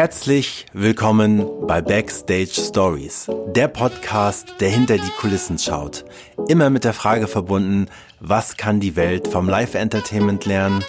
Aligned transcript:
Herzlich 0.00 0.64
willkommen 0.72 1.44
bei 1.66 1.82
Backstage 1.82 2.52
Stories, 2.52 3.28
der 3.48 3.66
Podcast, 3.66 4.46
der 4.60 4.68
hinter 4.68 4.96
die 4.96 5.10
Kulissen 5.18 5.58
schaut. 5.58 6.04
Immer 6.46 6.70
mit 6.70 6.84
der 6.84 6.92
Frage 6.92 7.26
verbunden, 7.26 7.86
was 8.20 8.56
kann 8.56 8.78
die 8.78 8.94
Welt 8.94 9.26
vom 9.26 9.48
Live-Entertainment 9.48 10.46
lernen? 10.46 10.84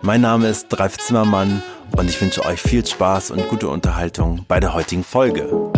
Mein 0.00 0.22
Name 0.22 0.48
ist 0.48 0.68
Dreif 0.68 0.96
Zimmermann 0.96 1.62
und 1.94 2.08
ich 2.08 2.18
wünsche 2.22 2.42
euch 2.46 2.58
viel 2.58 2.86
Spaß 2.86 3.32
und 3.32 3.46
gute 3.50 3.68
Unterhaltung 3.68 4.46
bei 4.48 4.60
der 4.60 4.72
heutigen 4.72 5.04
Folge. 5.04 5.70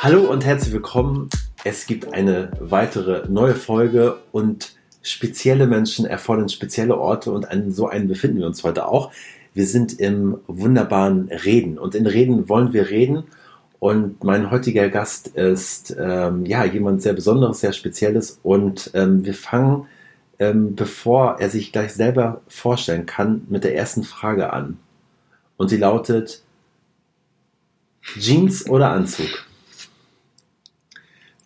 Hallo 0.00 0.30
und 0.30 0.44
herzlich 0.44 0.74
willkommen. 0.74 1.30
Es 1.64 1.86
gibt 1.86 2.12
eine 2.12 2.50
weitere 2.60 3.26
neue 3.30 3.54
Folge 3.54 4.18
und 4.32 4.74
spezielle 5.02 5.66
Menschen 5.66 6.04
erfordern 6.04 6.48
spezielle 6.48 6.96
Orte 6.98 7.32
und 7.32 7.50
an 7.50 7.70
so 7.70 7.88
einen 7.88 8.08
befinden 8.08 8.38
wir 8.38 8.46
uns 8.46 8.64
heute 8.64 8.86
auch. 8.86 9.12
Wir 9.54 9.66
sind 9.66 9.98
im 9.98 10.38
wunderbaren 10.46 11.28
Reden 11.28 11.78
und 11.78 11.94
in 11.94 12.06
Reden 12.06 12.48
wollen 12.48 12.72
wir 12.72 12.88
reden. 12.90 13.24
Und 13.80 14.22
mein 14.24 14.50
heutiger 14.50 14.90
Gast 14.90 15.28
ist 15.28 15.96
ähm, 15.98 16.44
ja 16.44 16.64
jemand 16.64 17.00
sehr 17.00 17.14
Besonderes, 17.14 17.60
sehr 17.60 17.72
Spezielles. 17.72 18.38
Und 18.42 18.90
ähm, 18.94 19.24
wir 19.24 19.34
fangen, 19.34 19.86
ähm, 20.38 20.76
bevor 20.76 21.40
er 21.40 21.48
sich 21.48 21.72
gleich 21.72 21.94
selber 21.94 22.42
vorstellen 22.46 23.06
kann, 23.06 23.46
mit 23.48 23.64
der 23.64 23.74
ersten 23.74 24.04
Frage 24.04 24.52
an. 24.52 24.78
Und 25.56 25.70
sie 25.70 25.78
lautet: 25.78 26.42
Jeans 28.18 28.68
oder 28.68 28.90
Anzug? 28.90 29.46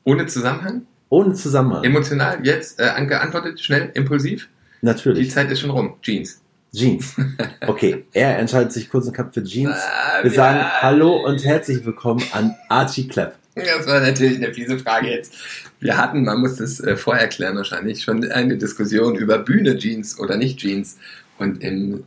Ohne 0.03 0.27
Zusammenhang? 0.27 0.87
Ohne 1.09 1.35
Zusammenhang. 1.35 1.85
Emotional, 1.85 2.39
jetzt 2.45 2.81
äh, 2.81 3.07
geantwortet, 3.07 3.61
schnell, 3.61 3.91
impulsiv? 3.95 4.49
Natürlich. 4.83 5.29
Die 5.29 5.35
Zeit 5.35 5.51
ist 5.51 5.61
schon 5.61 5.71
rum. 5.71 5.95
Jeans. 6.03 6.41
Jeans. 6.75 7.15
Okay, 7.67 8.05
er 8.13 8.39
entscheidet 8.39 8.73
sich 8.73 8.91
kurz 8.91 9.07
und 9.07 9.15
knapp 9.15 9.33
für 9.33 9.43
Jeans. 9.43 9.77
Wir 10.23 10.31
sagen 10.31 10.61
Hallo 10.83 11.25
und 11.25 11.45
herzlich 11.45 11.85
willkommen 11.85 12.23
an 12.33 12.55
Archie 12.69 13.07
Klepp. 13.09 13.37
Das 13.55 13.87
war 13.87 14.01
natürlich 14.01 14.37
eine 14.37 14.53
fiese 14.53 14.79
Frage 14.79 15.09
jetzt. 15.09 15.35
Wir 15.79 15.97
hatten, 15.97 16.25
man 16.25 16.41
muss 16.41 16.57
das 16.57 16.81
äh, 16.81 16.97
vorher 16.97 17.29
klären 17.29 17.57
wahrscheinlich, 17.57 18.03
schon 18.03 18.29
eine 18.31 18.57
Diskussion 18.57 19.15
über 19.15 19.39
Bühne 19.39 19.79
Jeans 19.79 20.19
oder 20.19 20.37
nicht 20.37 20.59
Jeans. 20.59 20.99
Und 21.39 21.63
im 21.63 22.05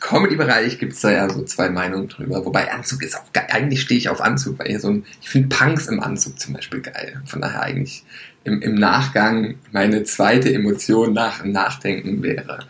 Comedy-Bereich 0.00 0.78
gibt 0.78 0.94
es 0.94 1.00
da 1.00 1.12
ja 1.12 1.28
so 1.28 1.42
zwei 1.44 1.68
Meinungen 1.68 2.08
drüber. 2.08 2.44
Wobei 2.44 2.72
Anzug 2.72 3.02
ist 3.02 3.16
auch 3.16 3.32
geil. 3.32 3.46
Eigentlich 3.50 3.82
stehe 3.82 3.98
ich 3.98 4.08
auf 4.08 4.20
Anzug, 4.20 4.58
weil 4.58 4.70
ich 4.70 4.80
so 4.80 4.88
ein, 4.88 5.04
ich 5.20 5.28
finde 5.28 5.54
Punks 5.54 5.86
im 5.86 6.00
Anzug 6.00 6.40
zum 6.40 6.54
Beispiel 6.54 6.80
geil. 6.80 7.20
Von 7.26 7.42
daher 7.42 7.62
eigentlich 7.62 8.04
im, 8.44 8.62
im 8.62 8.74
Nachgang 8.74 9.56
meine 9.72 10.02
zweite 10.04 10.52
Emotion 10.52 11.12
nach 11.12 11.42
dem 11.42 11.52
Nachdenken 11.52 12.22
wäre, 12.22 12.60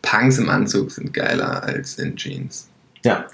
Punks 0.00 0.38
im 0.38 0.48
Anzug 0.48 0.92
sind 0.92 1.12
geiler 1.12 1.64
als 1.64 1.98
in 1.98 2.16
Jeans. 2.16 2.68
Ja. 3.04 3.26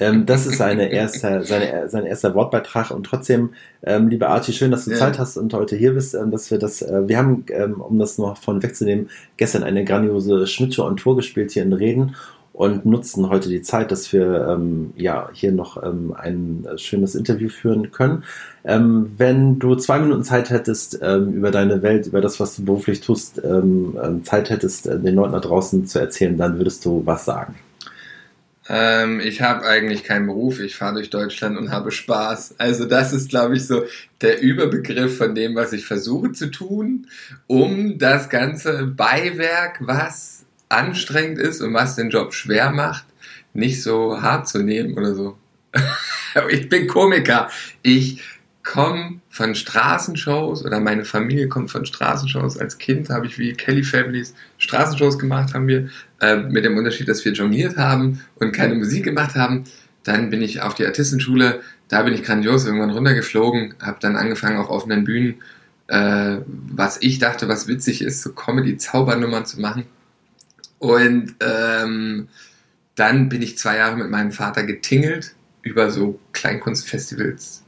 Ähm, 0.00 0.26
das 0.26 0.46
ist 0.46 0.58
seine 0.58 0.90
erste, 0.90 1.44
seine, 1.44 1.88
sein 1.88 2.04
erster 2.04 2.34
Wortbeitrag 2.34 2.90
und 2.90 3.04
trotzdem, 3.04 3.54
ähm, 3.82 4.08
lieber 4.08 4.28
Archie, 4.28 4.52
schön, 4.52 4.70
dass 4.70 4.84
du 4.84 4.90
ja. 4.90 4.98
Zeit 4.98 5.18
hast 5.18 5.38
und 5.38 5.52
heute 5.54 5.76
hier 5.76 5.94
bist, 5.94 6.14
ähm, 6.14 6.30
dass 6.30 6.50
wir 6.50 6.58
das, 6.58 6.82
äh, 6.82 7.08
wir 7.08 7.16
haben, 7.16 7.44
ähm, 7.50 7.80
um 7.80 7.98
das 7.98 8.18
noch 8.18 8.36
von 8.36 8.62
wegzunehmen, 8.62 9.08
gestern 9.38 9.62
eine 9.62 9.84
grandiose 9.84 10.46
Schmidtshow 10.46 10.84
on 10.84 10.98
Tour 10.98 11.16
gespielt 11.16 11.52
hier 11.52 11.62
in 11.62 11.72
Reden 11.72 12.14
und 12.58 12.84
nutzen 12.84 13.28
heute 13.28 13.48
die 13.48 13.62
Zeit, 13.62 13.92
dass 13.92 14.12
wir 14.12 14.48
ähm, 14.48 14.92
ja 14.96 15.30
hier 15.32 15.52
noch 15.52 15.80
ähm, 15.80 16.12
ein 16.18 16.66
schönes 16.74 17.14
Interview 17.14 17.48
führen 17.48 17.92
können. 17.92 18.24
Ähm, 18.64 19.12
wenn 19.16 19.60
du 19.60 19.76
zwei 19.76 20.00
Minuten 20.00 20.24
Zeit 20.24 20.50
hättest, 20.50 20.98
ähm, 21.00 21.34
über 21.34 21.52
deine 21.52 21.82
Welt, 21.82 22.08
über 22.08 22.20
das, 22.20 22.40
was 22.40 22.56
du 22.56 22.64
beruflich 22.64 23.00
tust, 23.00 23.40
ähm, 23.44 23.96
ähm, 24.02 24.24
Zeit 24.24 24.50
hättest, 24.50 24.88
äh, 24.88 24.98
den 24.98 25.14
Leuten 25.14 25.34
da 25.34 25.38
draußen 25.38 25.86
zu 25.86 26.00
erzählen, 26.00 26.36
dann 26.36 26.58
würdest 26.58 26.84
du 26.84 27.02
was 27.06 27.24
sagen? 27.24 27.54
ich 28.70 29.40
habe 29.40 29.64
eigentlich 29.64 30.04
keinen 30.04 30.26
Beruf, 30.26 30.60
ich 30.60 30.76
fahre 30.76 30.96
durch 30.96 31.08
Deutschland 31.08 31.56
und 31.56 31.70
habe 31.70 31.90
Spaß. 31.90 32.56
Also 32.58 32.84
das 32.84 33.14
ist, 33.14 33.30
glaube 33.30 33.56
ich, 33.56 33.66
so 33.66 33.84
der 34.20 34.42
Überbegriff 34.42 35.16
von 35.16 35.34
dem, 35.34 35.54
was 35.54 35.72
ich 35.72 35.86
versuche 35.86 36.32
zu 36.32 36.50
tun, 36.50 37.06
um 37.46 37.96
das 37.96 38.28
ganze 38.28 38.84
Beiwerk, 38.84 39.78
was 39.80 40.37
anstrengend 40.68 41.38
ist 41.38 41.60
und 41.60 41.74
was 41.74 41.96
den 41.96 42.10
Job 42.10 42.34
schwer 42.34 42.70
macht, 42.70 43.04
nicht 43.54 43.82
so 43.82 44.20
hart 44.20 44.48
zu 44.48 44.62
nehmen 44.62 44.94
oder 44.94 45.14
so. 45.14 45.36
ich 46.50 46.68
bin 46.68 46.86
Komiker. 46.86 47.48
Ich 47.82 48.22
komme 48.62 49.20
von 49.30 49.54
Straßenshows 49.54 50.64
oder 50.64 50.80
meine 50.80 51.04
Familie 51.04 51.48
kommt 51.48 51.70
von 51.70 51.86
Straßenshows. 51.86 52.58
Als 52.58 52.78
Kind 52.78 53.08
habe 53.08 53.26
ich 53.26 53.38
wie 53.38 53.54
Kelly 53.54 53.82
Families 53.82 54.34
Straßenshows 54.58 55.18
gemacht, 55.18 55.54
haben 55.54 55.68
wir, 55.68 55.88
äh, 56.20 56.36
mit 56.36 56.64
dem 56.64 56.76
Unterschied, 56.76 57.08
dass 57.08 57.24
wir 57.24 57.32
jongliert 57.32 57.76
haben 57.76 58.20
und 58.36 58.52
keine 58.52 58.74
Musik 58.74 59.04
gemacht 59.04 59.36
haben. 59.36 59.64
Dann 60.04 60.30
bin 60.30 60.42
ich 60.42 60.60
auf 60.60 60.74
die 60.74 60.86
Artistenschule, 60.86 61.60
da 61.88 62.02
bin 62.02 62.12
ich 62.12 62.22
grandios 62.22 62.66
irgendwann 62.66 62.90
runtergeflogen, 62.90 63.74
habe 63.80 63.98
dann 64.00 64.16
angefangen 64.16 64.58
auf 64.58 64.68
offenen 64.68 65.04
Bühnen, 65.04 65.36
äh, 65.86 66.38
was 66.46 66.98
ich 67.00 67.18
dachte, 67.18 67.48
was 67.48 67.68
witzig 67.68 68.02
ist, 68.02 68.22
so 68.22 68.32
Comedy-Zaubernummern 68.32 69.46
zu 69.46 69.60
machen 69.60 69.84
und 70.78 71.34
ähm, 71.40 72.28
dann 72.94 73.28
bin 73.28 73.42
ich 73.42 73.58
zwei 73.58 73.76
Jahre 73.76 73.96
mit 73.96 74.08
meinem 74.10 74.32
Vater 74.32 74.62
getingelt 74.64 75.34
über 75.62 75.90
so 75.90 76.18
Kleinkunstfestivals, 76.32 77.64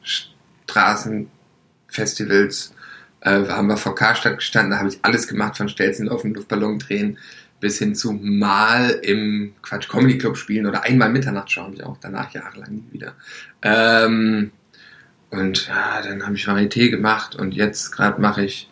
Straßenfestivals. 0.66 2.75
Äh, 3.21 3.48
haben 3.48 3.69
wir 3.69 3.76
vor 3.76 3.94
Karstadt 3.94 4.38
gestanden, 4.38 4.71
da 4.71 4.78
habe 4.78 4.88
ich 4.88 5.00
alles 5.03 5.28
gemacht, 5.28 5.59
von 5.59 5.69
Stelzen 5.69 6.09
auf 6.09 6.22
den 6.22 6.32
Luftballon 6.34 6.78
drehen 6.78 7.19
bis 7.60 7.78
hin 7.78 7.94
zu 7.94 8.12
mal 8.12 8.91
im 9.03 9.54
Quatsch 9.62 9.88
Comedy 9.88 10.19
Club 10.19 10.37
spielen 10.37 10.66
oder 10.66 10.84
einmal 10.84 11.10
Mitternachtsshow 11.10 11.62
habe 11.62 11.75
ich 11.75 11.84
auch 11.84 11.98
danach 12.00 12.32
jahrelang 12.32 12.72
nie 12.72 12.92
wieder. 12.92 13.15
Ähm, 13.62 14.50
und 15.28 15.69
ja, 15.69 16.03
dann 16.03 16.25
habe 16.25 16.37
ich 16.37 16.48
Varieté 16.48 16.91
gemacht 16.91 17.37
und 17.37 17.54
jetzt 17.54 17.92
gerade 17.92 18.21
mache 18.21 18.44
ich 18.44 18.70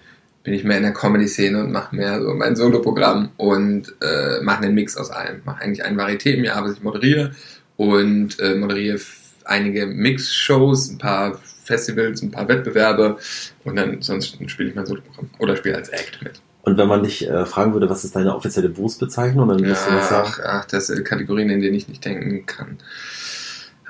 bin 0.48 0.54
ich 0.54 0.64
mehr 0.64 0.78
in 0.78 0.82
der 0.82 0.94
Comedy-Szene 0.94 1.62
und 1.62 1.72
mache 1.72 1.94
mehr 1.94 2.22
so 2.22 2.32
mein 2.32 2.56
Solo-Programm 2.56 3.28
und 3.36 3.94
äh, 4.00 4.40
mache 4.40 4.62
einen 4.62 4.74
Mix 4.74 4.96
aus 4.96 5.10
allem. 5.10 5.42
Mache 5.44 5.60
eigentlich 5.60 5.84
ein 5.84 6.00
Varieté 6.00 6.30
im 6.30 6.44
Jahr, 6.44 6.64
was 6.64 6.72
ich 6.72 6.82
moderiere 6.82 7.32
und 7.76 8.40
äh, 8.40 8.54
moderiere 8.54 8.98
einige 9.44 9.84
Mix-Shows, 9.84 10.88
ein 10.88 10.96
paar 10.96 11.38
Festivals, 11.64 12.22
ein 12.22 12.30
paar 12.30 12.48
Wettbewerbe 12.48 13.18
und 13.64 13.76
dann 13.76 14.00
sonst 14.00 14.38
spiele 14.46 14.70
ich 14.70 14.74
mein 14.74 14.86
Solo-Programm 14.86 15.28
oder 15.38 15.54
spiele 15.54 15.76
als 15.76 15.90
Act 15.90 16.22
mit. 16.22 16.40
Und 16.62 16.78
wenn 16.78 16.88
man 16.88 17.02
dich 17.02 17.28
äh, 17.28 17.44
fragen 17.44 17.74
würde, 17.74 17.90
was 17.90 18.04
ist 18.04 18.16
deine 18.16 18.34
offizielle 18.34 18.70
Berufsbezeichnung, 18.70 19.50
dann 19.50 19.60
würdest 19.60 19.84
ja, 19.84 19.92
du 19.92 19.98
was 19.98 20.08
sagen? 20.08 20.28
Ach, 20.44 20.62
ach, 20.62 20.64
das 20.64 20.86
sind 20.86 21.04
Kategorien, 21.04 21.50
in 21.50 21.60
denen 21.60 21.74
ich 21.74 21.88
nicht 21.88 22.02
denken 22.06 22.46
kann. 22.46 22.78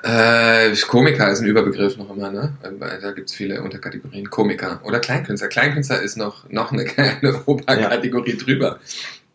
Äh, 0.03 0.73
Komiker 0.87 1.29
ist 1.31 1.41
ein 1.41 1.47
Überbegriff 1.47 1.97
noch 1.97 2.15
immer, 2.15 2.31
ne? 2.31 2.53
Da 3.01 3.11
gibt 3.11 3.29
es 3.29 3.35
viele 3.35 3.61
Unterkategorien. 3.61 4.29
Komiker 4.29 4.79
oder 4.83 4.99
Kleinkünstler. 4.99 5.49
Kleinkünstler 5.49 6.01
ist 6.01 6.17
noch, 6.17 6.49
noch 6.49 6.71
eine, 6.71 6.85
eine 6.97 7.41
Oberkategorie 7.45 8.31
ja. 8.31 8.37
drüber. 8.37 8.79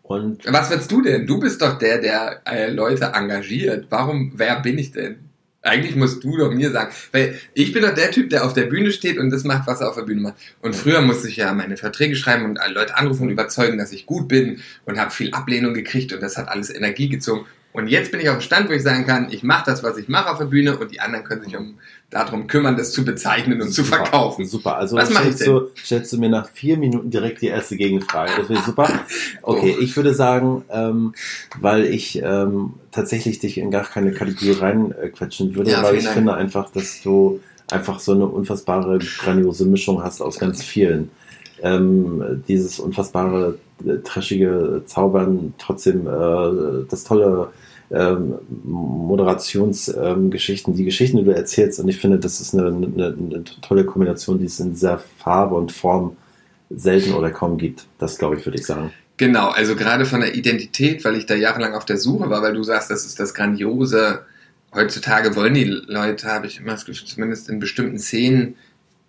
Und 0.03 0.41
Was 0.47 0.71
willst 0.71 0.91
du 0.93 1.03
denn? 1.03 1.27
Du 1.27 1.41
bist 1.41 1.63
doch 1.63 1.79
der, 1.79 1.99
der 1.99 2.43
äh, 2.47 2.71
Leute 2.71 3.13
engagiert. 3.15 3.87
Warum, 3.91 4.33
wer 4.37 4.61
bin 4.61 4.79
ich 4.79 4.93
denn? 4.93 5.17
Eigentlich 5.63 5.97
musst 5.97 6.23
du 6.23 6.37
doch 6.37 6.53
mir 6.53 6.71
sagen, 6.71 6.93
weil 7.13 7.41
ich 7.55 7.73
bin 7.73 7.83
doch 7.83 7.95
der 7.95 8.11
Typ, 8.11 8.29
der 8.29 8.45
auf 8.45 8.53
der 8.53 8.65
Bühne 8.65 8.93
steht 8.93 9.17
und 9.17 9.31
das 9.31 9.45
macht, 9.45 9.67
was 9.67 9.81
er 9.81 9.89
auf 9.89 9.95
der 9.95 10.03
Bühne 10.03 10.21
macht. 10.21 10.35
Und 10.61 10.77
früher 10.77 11.01
musste 11.01 11.27
ich 11.27 11.37
ja 11.37 11.55
meine 11.55 11.79
Verträge 11.79 12.17
schreiben 12.17 12.45
und 12.45 12.59
Leute 12.75 12.99
anrufen 12.99 13.23
und 13.23 13.31
überzeugen, 13.31 13.79
dass 13.79 13.93
ich 13.93 14.05
gut 14.05 14.29
bin 14.29 14.61
und 14.85 14.99
habe 14.99 15.11
viel 15.11 15.33
Ablehnung 15.33 15.73
gekriegt 15.73 16.13
und 16.13 16.23
das 16.23 16.37
hat 16.37 16.49
alles 16.49 16.69
Energie 16.69 17.09
gezogen. 17.09 17.47
Und 17.75 17.89
jetzt 17.89 18.13
bin 18.13 18.21
ich 18.21 18.29
auf 18.29 18.37
dem 18.37 18.41
Stand, 18.41 18.69
wo 18.69 18.73
ich 18.73 18.85
sagen 18.85 19.05
kann, 19.05 19.27
ich 19.33 19.43
mache 19.43 19.65
das, 19.67 19.83
was 19.83 19.99
ich 19.99 20.07
mache 20.09 20.31
auf 20.31 20.39
der 20.39 20.45
Bühne 20.45 20.79
und 20.79 20.93
die 20.93 21.01
anderen 21.01 21.25
können 21.25 21.43
sich 21.43 21.57
um 21.57 21.75
darum 22.09 22.47
kümmern, 22.47 22.77
das 22.77 22.93
zu 22.93 23.05
bezeichnen 23.05 23.61
und 23.61 23.73
super, 23.73 23.89
zu 23.89 23.95
verkaufen. 23.97 24.47
Super, 24.47 24.77
also 24.77 24.97
was 24.97 25.11
stellst, 25.11 25.45
du, 25.45 25.71
stellst 25.77 26.13
du 26.13 26.19
mir 26.19 26.29
nach 26.29 26.49
vier 26.49 26.77
Minuten 26.79 27.11
direkt 27.11 27.43
die 27.43 27.49
erste 27.49 27.77
Gegenfrage. 27.77 28.31
Das 28.39 28.49
wäre 28.49 28.63
super. 28.63 28.89
Okay, 29.43 29.75
oh. 29.77 29.83
ich 29.83 29.97
würde 29.97 30.15
sagen, 30.15 30.65
ähm, 30.71 31.15
weil 31.61 31.85
ich 31.85 32.23
ähm, 32.23 32.75
tatsächlich 32.93 33.41
dich 33.41 33.59
in 33.59 33.73
gar 33.73 33.85
keine 33.85 34.13
Kategorie 34.13 34.53
reinquetschen 34.53 35.57
würde, 35.57 35.73
ja, 35.73 35.83
weil 35.83 35.97
ich 35.97 36.05
Dank. 36.05 36.15
finde 36.15 36.35
einfach, 36.35 36.71
dass 36.71 37.03
du 37.03 37.41
einfach 37.71 37.99
so 37.99 38.13
eine 38.13 38.27
unfassbare, 38.27 38.99
grandiose 38.99 39.67
Mischung 39.67 40.03
hast 40.03 40.23
aus 40.23 40.39
ganz 40.39 40.63
vielen. 40.63 41.11
Ähm, 41.63 42.43
dieses 42.47 42.79
unfassbare, 42.79 43.59
äh, 43.59 43.64
trashige 44.05 44.83
Zaubern, 44.87 45.55
trotzdem 45.59 46.07
äh, 46.07 46.87
das 46.89 47.05
tolle 47.05 47.51
ähm, 47.91 48.35
Moderationsgeschichten, 48.65 50.73
ähm, 50.73 50.77
die 50.77 50.85
Geschichten, 50.85 51.19
die 51.19 51.25
du 51.25 51.35
erzählst. 51.35 51.81
Und 51.81 51.89
ich 51.89 51.99
finde, 51.99 52.19
das 52.19 52.41
ist 52.41 52.55
eine, 52.55 52.67
eine, 52.67 53.07
eine, 53.07 53.45
tolle 53.63 53.85
Kombination, 53.85 54.39
die 54.39 54.47
es 54.47 54.59
in 54.59 54.71
dieser 54.71 54.99
Farbe 54.99 55.55
und 55.55 55.73
Form 55.73 56.17
selten 56.71 57.13
oder 57.13 57.31
kaum 57.31 57.59
gibt. 57.59 57.87
Das 57.99 58.19
glaube 58.19 58.37
ich, 58.37 58.47
würde 58.47 58.59
ich 58.59 58.67
sagen. 58.67 58.91
Genau, 59.17 59.51
also 59.51 59.77
gerade 59.77 60.07
von 60.07 60.21
der 60.21 60.35
Identität, 60.35 61.05
weil 61.05 61.17
ich 61.17 61.27
da 61.27 61.35
jahrelang 61.35 61.75
auf 61.75 61.85
der 61.85 61.99
Suche 61.99 62.31
war, 62.31 62.43
weil 62.43 62.55
du 62.55 62.65
sagst, 62.65 62.91
das 62.91 63.07
ist 63.07 63.21
das 63.21 63.35
Grandiose. 63.35 64.23
Heutzutage 64.75 65.37
wollen 65.37 65.55
die 65.55 65.65
Leute, 65.65 66.27
habe 66.27 66.49
ich 66.49 66.59
immer 66.59 66.73
das 66.73 66.85
Gefühl, 66.85 67.07
zumindest 67.07 67.49
in 67.49 67.61
bestimmten 67.61 67.99
Szenen, 67.99 68.57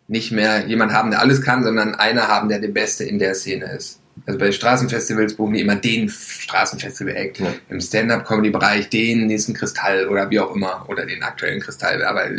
nicht 0.08 0.32
mehr 0.32 0.68
jemand 0.68 0.94
haben, 0.94 1.10
der 1.10 1.22
alles 1.22 1.42
kann, 1.42 1.64
sondern 1.64 1.96
einer 1.96 2.28
haben, 2.28 2.50
der 2.50 2.60
der 2.60 2.68
Beste 2.68 3.04
in 3.04 3.18
der 3.18 3.34
Szene 3.34 3.76
ist. 3.76 4.00
Also 4.26 4.40
bei 4.40 4.52
Straßenfestivals 4.52 5.36
buchen 5.36 5.54
die 5.54 5.62
immer 5.62 5.76
den 5.76 6.10
Straßenfestival-Act. 6.10 7.40
Ja. 7.40 7.54
Im 7.70 7.82
Stand-Up-Comedy-Bereich 7.82 8.90
den 8.90 9.28
nächsten 9.28 9.54
Kristall 9.54 10.08
oder 10.08 10.30
wie 10.30 10.40
auch 10.40 10.56
immer. 10.56 10.86
Oder 10.88 11.06
den 11.06 11.22
aktuellen 11.24 11.60
Kristall. 11.60 12.04
Aber, 12.04 12.30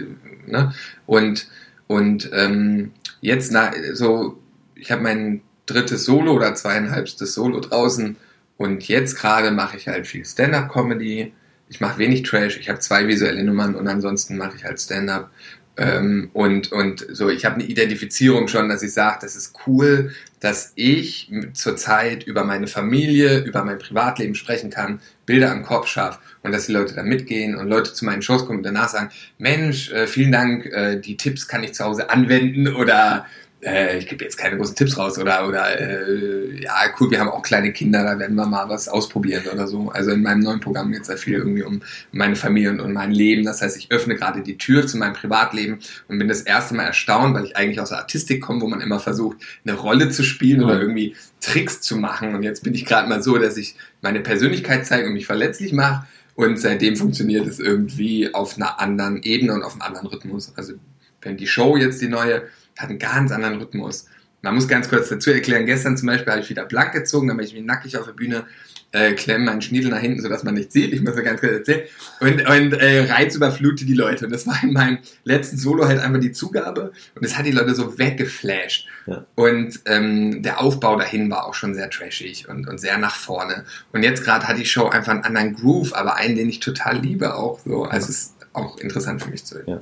ne? 0.46 0.72
Und, 1.06 1.48
und 1.86 2.30
ähm, 2.32 2.92
jetzt 3.20 3.52
na, 3.52 3.72
so, 3.92 4.38
ich 4.74 4.90
habe 4.90 5.02
mein 5.02 5.42
drittes 5.66 6.04
Solo 6.04 6.32
oder 6.32 6.54
zweieinhalbstes 6.54 7.34
Solo 7.34 7.60
draußen. 7.60 8.16
Und 8.56 8.88
jetzt 8.88 9.16
gerade 9.16 9.50
mache 9.50 9.76
ich 9.76 9.88
halt 9.88 10.06
viel 10.06 10.24
Stand-Up-Comedy. 10.24 11.32
Ich 11.68 11.80
mache 11.80 11.98
wenig 11.98 12.22
Trash. 12.22 12.58
Ich 12.58 12.68
habe 12.68 12.78
zwei 12.78 13.06
visuelle 13.06 13.44
Nummern 13.44 13.74
und 13.74 13.86
ansonsten 13.86 14.38
mache 14.38 14.56
ich 14.56 14.64
halt 14.64 14.80
Stand-Up. 14.80 15.30
Ähm, 15.78 16.30
und, 16.32 16.72
und 16.72 17.06
so, 17.12 17.28
ich 17.28 17.44
habe 17.44 17.56
eine 17.56 17.64
Identifizierung 17.64 18.48
schon, 18.48 18.68
dass 18.68 18.82
ich 18.82 18.92
sage, 18.92 19.18
das 19.20 19.36
ist 19.36 19.54
cool, 19.66 20.12
dass 20.40 20.72
ich 20.74 21.30
zurzeit 21.52 22.24
über 22.24 22.44
meine 22.44 22.66
Familie, 22.66 23.40
über 23.40 23.64
mein 23.64 23.78
Privatleben 23.78 24.34
sprechen 24.34 24.70
kann, 24.70 25.00
Bilder 25.26 25.50
am 25.50 25.64
Kopf 25.64 25.88
schaffe 25.88 26.18
und 26.42 26.52
dass 26.52 26.66
die 26.66 26.72
Leute 26.72 26.94
da 26.94 27.02
mitgehen 27.02 27.56
und 27.56 27.68
Leute 27.68 27.92
zu 27.92 28.04
meinen 28.04 28.22
Shows 28.22 28.46
kommen 28.46 28.58
und 28.58 28.62
danach 28.62 28.88
sagen, 28.88 29.10
Mensch, 29.38 29.90
äh, 29.92 30.06
vielen 30.06 30.32
Dank, 30.32 30.66
äh, 30.66 30.98
die 30.98 31.16
Tipps 31.16 31.46
kann 31.48 31.62
ich 31.62 31.74
zu 31.74 31.84
Hause 31.84 32.08
anwenden 32.10 32.68
oder 32.74 33.26
äh, 33.62 33.98
ich 33.98 34.06
gebe 34.06 34.22
jetzt 34.22 34.36
keine 34.36 34.56
großen 34.56 34.76
Tipps 34.76 34.98
raus 34.98 35.18
oder 35.18 35.48
oder 35.48 35.80
äh, 35.80 36.62
ja 36.62 36.74
cool, 37.00 37.10
wir 37.10 37.20
haben 37.20 37.30
auch 37.30 37.42
kleine 37.42 37.72
Kinder, 37.72 38.04
da 38.04 38.18
werden 38.18 38.36
wir 38.36 38.46
mal 38.46 38.68
was 38.68 38.88
ausprobieren 38.88 39.44
oder 39.52 39.66
so. 39.66 39.90
Also 39.90 40.10
in 40.10 40.22
meinem 40.22 40.40
neuen 40.40 40.60
Programm 40.60 40.92
geht 40.92 41.02
es 41.02 41.08
da 41.08 41.16
viel 41.16 41.34
irgendwie 41.34 41.62
um 41.62 41.80
meine 42.12 42.36
Familie 42.36 42.70
und, 42.70 42.80
um 42.80 42.92
mein 42.92 43.12
Leben. 43.12 43.44
Das 43.44 43.62
heißt, 43.62 43.76
ich 43.76 43.90
öffne 43.90 44.14
gerade 44.14 44.42
die 44.42 44.58
Tür 44.58 44.86
zu 44.86 44.98
meinem 44.98 45.14
Privatleben 45.14 45.78
und 46.08 46.18
bin 46.18 46.28
das 46.28 46.42
erste 46.42 46.74
Mal 46.74 46.84
erstaunt, 46.84 47.34
weil 47.34 47.44
ich 47.44 47.56
eigentlich 47.56 47.80
aus 47.80 47.88
der 47.88 47.98
Artistik 47.98 48.42
komme, 48.42 48.60
wo 48.60 48.68
man 48.68 48.80
immer 48.80 49.00
versucht, 49.00 49.38
eine 49.64 49.76
Rolle 49.76 50.10
zu 50.10 50.22
spielen 50.22 50.60
mhm. 50.60 50.66
oder 50.66 50.80
irgendwie 50.80 51.16
Tricks 51.40 51.80
zu 51.80 51.96
machen. 51.96 52.34
Und 52.34 52.42
jetzt 52.42 52.62
bin 52.62 52.74
ich 52.74 52.84
gerade 52.84 53.08
mal 53.08 53.22
so, 53.22 53.38
dass 53.38 53.56
ich 53.56 53.76
meine 54.02 54.20
Persönlichkeit 54.20 54.86
zeige 54.86 55.08
und 55.08 55.14
mich 55.14 55.26
verletzlich 55.26 55.72
mache. 55.72 56.06
Und 56.34 56.60
seitdem 56.60 56.96
funktioniert 56.96 57.46
es 57.46 57.58
irgendwie 57.58 58.34
auf 58.34 58.56
einer 58.56 58.78
anderen 58.78 59.22
Ebene 59.22 59.54
und 59.54 59.62
auf 59.62 59.72
einem 59.72 59.82
anderen 59.82 60.08
Rhythmus. 60.08 60.52
Also 60.56 60.74
wenn 61.22 61.38
die 61.38 61.46
Show 61.46 61.78
jetzt 61.78 62.02
die 62.02 62.08
neue 62.08 62.42
hat 62.76 62.90
einen 62.90 62.98
ganz 62.98 63.32
anderen 63.32 63.58
Rhythmus. 63.58 64.06
Man 64.42 64.54
muss 64.54 64.68
ganz 64.68 64.88
kurz 64.88 65.08
dazu 65.08 65.30
erklären, 65.30 65.66
gestern 65.66 65.96
zum 65.96 66.06
Beispiel 66.06 66.32
habe 66.32 66.42
ich 66.42 66.50
wieder 66.50 66.66
blank 66.66 66.92
gezogen, 66.92 67.28
dann 67.28 67.36
bin 67.36 67.46
ich 67.46 67.54
wie 67.54 67.62
nackig 67.62 67.96
auf 67.96 68.06
der 68.06 68.12
Bühne, 68.12 68.44
äh, 68.92 69.14
klemme 69.14 69.46
meinen 69.46 69.60
Schniedel 69.60 69.90
nach 69.90 69.98
hinten, 69.98 70.22
sodass 70.22 70.44
man 70.44 70.54
nichts 70.54 70.72
sieht, 70.72 70.92
ich 70.92 71.02
muss 71.02 71.14
das 71.14 71.24
ganz 71.24 71.40
kurz 71.40 71.52
erzählen, 71.52 71.82
und, 72.20 72.48
und 72.48 72.72
äh, 72.74 73.10
Reiz 73.10 73.34
überflute 73.34 73.84
die 73.84 73.94
Leute. 73.94 74.26
Und 74.26 74.32
das 74.32 74.46
war 74.46 74.62
in 74.62 74.72
meinem 74.72 74.98
letzten 75.24 75.56
Solo 75.56 75.86
halt 75.86 75.98
einfach 75.98 76.20
die 76.20 76.32
Zugabe 76.32 76.92
und 77.14 77.24
das 77.24 77.36
hat 77.36 77.46
die 77.46 77.50
Leute 77.50 77.74
so 77.74 77.98
weggeflasht. 77.98 78.86
Ja. 79.06 79.26
Und 79.34 79.80
ähm, 79.86 80.42
der 80.42 80.60
Aufbau 80.60 80.96
dahin 80.96 81.30
war 81.30 81.46
auch 81.46 81.54
schon 81.54 81.74
sehr 81.74 81.90
trashig 81.90 82.48
und, 82.48 82.68
und 82.68 82.78
sehr 82.78 82.98
nach 82.98 83.16
vorne. 83.16 83.64
Und 83.92 84.04
jetzt 84.04 84.22
gerade 84.22 84.46
hat 84.46 84.58
die 84.58 84.66
Show 84.66 84.88
einfach 84.88 85.12
einen 85.12 85.24
anderen 85.24 85.54
Groove, 85.54 85.92
aber 85.94 86.14
einen, 86.14 86.36
den 86.36 86.48
ich 86.48 86.60
total 86.60 86.98
liebe 86.98 87.34
auch 87.34 87.58
so. 87.64 87.84
Also 87.84 88.10
es 88.10 88.35
auch 88.56 88.78
interessant 88.78 89.22
für 89.22 89.30
mich 89.30 89.44
zu, 89.44 89.56
ja. 89.66 89.80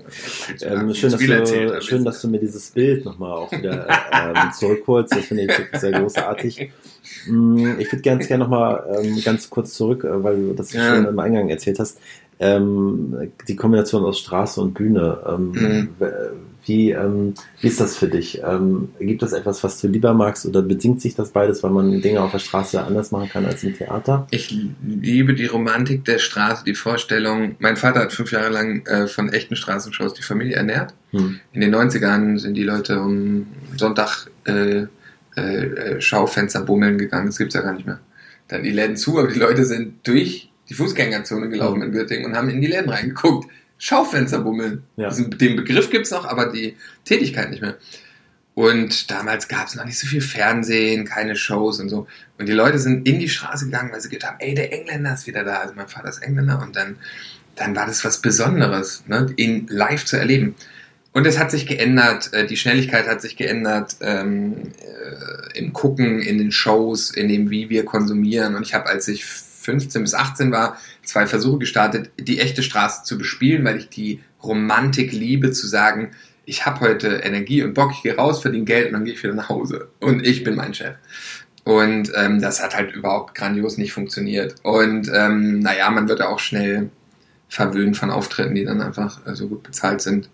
zu 0.56 0.67
ähm, 0.67 0.94
schön, 0.94 1.11
dass 1.12 1.21
du, 1.21 1.82
schön, 1.82 2.05
dass 2.05 2.21
du 2.21 2.29
mir 2.29 2.41
dieses 2.41 2.71
Bild 2.71 3.05
nochmal 3.05 3.32
auch 3.32 3.53
wieder 3.53 3.87
ähm, 4.12 4.53
zurückholst. 4.59 5.12
Das 5.15 5.25
finde 5.26 5.44
ich 5.44 5.81
sehr 5.81 5.93
großartig. 5.93 6.71
Mm, 7.26 7.79
ich 7.79 7.91
würde 7.93 8.03
ganz 8.03 8.26
gerne 8.26 8.44
nochmal 8.44 9.00
ähm, 9.00 9.21
ganz 9.25 9.49
kurz 9.49 9.75
zurück, 9.75 10.05
äh, 10.05 10.23
weil 10.23 10.37
du 10.37 10.53
das 10.55 10.73
ja. 10.73 10.94
schon 10.94 11.06
im 11.06 11.19
Eingang 11.19 11.49
erzählt 11.49 11.79
hast. 11.79 11.99
Ähm, 12.41 13.31
die 13.47 13.56
Kombination 13.56 14.05
aus 14.05 14.19
Straße 14.19 14.61
und 14.61 14.75
Bühne. 14.75 15.19
Ähm, 15.29 15.53
mhm. 15.53 15.88
Wie, 16.66 16.90
ähm, 16.93 17.34
wie 17.61 17.69
ist 17.69 17.81
das 17.81 17.96
für 17.96 18.08
dich? 18.08 18.43
Ähm, 18.43 18.90
gibt 18.99 19.22
es 19.22 19.32
etwas, 19.32 19.62
was 19.62 19.81
du 19.81 19.88
lieber 19.88 20.14
magst 20.14 20.46
oder 20.46 20.62
bedingt 20.62 21.02
sich 21.02 21.14
das 21.14 21.31
beides, 21.31 21.62
weil 21.62 21.70
man 21.70 22.00
Dinge 22.00 22.22
auf 22.22 22.32
der 22.32 22.38
Straße 22.38 22.82
anders 22.82 23.11
machen 23.11 23.28
kann 23.28 23.44
als 23.44 23.62
im 23.64 23.76
Theater? 23.76 24.26
Ich 24.31 24.56
liebe 24.82 25.34
die 25.34 25.46
Romantik 25.46 26.05
der 26.05 26.19
Straße, 26.19 26.64
die 26.64 26.75
Vorstellung. 26.75 27.56
Mein 27.58 27.76
Vater 27.76 28.00
hat 28.00 28.12
fünf 28.12 28.32
Jahre 28.32 28.49
lang 28.49 28.87
äh, 28.87 29.06
von 29.06 29.31
echten 29.32 29.56
Straßenshows 29.56 30.14
die 30.14 30.22
Familie 30.22 30.56
ernährt. 30.56 30.94
Hm. 31.11 31.40
In 31.52 31.61
den 31.61 31.75
90ern 31.75 32.38
sind 32.38 32.55
die 32.55 32.64
Leute 32.64 33.00
um 33.00 33.46
Sonntag 33.76 34.28
äh, 34.44 34.87
äh, 35.37 36.00
Schaufenster 36.00 36.62
bummeln 36.62 36.96
gegangen. 36.96 37.26
Das 37.26 37.38
gibt's 37.38 37.55
ja 37.55 37.61
gar 37.61 37.75
nicht 37.75 37.87
mehr. 37.87 38.00
Dann 38.49 38.62
die 38.62 38.70
Läden 38.70 38.96
zu, 38.96 39.19
aber 39.19 39.28
die 39.28 39.38
Leute 39.38 39.64
sind 39.64 40.06
durch 40.06 40.50
die 40.69 40.75
Fußgängerzone 40.75 41.50
gelaufen 41.50 41.82
hm. 41.82 41.88
in 41.88 41.93
Göttingen 41.93 42.26
und 42.26 42.37
haben 42.37 42.49
in 42.49 42.62
die 42.62 42.69
Läden 42.69 42.88
reingeguckt. 42.88 43.50
Schaufenster 43.79 44.41
bummeln. 44.41 44.85
Ja. 44.97 45.11
Den 45.11 45.56
Begriff 45.56 45.91
gibt's 45.91 46.11
noch, 46.11 46.25
aber 46.25 46.53
die 46.53 46.76
Tätigkeit 47.05 47.50
nicht 47.50 47.62
mehr. 47.62 47.76
Und 48.55 49.11
damals 49.11 49.49
gab 49.49 49.67
es 49.67 49.75
noch 49.75 49.85
nicht 49.85 49.99
so 49.99 50.06
viel 50.06 50.21
Fernsehen, 50.21 51.05
keine 51.05 51.35
Shows 51.35 51.81
und 51.81 51.88
so. 51.88 52.06
Und 52.38 52.49
die 52.49 52.53
Leute 52.53 52.79
sind 52.79 53.06
in 53.06 53.19
die 53.19 53.29
Straße 53.29 53.67
gegangen, 53.67 53.91
weil 53.93 54.00
sie 54.00 54.09
gedacht 54.09 54.32
haben, 54.32 54.41
ey, 54.41 54.55
der 54.55 54.73
Engländer 54.73 55.15
ist 55.15 55.26
wieder 55.26 55.43
da. 55.43 55.59
Also 55.59 55.75
mein 55.75 55.88
Vater 55.88 56.09
ist 56.09 56.23
Engländer. 56.23 56.62
Und 56.62 56.76
dann, 56.76 56.97
dann 57.56 57.75
war 57.75 57.87
das 57.87 58.05
was 58.05 58.19
Besonderes, 58.21 59.03
ne? 59.09 59.26
ihn 59.37 59.67
live 59.69 60.05
zu 60.05 60.17
erleben. 60.17 60.55
Und 61.12 61.26
es 61.26 61.38
hat 61.38 61.50
sich 61.50 61.67
geändert, 61.67 62.32
äh, 62.32 62.47
die 62.47 62.56
Schnelligkeit 62.56 63.09
hat 63.09 63.23
sich 63.23 63.37
geändert 63.37 63.97
ähm, 64.00 64.73
äh, 64.79 65.59
im 65.59 65.73
Gucken, 65.73 66.21
in 66.21 66.38
den 66.38 66.53
Shows, 66.53 67.11
in 67.11 67.29
dem, 67.29 67.50
wie 67.50 67.71
wir 67.71 67.85
konsumieren. 67.85 68.55
Und 68.55 68.62
ich 68.62 68.75
habe, 68.75 68.87
als 68.87 69.09
ich 69.09 69.25
15 69.25 70.03
bis 70.03 70.15
18 70.15 70.53
war, 70.53 70.79
zwei 71.04 71.26
Versuche 71.26 71.58
gestartet, 71.58 72.10
die 72.18 72.40
echte 72.40 72.62
Straße 72.62 73.04
zu 73.04 73.18
bespielen, 73.18 73.64
weil 73.64 73.78
ich 73.78 73.88
die 73.88 74.20
Romantik 74.42 75.12
liebe, 75.12 75.52
zu 75.52 75.66
sagen, 75.66 76.12
ich 76.46 76.66
habe 76.66 76.80
heute 76.80 77.08
Energie 77.08 77.62
und 77.62 77.74
Bock, 77.74 77.92
ich 77.92 78.02
gehe 78.02 78.16
raus, 78.16 78.42
verdiene 78.42 78.64
Geld 78.64 78.88
und 78.88 78.92
dann 78.94 79.04
gehe 79.04 79.14
ich 79.14 79.22
wieder 79.22 79.34
nach 79.34 79.48
Hause. 79.48 79.88
Und 80.00 80.26
ich 80.26 80.44
bin 80.44 80.56
mein 80.56 80.74
Chef. 80.74 80.96
Und 81.64 82.12
ähm, 82.14 82.42
das 82.42 82.62
hat 82.62 82.76
halt 82.76 82.94
überhaupt 82.94 83.34
grandios 83.34 83.78
nicht 83.78 83.92
funktioniert. 83.92 84.56
Und 84.62 85.10
ähm, 85.12 85.60
naja, 85.60 85.90
man 85.90 86.08
wird 86.08 86.20
ja 86.20 86.28
auch 86.28 86.38
schnell 86.38 86.90
verwöhnt 87.48 87.96
von 87.96 88.10
Auftritten, 88.10 88.54
die 88.54 88.64
dann 88.64 88.82
einfach 88.82 89.26
äh, 89.26 89.34
so 89.34 89.48
gut 89.48 89.62
bezahlt 89.62 90.02
sind. 90.02 90.28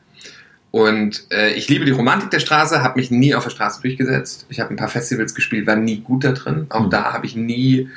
Und 0.72 1.24
äh, 1.30 1.52
ich 1.52 1.68
liebe 1.68 1.84
die 1.84 1.90
Romantik 1.90 2.30
der 2.30 2.40
Straße, 2.40 2.82
habe 2.82 2.98
mich 2.98 3.10
nie 3.10 3.34
auf 3.34 3.44
der 3.44 3.50
Straße 3.50 3.80
durchgesetzt. 3.80 4.46
Ich 4.48 4.60
habe 4.60 4.70
ein 4.70 4.76
paar 4.76 4.88
Festivals 4.88 5.34
gespielt, 5.34 5.66
war 5.66 5.76
nie 5.76 6.00
gut 6.00 6.24
da 6.24 6.32
drin. 6.32 6.66
Auch 6.68 6.86
mhm. 6.86 6.90
da 6.90 7.12
habe 7.12 7.26
ich 7.26 7.36
nie 7.36 7.88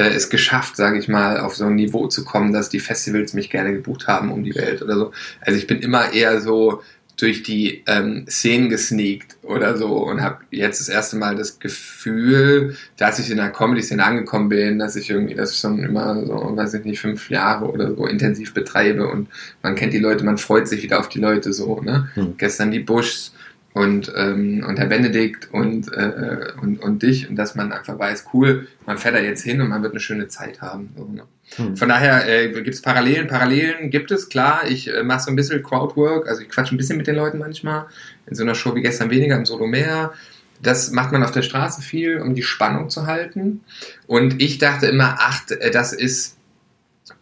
äh, 0.00 0.14
es 0.14 0.30
geschafft, 0.30 0.76
sage 0.76 0.98
ich 0.98 1.08
mal, 1.08 1.38
auf 1.40 1.54
so 1.54 1.66
ein 1.66 1.74
Niveau 1.74 2.06
zu 2.06 2.24
kommen, 2.24 2.54
dass 2.54 2.70
die 2.70 2.80
Festivals 2.80 3.34
mich 3.34 3.50
gerne 3.50 3.72
gebucht 3.72 4.06
haben 4.06 4.32
um 4.32 4.42
die 4.42 4.54
Welt 4.54 4.80
oder 4.80 4.96
so. 4.96 5.12
Also 5.42 5.58
ich 5.58 5.66
bin 5.66 5.80
immer 5.80 6.12
eher 6.14 6.40
so 6.40 6.82
durch 7.18 7.42
die 7.42 7.82
ähm, 7.86 8.24
Szenen 8.26 8.70
gesneakt 8.70 9.36
oder 9.42 9.76
so 9.76 9.98
und 9.98 10.22
habe 10.22 10.38
jetzt 10.50 10.80
das 10.80 10.88
erste 10.88 11.16
Mal 11.16 11.36
das 11.36 11.58
Gefühl, 11.58 12.76
dass 12.96 13.18
ich 13.18 13.30
in 13.30 13.36
der 13.36 13.50
Comedy-Szene 13.50 14.02
angekommen 14.02 14.48
bin, 14.48 14.78
dass 14.78 14.96
ich 14.96 15.10
irgendwie 15.10 15.34
das 15.34 15.60
schon 15.60 15.80
immer 15.80 16.24
so, 16.24 16.56
weiß 16.56 16.72
ich 16.72 16.84
nicht, 16.86 17.00
fünf 17.00 17.28
Jahre 17.28 17.66
oder 17.66 17.94
so 17.94 18.06
intensiv 18.06 18.54
betreibe 18.54 19.06
und 19.06 19.28
man 19.62 19.74
kennt 19.74 19.92
die 19.92 19.98
Leute, 19.98 20.24
man 20.24 20.38
freut 20.38 20.66
sich 20.66 20.82
wieder 20.82 20.98
auf 20.98 21.10
die 21.10 21.20
Leute 21.20 21.52
so. 21.52 21.82
Ne? 21.82 22.08
Hm. 22.14 22.38
Gestern 22.38 22.70
die 22.70 22.80
Bushs, 22.80 23.34
und, 23.72 24.12
ähm, 24.16 24.64
und 24.66 24.78
Herr 24.78 24.86
Benedikt 24.86 25.48
und, 25.52 25.92
äh, 25.92 26.52
und, 26.60 26.78
und 26.82 27.02
dich 27.02 27.28
und 27.28 27.36
dass 27.36 27.54
man 27.54 27.72
einfach 27.72 27.98
weiß, 27.98 28.26
cool, 28.34 28.66
man 28.84 28.98
fährt 28.98 29.14
da 29.14 29.20
jetzt 29.20 29.42
hin 29.42 29.60
und 29.60 29.68
man 29.68 29.82
wird 29.82 29.92
eine 29.92 30.00
schöne 30.00 30.28
Zeit 30.28 30.60
haben. 30.60 30.90
So, 30.96 31.04
ne? 31.04 31.22
hm. 31.56 31.76
Von 31.76 31.88
daher 31.88 32.28
äh, 32.28 32.50
gibt 32.50 32.74
es 32.74 32.82
Parallelen. 32.82 33.28
Parallelen 33.28 33.90
gibt 33.90 34.10
es, 34.10 34.28
klar. 34.28 34.62
Ich 34.68 34.92
äh, 34.92 35.04
mache 35.04 35.20
so 35.20 35.30
ein 35.30 35.36
bisschen 35.36 35.62
Crowdwork, 35.62 36.28
also 36.28 36.42
ich 36.42 36.48
quatsche 36.48 36.74
ein 36.74 36.78
bisschen 36.78 36.96
mit 36.96 37.06
den 37.06 37.14
Leuten 37.14 37.38
manchmal. 37.38 37.86
In 38.26 38.34
so 38.34 38.42
einer 38.42 38.56
Show 38.56 38.74
wie 38.74 38.82
gestern 38.82 39.10
weniger, 39.10 39.36
im 39.36 39.46
Solo 39.46 39.66
mehr. 39.66 40.12
Das 40.62 40.90
macht 40.90 41.12
man 41.12 41.22
auf 41.22 41.30
der 41.30 41.42
Straße 41.42 41.80
viel, 41.80 42.20
um 42.20 42.34
die 42.34 42.42
Spannung 42.42 42.90
zu 42.90 43.06
halten. 43.06 43.60
Und 44.06 44.42
ich 44.42 44.58
dachte 44.58 44.86
immer, 44.86 45.16
ach, 45.20 45.42
äh, 45.48 45.70
das 45.70 45.92
ist, 45.92 46.36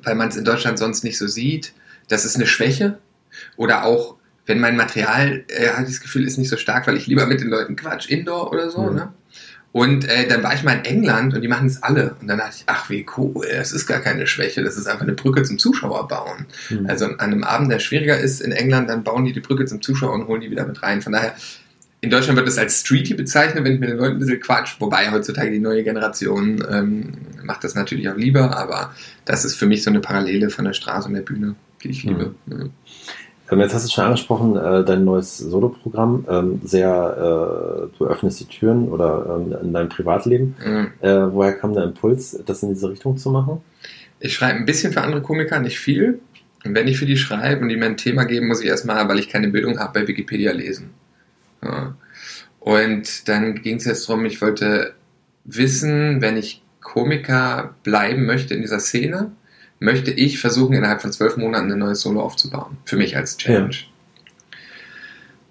weil 0.02 0.14
man 0.14 0.28
es 0.28 0.36
in 0.36 0.44
Deutschland 0.44 0.78
sonst 0.78 1.04
nicht 1.04 1.18
so 1.18 1.26
sieht, 1.26 1.74
das 2.08 2.24
ist 2.24 2.36
eine 2.36 2.46
Schwäche. 2.46 2.98
Oder 3.56 3.84
auch 3.84 4.17
wenn 4.48 4.60
mein 4.60 4.76
Material, 4.76 5.44
äh, 5.48 5.68
hatte 5.68 5.82
ich 5.82 5.96
das 5.96 6.00
Gefühl, 6.00 6.26
ist 6.26 6.38
nicht 6.38 6.48
so 6.48 6.56
stark, 6.56 6.86
weil 6.86 6.96
ich 6.96 7.06
lieber 7.06 7.26
mit 7.26 7.40
den 7.40 7.48
Leuten 7.48 7.76
quatsch, 7.76 8.08
Indoor 8.08 8.50
oder 8.50 8.70
so, 8.70 8.82
mhm. 8.82 8.96
ne? 8.96 9.12
Und 9.70 10.08
äh, 10.08 10.26
dann 10.26 10.42
war 10.42 10.54
ich 10.54 10.64
mal 10.64 10.72
in 10.72 10.84
England 10.86 11.34
und 11.34 11.42
die 11.42 11.48
machen 11.48 11.66
es 11.66 11.82
alle. 11.82 12.16
Und 12.20 12.26
dann 12.26 12.38
dachte 12.38 12.54
ich, 12.56 12.64
ach 12.66 12.88
wie 12.88 13.04
cool, 13.16 13.46
das 13.54 13.72
ist 13.72 13.86
gar 13.86 14.00
keine 14.00 14.26
Schwäche, 14.26 14.62
das 14.64 14.78
ist 14.78 14.86
einfach 14.86 15.02
eine 15.02 15.12
Brücke 15.12 15.42
zum 15.42 15.58
Zuschauer 15.58 16.08
bauen. 16.08 16.46
Mhm. 16.70 16.86
Also 16.88 17.04
an 17.04 17.20
einem 17.20 17.44
Abend, 17.44 17.70
der 17.70 17.78
schwieriger 17.78 18.18
ist 18.18 18.40
in 18.40 18.50
England, 18.50 18.88
dann 18.88 19.04
bauen 19.04 19.26
die 19.26 19.34
die 19.34 19.40
Brücke 19.40 19.66
zum 19.66 19.82
Zuschauer 19.82 20.14
und 20.14 20.26
holen 20.26 20.40
die 20.40 20.50
wieder 20.50 20.66
mit 20.66 20.82
rein. 20.82 21.02
Von 21.02 21.12
daher, 21.12 21.34
in 22.00 22.10
Deutschland 22.10 22.36
wird 22.36 22.48
das 22.48 22.58
als 22.58 22.80
Streety 22.80 23.14
bezeichnet, 23.14 23.62
wenn 23.64 23.74
ich 23.74 23.80
mit 23.80 23.90
den 23.90 23.98
Leuten 23.98 24.16
ein 24.16 24.18
bisschen 24.18 24.40
quatsch. 24.40 24.76
Wobei 24.78 25.10
heutzutage 25.10 25.50
die 25.50 25.58
neue 25.58 25.84
Generation 25.84 26.64
ähm, 26.70 27.12
macht 27.42 27.62
das 27.62 27.74
natürlich 27.74 28.08
auch 28.08 28.16
lieber, 28.16 28.56
aber 28.56 28.94
das 29.26 29.44
ist 29.44 29.56
für 29.56 29.66
mich 29.66 29.82
so 29.82 29.90
eine 29.90 30.00
Parallele 30.00 30.48
von 30.48 30.64
der 30.64 30.72
Straße 30.72 31.08
und 31.08 31.14
der 31.14 31.22
Bühne, 31.22 31.56
die 31.82 31.90
ich 31.90 32.04
liebe. 32.04 32.34
Mhm. 32.46 32.70
Ähm, 33.50 33.60
jetzt 33.60 33.74
hast 33.74 33.86
du 33.86 33.92
schon 33.92 34.04
angesprochen, 34.04 34.56
äh, 34.56 34.84
dein 34.84 35.04
neues 35.04 35.38
Solo-Programm. 35.38 36.26
Ähm, 36.28 36.60
sehr, 36.64 37.88
äh, 37.92 37.96
du 37.96 38.06
öffnest 38.06 38.40
die 38.40 38.44
Türen 38.46 38.88
oder 38.88 39.40
ähm, 39.40 39.56
in 39.62 39.72
deinem 39.72 39.88
Privatleben. 39.88 40.54
Mhm. 40.64 40.92
Äh, 41.00 41.32
woher 41.32 41.54
kam 41.54 41.74
der 41.74 41.84
Impuls, 41.84 42.38
das 42.44 42.62
in 42.62 42.70
diese 42.70 42.90
Richtung 42.90 43.16
zu 43.16 43.30
machen? 43.30 43.60
Ich 44.20 44.34
schreibe 44.34 44.58
ein 44.58 44.66
bisschen 44.66 44.92
für 44.92 45.02
andere 45.02 45.22
Komiker, 45.22 45.60
nicht 45.60 45.78
viel. 45.78 46.20
Und 46.64 46.74
wenn 46.74 46.88
ich 46.88 46.98
für 46.98 47.06
die 47.06 47.16
schreibe 47.16 47.62
und 47.62 47.68
die 47.68 47.76
mir 47.76 47.86
ein 47.86 47.96
Thema 47.96 48.24
geben, 48.24 48.48
muss 48.48 48.60
ich 48.60 48.68
erstmal, 48.68 49.08
weil 49.08 49.18
ich 49.18 49.28
keine 49.28 49.48
Bildung 49.48 49.78
habe, 49.78 50.00
bei 50.00 50.08
Wikipedia 50.08 50.52
lesen. 50.52 50.90
Ja. 51.62 51.94
Und 52.60 53.28
dann 53.28 53.62
ging 53.62 53.76
es 53.76 53.84
jetzt 53.84 54.08
darum, 54.08 54.24
ich 54.26 54.42
wollte 54.42 54.94
wissen, 55.44 56.20
wenn 56.20 56.36
ich 56.36 56.62
Komiker 56.80 57.74
bleiben 57.84 58.26
möchte 58.26 58.54
in 58.54 58.62
dieser 58.62 58.80
Szene, 58.80 59.30
möchte 59.80 60.10
ich 60.10 60.38
versuchen, 60.38 60.74
innerhalb 60.74 61.02
von 61.02 61.12
zwölf 61.12 61.36
Monaten 61.36 61.70
ein 61.72 61.78
neues 61.78 62.00
Solo 62.00 62.20
aufzubauen. 62.20 62.78
Für 62.84 62.96
mich 62.96 63.16
als 63.16 63.36
Challenge. 63.36 63.70
Ja. 63.70 64.56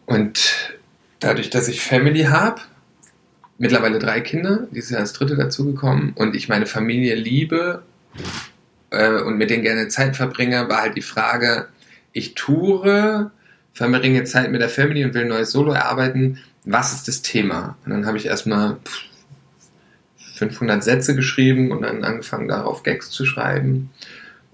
Und 0.05 0.79
dadurch, 1.19 1.49
dass 1.49 1.67
ich 1.67 1.81
Family 1.81 2.23
habe, 2.23 2.61
mittlerweile 3.57 3.99
drei 3.99 4.21
Kinder, 4.21 4.67
dieses 4.71 4.91
Jahr 4.91 5.01
als 5.01 5.13
dritte 5.13 5.35
dazugekommen 5.35 6.13
und 6.13 6.35
ich 6.35 6.49
meine 6.49 6.65
Familie 6.65 7.15
liebe 7.15 7.83
äh, 8.89 9.21
und 9.21 9.37
mit 9.37 9.49
denen 9.49 9.63
gerne 9.63 9.87
Zeit 9.87 10.15
verbringe, 10.15 10.69
war 10.69 10.81
halt 10.81 10.95
die 10.95 11.01
Frage, 11.01 11.67
ich 12.13 12.35
toure, 12.35 13.31
verbringe 13.73 14.23
Zeit 14.23 14.51
mit 14.51 14.61
der 14.61 14.69
Family 14.69 15.03
und 15.03 15.13
will 15.13 15.23
ein 15.23 15.27
neues 15.27 15.51
Solo 15.51 15.73
erarbeiten. 15.73 16.39
Was 16.65 16.93
ist 16.93 17.07
das 17.07 17.21
Thema? 17.21 17.77
Und 17.85 17.91
dann 17.91 18.05
habe 18.05 18.17
ich 18.17 18.25
erstmal 18.25 18.77
500 20.37 20.83
Sätze 20.83 21.15
geschrieben 21.15 21.71
und 21.71 21.81
dann 21.81 22.03
angefangen 22.03 22.47
darauf 22.47 22.83
Gags 22.83 23.09
zu 23.09 23.25
schreiben. 23.25 23.89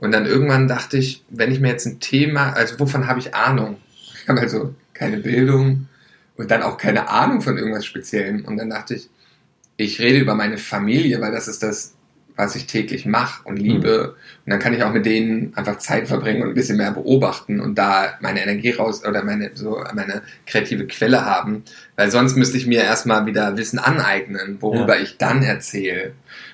Und 0.03 0.11
dann 0.11 0.25
irgendwann 0.25 0.67
dachte 0.67 0.97
ich, 0.97 1.23
wenn 1.29 1.49
ich 1.49 1.61
mir 1.61 1.69
jetzt 1.69 1.85
ein 1.85 2.01
Thema, 2.01 2.51
also 2.51 2.77
wovon 2.77 3.07
habe 3.07 3.21
ich 3.21 3.33
Ahnung? 3.33 3.77
Ich 4.21 4.27
habe 4.27 4.41
also 4.41 4.75
keine 4.93 5.15
Bildung 5.15 5.87
und 6.35 6.51
dann 6.51 6.61
auch 6.61 6.77
keine 6.77 7.07
Ahnung 7.07 7.39
von 7.41 7.57
irgendwas 7.57 7.85
Speziellem. 7.85 8.43
Und 8.43 8.57
dann 8.57 8.69
dachte 8.69 8.95
ich, 8.95 9.09
ich 9.77 10.01
rede 10.01 10.19
über 10.19 10.35
meine 10.35 10.57
Familie, 10.57 11.21
weil 11.21 11.31
das 11.31 11.47
ist 11.47 11.63
das, 11.63 11.93
was 12.35 12.53
ich 12.57 12.67
täglich 12.67 13.05
mache 13.05 13.47
und 13.47 13.55
liebe. 13.55 13.97
Mhm. 13.97 14.43
Und 14.45 14.49
dann 14.51 14.59
kann 14.59 14.73
ich 14.73 14.83
auch 14.83 14.91
mit 14.91 15.05
denen 15.05 15.55
einfach 15.55 15.77
Zeit 15.77 16.09
verbringen 16.09 16.41
und 16.41 16.49
ein 16.49 16.53
bisschen 16.53 16.75
mehr 16.75 16.91
beobachten 16.91 17.61
und 17.61 17.77
da 17.77 18.17
meine 18.19 18.43
Energie 18.43 18.71
raus 18.71 19.05
oder 19.05 19.23
meine, 19.23 19.51
so 19.53 19.81
meine 19.93 20.21
kreative 20.45 20.85
Quelle 20.85 21.23
haben. 21.23 21.63
Weil 21.95 22.11
sonst 22.11 22.35
müsste 22.35 22.57
ich 22.57 22.67
mir 22.67 22.81
erstmal 22.81 23.25
wieder 23.25 23.55
Wissen 23.55 23.79
aneignen, 23.79 24.57
worüber 24.59 24.97
ja. 24.97 25.01
ich 25.01 25.17
dann 25.17 25.43
erzähle. 25.43 26.11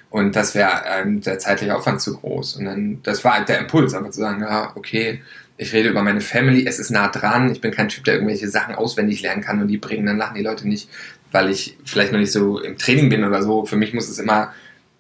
Und 0.10 0.36
das 0.36 0.56
wäre 0.56 0.72
ähm, 0.88 1.22
der 1.22 1.38
zeitliche 1.40 1.76
Aufwand 1.76 2.02
zu 2.02 2.18
groß. 2.18 2.56
Und 2.56 2.66
dann, 2.66 3.00
das 3.04 3.24
war 3.24 3.36
halt 3.36 3.50
der 3.50 3.60
Impuls, 3.60 3.94
einfach 3.94 4.12
zu 4.12 4.20
sagen, 4.20 4.42
ja, 4.42 4.72
okay, 4.76 5.22
ich 5.58 5.74
rede 5.74 5.90
über 5.90 6.02
meine 6.02 6.22
Family, 6.22 6.66
es 6.66 6.80
ist 6.80 6.90
nah 6.90 7.10
dran, 7.10 7.52
ich 7.52 7.62
bin 7.62 7.72
kein 7.72 7.90
Typ, 7.90 8.06
der 8.06 8.16
irgendwelche 8.16 8.48
Sachen 8.48 8.76
auswendig 8.76 9.22
lernen 9.22 9.42
kann 9.42 9.62
und 9.62 9.68
die 9.68 9.78
bringen, 9.78 10.06
dann 10.06 10.18
lachen 10.18 10.36
die 10.36 10.44
Leute 10.44 10.68
nicht, 10.68 10.90
weil 11.32 11.50
ich 11.50 11.78
vielleicht 11.84 12.12
noch 12.12 12.20
nicht 12.20 12.32
so 12.32 12.60
im 12.60 12.78
Training 12.78 13.10
bin 13.10 13.24
oder 13.24 13.44
so. 13.44 13.66
Für 13.66 13.76
mich 13.76 13.94
muss 13.94 14.10
es 14.10 14.20
immer 14.20 14.54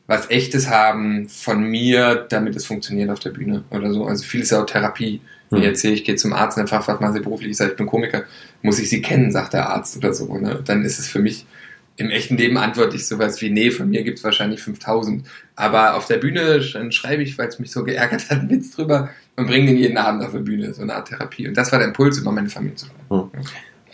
was 0.06 0.30
Echtes 0.30 0.70
haben 0.70 1.30
von 1.30 1.64
mir, 1.64 2.28
damit 2.30 2.56
es 2.56 2.66
funktioniert 2.66 3.10
auf 3.10 3.20
der 3.20 3.30
Bühne 3.30 3.64
oder 3.70 3.94
so. 3.94 4.06
Also 4.06 4.24
viel 4.24 4.42
ist 4.42 4.52
ja 4.52 4.62
auch 4.62 4.66
Therapie. 4.66 5.22
Wenn 5.50 5.60
ich 5.60 5.66
hm. 5.66 5.72
erzähle, 5.72 5.94
ich 5.94 6.04
gehe 6.04 6.16
zum 6.16 6.34
Arzt 6.34 6.58
und 6.58 6.62
einfach 6.62 6.88
was 6.88 7.00
machen 7.00 7.14
Sie 7.14 7.22
beruflich, 7.22 7.52
ich 7.52 7.58
sage, 7.58 7.72
ich 7.72 7.78
bin 7.78 7.88
Komiker, 7.88 8.24
muss 8.62 8.80
ich 8.80 8.90
Sie 8.90 9.02
kennen, 9.02 9.32
sagt 9.32 9.54
der 9.54 9.70
Arzt 9.70 9.96
oder 9.98 10.14
so. 10.14 10.38
Ne? 10.38 10.62
Dann 10.66 10.84
ist 10.84 11.00
es 11.00 11.08
für 11.08 11.20
mich 11.20 11.46
im 12.00 12.10
echten 12.10 12.38
Leben 12.38 12.58
antworte 12.58 12.96
ich 12.96 13.06
sowas 13.06 13.42
wie, 13.42 13.50
nee, 13.50 13.72
von 13.72 13.90
mir 13.90 14.04
gibt 14.04 14.20
es 14.20 14.24
wahrscheinlich 14.24 14.62
5000. 14.62 15.28
Aber 15.56 15.96
auf 15.96 16.06
der 16.06 16.18
Bühne 16.18 16.62
dann 16.74 16.94
schreibe 16.94 17.24
ich, 17.24 17.38
weil 17.38 17.50
es 17.50 17.60
mich 17.60 17.72
so 17.72 17.84
geärgert 17.84 18.30
hat, 18.30 18.40
einen 18.40 18.50
Witz 18.50 18.72
drüber 18.72 19.10
und 19.36 19.48
bringe 19.48 19.68
den 19.68 19.78
jeden 19.78 19.98
Abend 19.98 20.24
auf 20.24 20.32
der 20.32 20.40
Bühne, 20.40 20.74
so 20.74 20.82
eine 20.82 20.96
Art 20.96 21.10
Therapie. 21.10 21.48
Und 21.48 21.58
das 21.58 21.72
war 21.72 21.80
der 21.80 21.90
Impuls, 21.90 22.18
über 22.18 22.32
meine 22.32 22.50
Familie 22.50 22.78
zu 22.78 22.86
schreiben. 22.86 23.32
Hm. 23.34 23.42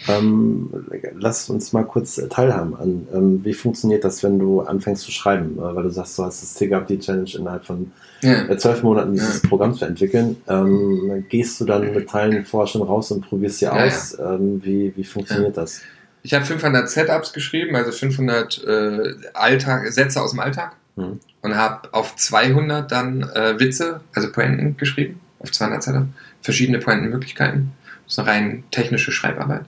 Ähm, 0.07 0.69
lass 1.17 1.49
uns 1.49 1.73
mal 1.73 1.83
kurz 1.83 2.21
teilhaben 2.29 2.75
an, 2.75 3.07
ähm, 3.13 3.39
wie 3.43 3.53
funktioniert 3.53 4.03
das, 4.03 4.21
wenn 4.23 4.37
du 4.37 4.61
anfängst 4.61 5.03
zu 5.03 5.11
schreiben? 5.11 5.57
Äh, 5.57 5.75
weil 5.75 5.83
du 5.83 5.89
sagst, 5.89 6.19
du 6.19 6.23
hast 6.23 6.43
das 6.43 6.53
Ziel 6.53 6.67
gehabt, 6.67 6.89
die 6.89 6.99
Challenge 6.99 7.31
innerhalb 7.33 7.65
von 7.65 7.91
ja. 8.21 8.47
Äh, 8.47 8.57
zwölf 8.57 8.83
Monaten 8.83 9.13
dieses 9.13 9.41
ja. 9.41 9.49
Programm 9.49 9.73
zu 9.73 9.85
entwickeln. 9.85 10.37
Ähm, 10.47 11.25
gehst 11.29 11.59
du 11.59 11.65
dann 11.65 11.91
mit 11.91 12.09
Teilen 12.09 12.45
vorher 12.45 12.67
schon 12.67 12.83
raus 12.83 13.09
und 13.11 13.27
probierst 13.27 13.59
sie 13.59 13.65
ja, 13.65 13.71
aus? 13.71 14.15
Ähm, 14.19 14.61
wie, 14.63 14.93
wie 14.95 15.03
funktioniert 15.03 15.57
das? 15.57 15.81
Ich 16.25 16.33
habe 16.33 16.43
500 16.43 16.89
Setups 16.89 17.33
geschrieben, 17.33 17.75
also 17.75 17.91
500 17.91 18.63
äh, 18.63 19.13
Alltag, 19.35 19.85
Sätze 19.93 20.19
aus 20.19 20.31
dem 20.31 20.39
Alltag 20.39 20.75
hm. 20.95 21.19
und 21.43 21.55
habe 21.55 21.93
auf 21.93 22.15
200 22.15 22.91
dann 22.91 23.21
äh, 23.21 23.59
Witze, 23.59 24.01
also 24.11 24.31
Pointen 24.31 24.75
geschrieben, 24.75 25.19
auf 25.37 25.51
200 25.51 25.83
Setups, 25.83 26.07
verschiedene 26.41 26.79
Pointenmöglichkeiten. 26.79 27.73
Das 28.05 28.13
ist 28.13 28.19
eine 28.19 28.27
rein 28.27 28.63
technische 28.71 29.11
Schreibarbeit. 29.11 29.65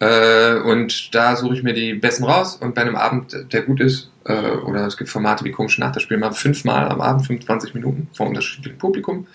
Äh, 0.00 0.54
und 0.56 1.14
da 1.14 1.36
suche 1.36 1.54
ich 1.54 1.62
mir 1.62 1.74
die 1.74 1.94
besten 1.94 2.24
raus 2.24 2.56
und 2.56 2.74
bei 2.74 2.80
einem 2.80 2.96
Abend, 2.96 3.36
der 3.52 3.62
gut 3.62 3.80
ist, 3.80 4.10
äh, 4.24 4.32
oder 4.32 4.84
es 4.84 4.96
gibt 4.96 5.10
Formate 5.10 5.44
wie 5.44 5.52
komische 5.52 5.80
Nacht, 5.80 5.94
da 5.94 6.00
spielen 6.00 6.18
wir 6.18 6.32
fünfmal 6.32 6.88
am 6.88 7.00
Abend, 7.00 7.24
25 7.24 7.74
Minuten 7.74 8.08
vor 8.14 8.26
unterschiedlichem 8.26 8.78
Publikum. 8.78 9.28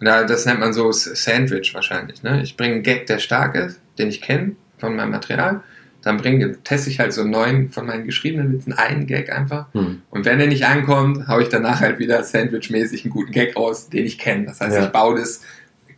Und 0.00 0.06
da, 0.06 0.24
das 0.24 0.46
nennt 0.46 0.58
man 0.58 0.72
so 0.72 0.90
Sandwich 0.90 1.74
wahrscheinlich. 1.74 2.24
Ne? 2.24 2.42
Ich 2.42 2.56
bringe 2.56 2.74
einen 2.74 2.82
Gag, 2.82 3.06
der 3.06 3.20
stark 3.20 3.54
ist, 3.54 3.80
den 3.98 4.08
ich 4.08 4.20
kenne 4.20 4.56
von 4.78 4.96
meinem 4.96 5.12
Material 5.12 5.62
dann 6.06 6.18
bringe, 6.18 6.62
teste 6.62 6.88
ich 6.88 7.00
halt 7.00 7.12
so 7.12 7.24
neun 7.24 7.70
von 7.70 7.84
meinen 7.84 8.04
geschriebenen 8.04 8.52
Witzen 8.52 8.72
einen 8.72 9.08
Gag 9.08 9.32
einfach. 9.32 9.66
Hm. 9.74 10.02
Und 10.10 10.24
wenn 10.24 10.38
der 10.38 10.46
nicht 10.46 10.64
ankommt, 10.64 11.26
haue 11.26 11.42
ich 11.42 11.48
danach 11.48 11.80
halt 11.80 11.98
wieder 11.98 12.22
sandwichmäßig 12.22 13.04
einen 13.04 13.12
guten 13.12 13.32
Gag 13.32 13.56
raus, 13.56 13.88
den 13.88 14.06
ich 14.06 14.16
kenne. 14.16 14.46
Das 14.46 14.60
heißt, 14.60 14.76
ja. 14.76 14.84
ich 14.84 14.92
baue 14.92 15.18
das, 15.18 15.40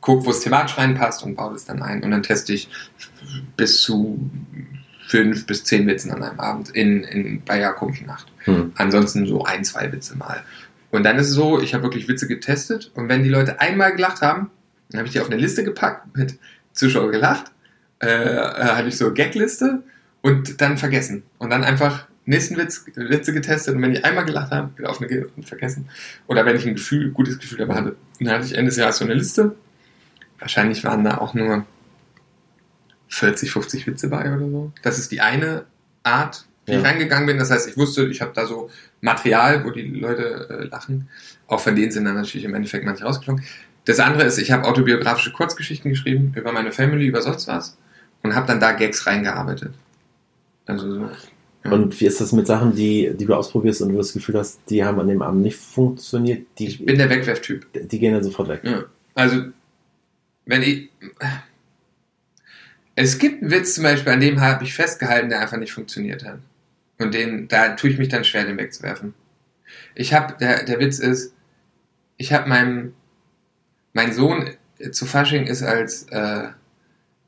gucke, 0.00 0.24
wo 0.24 0.30
es 0.30 0.40
thematisch 0.40 0.78
reinpasst 0.78 1.22
und 1.24 1.36
baue 1.36 1.52
das 1.52 1.66
dann 1.66 1.82
ein. 1.82 2.02
Und 2.02 2.10
dann 2.10 2.22
teste 2.22 2.54
ich 2.54 2.70
bis 3.58 3.82
zu 3.82 4.18
fünf 5.06 5.44
bis 5.44 5.64
zehn 5.64 5.86
Witzen 5.86 6.10
an 6.10 6.22
einem 6.22 6.40
Abend 6.40 6.70
in, 6.70 7.04
in 7.04 7.42
bei 7.44 7.60
Jakobischen 7.60 8.06
Nacht. 8.06 8.28
Hm. 8.44 8.72
Ansonsten 8.76 9.26
so 9.26 9.44
ein, 9.44 9.62
zwei 9.62 9.92
Witze 9.92 10.16
mal. 10.16 10.42
Und 10.90 11.04
dann 11.04 11.18
ist 11.18 11.28
es 11.28 11.34
so, 11.34 11.60
ich 11.60 11.74
habe 11.74 11.82
wirklich 11.82 12.08
Witze 12.08 12.26
getestet 12.26 12.92
und 12.94 13.10
wenn 13.10 13.24
die 13.24 13.28
Leute 13.28 13.60
einmal 13.60 13.94
gelacht 13.94 14.22
haben, 14.22 14.50
dann 14.88 15.00
habe 15.00 15.06
ich 15.06 15.12
die 15.12 15.20
auf 15.20 15.30
eine 15.30 15.36
Liste 15.38 15.64
gepackt 15.64 16.16
mit 16.16 16.38
Zuschauer 16.72 17.10
gelacht, 17.10 17.52
äh, 18.00 18.06
äh 18.06 18.52
hatte 18.54 18.88
ich 18.88 18.96
so 18.96 19.12
Gagliste 19.12 19.82
und 20.22 20.60
dann 20.60 20.78
vergessen. 20.78 21.22
Und 21.38 21.50
dann 21.50 21.64
einfach 21.64 22.06
nächsten 22.28 22.56
Witz, 22.56 22.84
Witze 22.94 23.32
getestet 23.32 23.74
und 23.74 23.82
wenn 23.82 23.92
ich 23.92 24.04
einmal 24.04 24.24
gelacht 24.24 24.52
habe, 24.52 24.76
wieder 24.76 24.90
auf 24.90 25.00
eine 25.00 25.26
und 25.36 25.48
vergessen. 25.48 25.88
Oder 26.26 26.44
wenn 26.44 26.56
ich 26.56 26.66
ein 26.66 26.74
Gefühl, 26.74 27.10
gutes 27.10 27.38
Gefühl 27.38 27.58
dabei 27.58 27.74
hatte. 27.74 27.96
dann 28.20 28.30
hatte 28.30 28.44
ich 28.44 28.54
Ende 28.54 28.68
des 28.68 28.76
Jahres 28.76 28.98
so 28.98 29.04
eine 29.04 29.14
Liste. 29.14 29.56
Wahrscheinlich 30.38 30.84
waren 30.84 31.04
da 31.04 31.18
auch 31.18 31.34
nur 31.34 31.64
40, 33.08 33.50
50 33.50 33.86
Witze 33.86 34.08
bei 34.08 34.32
oder 34.32 34.48
so. 34.48 34.72
Das 34.82 34.98
ist 34.98 35.10
die 35.10 35.20
eine 35.20 35.64
Art, 36.02 36.44
wie 36.66 36.72
ja. 36.72 36.78
ich 36.78 36.84
reingegangen 36.84 37.26
bin. 37.26 37.38
Das 37.38 37.50
heißt, 37.50 37.68
ich 37.68 37.76
wusste, 37.76 38.06
ich 38.06 38.20
habe 38.20 38.32
da 38.34 38.46
so 38.46 38.70
Material, 39.00 39.64
wo 39.64 39.70
die 39.70 39.82
Leute 39.82 40.48
äh, 40.50 40.64
lachen. 40.64 41.08
Auch 41.46 41.60
von 41.60 41.74
denen 41.74 41.90
sind 41.90 42.04
dann 42.04 42.14
natürlich 42.14 42.44
im 42.44 42.54
Endeffekt 42.54 42.84
manche 42.84 43.04
rausgeflogen. 43.04 43.42
Das 43.86 44.00
andere 44.00 44.24
ist, 44.24 44.36
ich 44.36 44.52
habe 44.52 44.68
autobiografische 44.68 45.32
Kurzgeschichten 45.32 45.90
geschrieben 45.90 46.34
über 46.36 46.52
meine 46.52 46.72
Family, 46.72 47.06
über 47.06 47.22
sonst 47.22 47.48
was 47.48 47.78
und 48.22 48.34
habe 48.34 48.46
dann 48.46 48.60
da 48.60 48.72
Gags 48.72 49.06
reingearbeitet. 49.06 49.72
Also 50.68 50.94
so. 50.94 51.10
Ja. 51.64 51.72
Und 51.72 51.98
wie 52.00 52.06
ist 52.06 52.20
das 52.20 52.32
mit 52.32 52.46
Sachen, 52.46 52.74
die, 52.74 53.10
die 53.14 53.24
du 53.24 53.34
ausprobierst 53.34 53.82
und 53.82 53.88
du 53.88 53.96
das 53.96 54.12
Gefühl 54.12 54.38
hast, 54.38 54.60
die 54.68 54.84
haben 54.84 55.00
an 55.00 55.08
dem 55.08 55.22
Abend 55.22 55.42
nicht 55.42 55.56
funktioniert? 55.56 56.46
Die, 56.58 56.68
ich 56.68 56.84
bin 56.84 56.98
der 56.98 57.10
Wegwerftyp. 57.10 57.66
Die 57.72 57.98
gehen 57.98 58.12
dann 58.12 58.22
sofort 58.22 58.48
weg. 58.48 58.60
Ja. 58.62 58.84
Also, 59.14 59.46
wenn 60.46 60.62
ich. 60.62 60.90
Es 62.94 63.18
gibt 63.18 63.42
einen 63.42 63.50
Witz 63.50 63.74
zum 63.74 63.84
Beispiel, 63.84 64.12
an 64.12 64.20
dem 64.20 64.40
habe 64.40 64.64
ich 64.64 64.74
festgehalten, 64.74 65.30
der 65.30 65.40
einfach 65.40 65.56
nicht 65.56 65.72
funktioniert 65.72 66.24
hat. 66.24 66.38
Und 66.98 67.14
den, 67.14 67.48
da 67.48 67.70
tue 67.76 67.90
ich 67.90 67.98
mich 67.98 68.08
dann 68.08 68.24
schwer, 68.24 68.44
den 68.44 68.58
wegzuwerfen. 68.58 69.14
Ich 69.94 70.14
habe, 70.14 70.34
der, 70.38 70.64
der 70.64 70.80
Witz 70.80 70.98
ist, 70.98 71.32
ich 72.16 72.32
habe 72.32 72.48
meinem, 72.48 72.94
mein 73.92 74.12
Sohn 74.12 74.50
zu 74.90 75.06
Fasching 75.06 75.46
ist 75.46 75.62
als, 75.62 76.08
äh, 76.10 76.48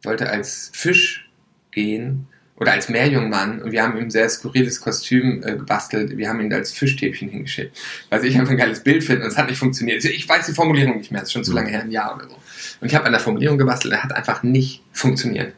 wollte 0.03 0.29
als 0.29 0.71
Fisch 0.75 1.31
gehen 1.71 2.27
oder 2.61 2.73
als 2.73 2.91
Meerjungmann 2.91 3.63
und 3.63 3.73
wir 3.73 3.83
haben 3.83 3.97
ihm 3.97 4.05
ein 4.05 4.11
sehr 4.11 4.29
skurriles 4.29 4.83
Kostüm 4.83 5.43
äh, 5.43 5.57
gebastelt. 5.57 6.17
Wir 6.17 6.29
haben 6.29 6.41
ihn 6.43 6.53
als 6.53 6.73
Fischstäbchen 6.73 7.31
hingeschickt, 7.31 7.77
weil 8.11 8.23
ich 8.25 8.39
einfach 8.39 8.53
ein 8.53 8.59
geiles 8.59 8.83
Bild 8.83 9.03
finde 9.03 9.25
und 9.25 9.29
es 9.29 9.39
hat 9.39 9.49
nicht 9.49 9.59
funktioniert. 9.59 10.05
Ich 10.05 10.29
weiß 10.29 10.47
die 10.47 10.53
Formulierung 10.53 10.99
nicht 10.99 11.11
mehr, 11.11 11.21
das 11.21 11.31
ist 11.31 11.33
schon 11.33 11.45
zu 11.45 11.55
lange 11.55 11.71
her, 11.71 11.81
ein 11.81 11.91
Jahr 11.91 12.15
oder 12.15 12.29
so. 12.29 12.37
Und 12.83 12.89
ich 12.89 12.95
habe 12.95 13.07
an 13.07 13.13
der 13.13 13.21
Formulierung 13.21 13.57
gebastelt, 13.57 13.95
er 13.95 14.03
hat 14.03 14.13
einfach 14.13 14.43
nicht 14.43 14.83
funktioniert. 14.93 15.55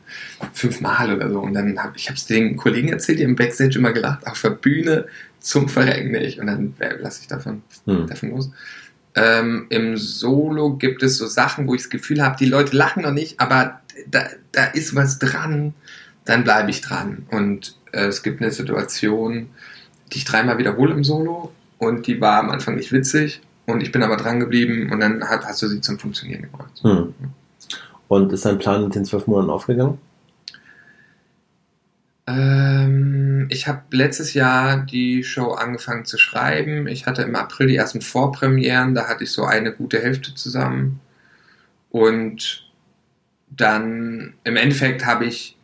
Fünfmal 0.52 1.12
oder 1.12 1.28
so. 1.28 1.40
Und 1.40 1.54
dann 1.54 1.76
habe 1.82 1.97
ich 1.97 2.09
es 2.09 2.26
den 2.26 2.56
Kollegen 2.56 2.88
erzählt, 2.88 3.18
die 3.18 3.25
im 3.25 3.35
Backstage 3.35 3.78
immer 3.78 3.92
gelacht, 3.92 4.26
auf 4.26 4.40
der 4.40 4.50
Bühne 4.50 5.06
zum 5.40 5.68
Verrecken 5.68 6.12
nicht. 6.12 6.38
Und 6.38 6.47
dann 6.47 6.75
äh, 6.78 6.94
lasse 7.00 7.23
ich 7.23 7.26
davon, 7.26 7.62
hm. 7.85 8.06
davon 8.06 8.30
los. 8.30 8.50
Ähm, 9.16 9.66
Im 9.71 9.97
Solo 9.97 10.76
gibt 10.76 11.02
es 11.02 11.16
so 11.16 11.26
Sachen, 11.26 11.66
wo 11.66 11.75
ich 11.75 11.82
das 11.82 11.90
Gefühl 11.90 12.23
habe, 12.23 12.37
die 12.38 12.47
Leute 12.47 12.76
lachen 12.76 13.02
noch 13.02 13.12
nicht, 13.12 13.40
aber 13.40 13.80
da, 14.09 14.25
da 14.52 14.66
ist 14.66 14.94
was 14.94 15.18
dran 15.18 15.75
dann 16.24 16.44
bleibe 16.44 16.70
ich 16.70 16.80
dran. 16.80 17.26
Und 17.30 17.76
äh, 17.92 18.06
es 18.06 18.22
gibt 18.22 18.40
eine 18.40 18.50
Situation, 18.50 19.48
die 20.12 20.18
ich 20.18 20.24
dreimal 20.24 20.58
wiederhole 20.58 20.92
im 20.92 21.04
Solo 21.04 21.52
und 21.78 22.06
die 22.06 22.20
war 22.20 22.38
am 22.38 22.50
Anfang 22.50 22.76
nicht 22.76 22.92
witzig 22.92 23.40
und 23.66 23.82
ich 23.82 23.92
bin 23.92 24.02
aber 24.02 24.16
dran 24.16 24.40
geblieben 24.40 24.90
und 24.92 25.00
dann 25.00 25.24
hat, 25.28 25.44
hast 25.44 25.62
du 25.62 25.68
sie 25.68 25.80
zum 25.80 25.98
Funktionieren 25.98 26.42
gebracht. 26.42 26.72
Hm. 26.82 27.14
Und 28.08 28.32
ist 28.32 28.44
dein 28.44 28.58
Plan 28.58 28.84
in 28.84 28.90
den 28.90 29.04
zwölf 29.04 29.26
Monaten 29.26 29.50
aufgegangen? 29.50 29.98
Ähm, 32.26 33.46
ich 33.50 33.66
habe 33.66 33.82
letztes 33.90 34.34
Jahr 34.34 34.78
die 34.78 35.24
Show 35.24 35.52
angefangen 35.52 36.04
zu 36.04 36.18
schreiben. 36.18 36.86
Ich 36.86 37.06
hatte 37.06 37.22
im 37.22 37.34
April 37.34 37.68
die 37.68 37.76
ersten 37.76 38.00
Vorpremieren, 38.00 38.94
da 38.94 39.08
hatte 39.08 39.24
ich 39.24 39.32
so 39.32 39.44
eine 39.44 39.72
gute 39.72 40.00
Hälfte 40.00 40.34
zusammen. 40.34 41.00
Und 41.90 42.70
dann 43.50 44.34
im 44.44 44.56
Endeffekt 44.56 45.04
habe 45.04 45.24
ich 45.24 45.56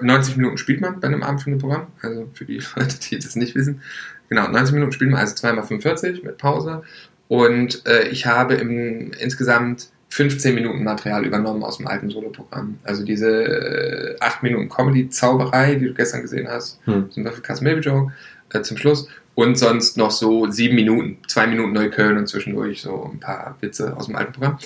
90 0.00 0.36
Minuten 0.36 0.58
spielt 0.58 0.80
man 0.80 1.00
bei 1.00 1.08
einem 1.08 1.22
Abendfindeprogramm, 1.22 1.88
also 2.00 2.28
für 2.32 2.44
die 2.44 2.62
Leute, 2.76 2.98
die 2.98 3.18
das 3.18 3.36
nicht 3.36 3.54
wissen. 3.54 3.82
Genau, 4.28 4.48
90 4.48 4.74
Minuten 4.74 4.92
spielt 4.92 5.10
man, 5.10 5.20
also 5.20 5.34
2 5.34 5.50
x 5.50 5.68
45 5.68 6.22
mit 6.22 6.38
Pause. 6.38 6.82
Und 7.28 7.86
äh, 7.86 8.08
ich 8.08 8.26
habe 8.26 8.54
im, 8.54 9.12
insgesamt 9.12 9.88
15 10.10 10.54
Minuten 10.54 10.84
Material 10.84 11.24
übernommen 11.24 11.62
aus 11.62 11.78
dem 11.78 11.86
alten 11.86 12.10
Solo-Programm. 12.10 12.78
Also 12.84 13.02
diese 13.04 13.30
äh, 13.30 14.16
8 14.20 14.42
Minuten 14.42 14.68
Comedy-Zauberei, 14.68 15.76
die 15.76 15.86
du 15.86 15.94
gestern 15.94 16.20
gesehen 16.20 16.48
hast, 16.48 16.78
hm. 16.84 17.10
zum 17.10 17.24
Beispiel 17.24 17.42
Cast 17.42 17.62
Maybe 17.62 17.80
Joke, 17.80 18.12
äh, 18.52 18.60
zum 18.60 18.76
Schluss. 18.76 19.08
Und 19.34 19.56
sonst 19.56 19.96
noch 19.96 20.10
so 20.10 20.50
7 20.50 20.74
Minuten, 20.74 21.16
2 21.26 21.46
Minuten 21.46 21.72
Neukölln 21.72 22.18
und 22.18 22.26
zwischendurch 22.26 22.82
so 22.82 23.10
ein 23.10 23.20
paar 23.20 23.56
Witze 23.60 23.96
aus 23.96 24.06
dem 24.06 24.16
alten 24.16 24.32
Programm. 24.32 24.58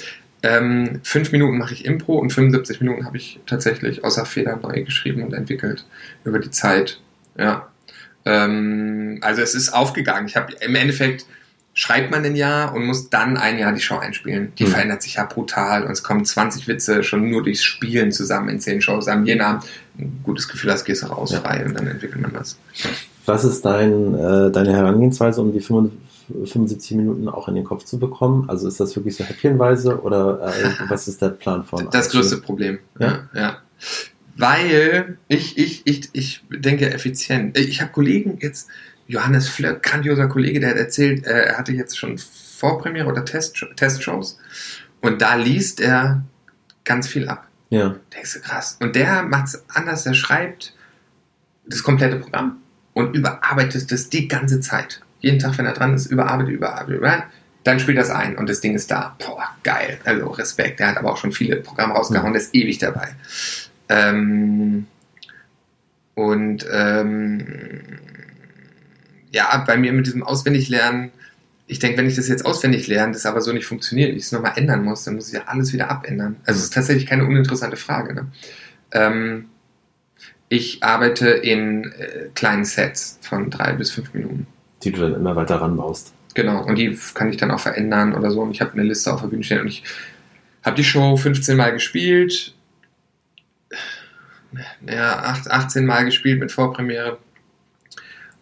Ähm, 0.47 1.01
fünf 1.03 1.33
Minuten 1.33 1.59
mache 1.59 1.75
ich 1.75 1.85
Impro 1.85 2.19
und 2.19 2.33
75 2.33 2.81
Minuten 2.81 3.05
habe 3.05 3.17
ich 3.17 3.41
tatsächlich 3.47 4.05
außer 4.05 4.25
Feder 4.25 4.57
neu 4.63 4.85
geschrieben 4.85 5.25
und 5.25 5.35
entwickelt 5.35 5.85
über 6.25 6.39
die 6.39 6.53
Zeit. 6.53 7.01
Ja. 7.37 7.67
Ähm, 8.25 9.19
also 9.23 9.43
es 9.43 9.57
ist 9.57 9.71
aufgegangen. 9.71 10.29
Ich 10.29 10.37
habe 10.37 10.53
im 10.61 10.77
Endeffekt 10.77 11.27
schreibt 11.75 12.13
man 12.13 12.25
ein 12.25 12.37
Jahr 12.37 12.75
und 12.75 12.87
muss 12.87 13.11
dann 13.11 13.37
ein 13.37 13.59
Jahr 13.59 13.73
die 13.73 13.81
Show 13.81 13.99
einspielen. 13.99 14.53
Die 14.59 14.65
mhm. 14.65 14.69
verändert 14.69 15.03
sich 15.03 15.15
ja 15.15 15.25
brutal 15.25 15.83
und 15.83 15.91
es 15.91 16.05
kommen 16.05 16.25
20 16.25 16.69
Witze 16.69 17.03
schon 17.03 17.29
nur 17.29 17.43
durchs 17.43 17.65
Spielen 17.65 18.13
zusammen 18.13 18.49
in 18.49 18.61
10 18.61 18.83
Shows. 18.83 19.09
Am 19.09 19.27
jeden 19.27 19.41
Abend 19.41 19.65
ein 19.99 20.21
gutes 20.23 20.47
Gefühl 20.47 20.71
hast, 20.71 20.85
gehst 20.85 21.03
du 21.03 21.07
raus 21.07 21.33
ja. 21.33 21.41
frei 21.41 21.65
und 21.65 21.75
dann 21.75 21.89
entwickelt 21.89 22.23
man 22.23 22.33
was. 22.35 22.57
Was 23.25 23.43
ist 23.43 23.65
dein, 23.65 24.15
äh, 24.15 24.53
deine 24.53 24.73
Herangehensweise, 24.77 25.41
um 25.41 25.53
die 25.53 25.61
55 25.61 26.06
75 26.29 26.97
Minuten 26.97 27.29
auch 27.29 27.49
in 27.49 27.55
den 27.55 27.65
Kopf 27.65 27.85
zu 27.85 27.99
bekommen? 27.99 28.49
Also 28.49 28.69
ist 28.69 28.81
das 28.81 28.95
wirklich 28.97 29.17
so 29.17 29.25
häppchenweise 29.25 30.01
oder 30.01 30.53
äh, 30.55 30.71
was 30.89 31.09
ist 31.09 31.23
der 31.23 31.31
Plan 31.31 31.65
von? 31.65 31.89
Das 31.91 32.11
größte 32.11 32.39
Problem. 32.39 32.79
Ja. 32.99 33.29
ja. 33.35 33.59
Weil 34.37 35.19
ich, 35.29 35.57
ich, 35.57 35.87
ich, 35.87 36.11
ich 36.13 36.45
denke 36.51 36.93
effizient. 36.93 37.59
Ich 37.59 37.81
habe 37.81 37.93
Kollegen 37.93 38.39
jetzt, 38.41 38.69
Johannes 39.07 39.49
Flöck, 39.49 39.83
grandioser 39.83 40.29
Kollege, 40.29 40.61
der 40.61 40.71
hat 40.71 40.77
erzählt, 40.77 41.27
äh, 41.27 41.45
er 41.47 41.59
hatte 41.59 41.73
jetzt 41.73 41.97
schon 41.97 42.19
Vorpremiere 42.19 43.07
oder 43.07 43.25
Test, 43.25 43.65
Testshows 43.77 44.39
und 45.01 45.23
da 45.23 45.35
liest 45.37 45.81
er 45.81 46.25
ganz 46.85 47.07
viel 47.07 47.29
ab. 47.29 47.47
Ja. 47.71 47.97
Denkst 48.15 48.35
du 48.35 48.41
krass. 48.41 48.79
Und 48.81 48.97
der 48.97 49.23
macht 49.23 49.47
es 49.47 49.65
anders, 49.69 50.05
der 50.05 50.15
schreibt 50.15 50.75
das 51.67 51.83
komplette 51.83 52.17
Programm 52.17 52.59
und 52.95 53.15
überarbeitet 53.15 53.91
das 53.91 54.09
die 54.09 54.29
ganze 54.29 54.61
Zeit 54.61 55.03
jeden 55.21 55.39
Tag, 55.39 55.59
wenn 55.59 55.67
er 55.67 55.73
dran 55.73 55.95
ist, 55.95 56.07
überarbeitet, 56.07 56.55
überarbeitet, 56.55 56.99
überarbeitet. 56.99 57.31
Dann 57.65 57.81
spielt 57.81 57.99
das 57.99 58.11
ein 58.11 58.37
und 58.37 58.49
das 58.49 58.61
Ding 58.61 58.75
ist 58.75 58.91
da. 58.93 59.17
Boah, 59.19 59.49
geil. 59.65 59.99
Also 60.05 60.29
Respekt. 60.29 60.79
Der 60.79 60.89
hat 60.89 60.99
aber 60.99 61.13
auch 61.13 61.17
schon 61.17 61.33
viele 61.33 61.57
Programme 61.57 61.95
rausgehauen, 61.95 62.33
der 62.33 62.41
ist 62.41 62.55
ewig 62.55 62.79
dabei. 62.79 63.09
Ähm, 63.89 64.87
und 66.15 66.65
ähm, 66.73 67.83
ja, 69.33 69.65
bei 69.67 69.77
mir 69.77 69.93
mit 69.93 70.07
diesem 70.07 70.23
Auswendiglernen, 70.23 71.11
ich 71.67 71.81
denke, 71.81 71.99
wenn 71.99 72.07
ich 72.07 72.15
das 72.15 72.29
jetzt 72.29 72.47
auswendig 72.47 72.87
lerne, 72.87 73.13
das 73.13 73.27
aber 73.27 73.41
so 73.41 73.53
nicht 73.53 73.67
funktioniert, 73.67 74.17
ich 74.17 74.25
es 74.25 74.33
nochmal 74.33 74.53
ändern 74.55 74.85
muss, 74.85 75.03
dann 75.03 75.17
muss 75.17 75.29
ich 75.29 75.35
ja 75.35 75.43
alles 75.47 75.73
wieder 75.73 75.91
abändern. 75.91 76.37
Also 76.45 76.59
es 76.59 76.67
ist 76.67 76.75
tatsächlich 76.75 77.07
keine 77.07 77.25
uninteressante 77.25 77.77
Frage. 77.77 78.15
Ne? 78.15 78.27
Ähm, 78.93 79.47
ich 80.49 80.85
arbeite 80.85 81.31
in 81.31 81.93
äh, 81.93 82.29
kleinen 82.35 82.65
Sets 82.65 83.19
von 83.23 83.51
drei 83.51 83.73
bis 83.73 83.91
fünf 83.91 84.15
Minuten 84.15 84.47
die 84.87 84.93
du 84.93 85.01
dann 85.01 85.15
immer 85.15 85.37
weiter 85.37 85.57
ranbaust. 85.57 86.15
Genau, 86.35 86.65
und 86.65 86.77
die 86.77 86.97
kann 87.15 87.31
ich 87.31 87.37
dann 87.37 87.51
auch 87.51 87.61
verändern 87.61 88.15
oder 88.15 88.31
so. 88.31 88.43
Und 88.43 88.53
ich 88.53 88.61
habe 88.61 88.73
eine 88.73 88.83
Liste 88.83 89.13
auf 89.13 89.21
der 89.21 89.29
Bühne 89.29 89.43
stehen 89.43 89.61
und 89.61 89.69
ich 89.69 89.83
habe 90.63 90.77
die 90.77 90.85
Show 90.85 91.17
15 91.17 91.57
Mal 91.57 91.73
gespielt, 91.73 92.55
ja, 94.87 95.19
18 95.19 95.85
Mal 95.85 96.05
gespielt 96.05 96.41
mit 96.41 96.53
Vorpremiere. 96.53 97.19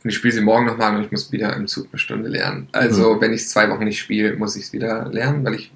Und 0.03 0.11
ich 0.11 0.17
spiele 0.17 0.35
sie 0.35 0.43
morgen 0.43 0.67
nochmal 0.67 0.95
und 0.95 1.05
ich 1.05 1.11
muss 1.11 1.33
wieder 1.33 1.57
im 1.57 1.67
Zug 1.67 1.89
eine 1.91 1.99
Stunde 1.99 2.29
lernen. 2.29 2.69
Also, 2.73 3.15
mhm. 3.15 3.21
wenn 3.23 3.33
ich 3.33 3.41
es 3.41 3.49
zwei 3.49 3.71
Wochen 3.71 3.85
nicht 3.85 3.99
spiele, 3.99 4.37
muss 4.37 4.55
ich 4.55 4.65
es 4.65 4.73
wieder 4.75 5.09
lernen, 5.11 5.43
weil 5.47 5.55
ich 5.55 5.73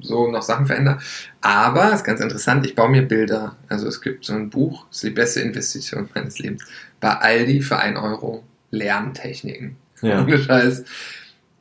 so 0.00 0.30
noch 0.30 0.42
Sachen 0.42 0.64
verändere. 0.64 0.98
Aber, 1.42 1.92
ist 1.92 2.04
ganz 2.04 2.20
interessant, 2.20 2.64
ich 2.64 2.74
baue 2.74 2.88
mir 2.88 3.02
Bilder. 3.02 3.56
Also, 3.68 3.86
es 3.86 4.00
gibt 4.00 4.24
so 4.24 4.32
ein 4.32 4.48
Buch, 4.48 4.86
das 4.88 4.96
ist 4.96 5.04
die 5.04 5.10
beste 5.10 5.40
Investition 5.40 6.08
meines 6.14 6.38
Lebens. 6.38 6.64
Bei 7.00 7.16
Aldi 7.16 7.60
für 7.60 7.78
1 7.78 7.98
Euro 7.98 8.44
Lerntechniken. 8.70 9.76
Ja. 10.02 10.22
Ohne 10.24 10.38
Scheiß. 10.38 10.84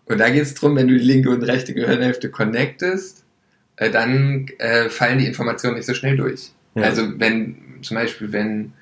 Und 0.05 0.19
da 0.19 0.29
geht 0.29 0.43
es 0.43 0.53
darum, 0.53 0.75
wenn 0.75 0.87
du 0.87 0.97
die 0.97 1.03
linke 1.03 1.29
und 1.29 1.43
rechte 1.43 1.73
Gehirnhälfte 1.73 2.29
connectest, 2.29 3.23
äh, 3.77 3.89
dann 3.89 4.47
äh, 4.59 4.89
fallen 4.89 5.19
die 5.19 5.25
Informationen 5.25 5.75
nicht 5.75 5.85
so 5.85 5.93
schnell 5.93 6.17
durch. 6.17 6.51
Ja. 6.75 6.83
Also 6.83 7.19
wenn 7.19 7.57
zum 7.81 7.95
Beispiel, 7.95 8.31
wenn 8.31 8.73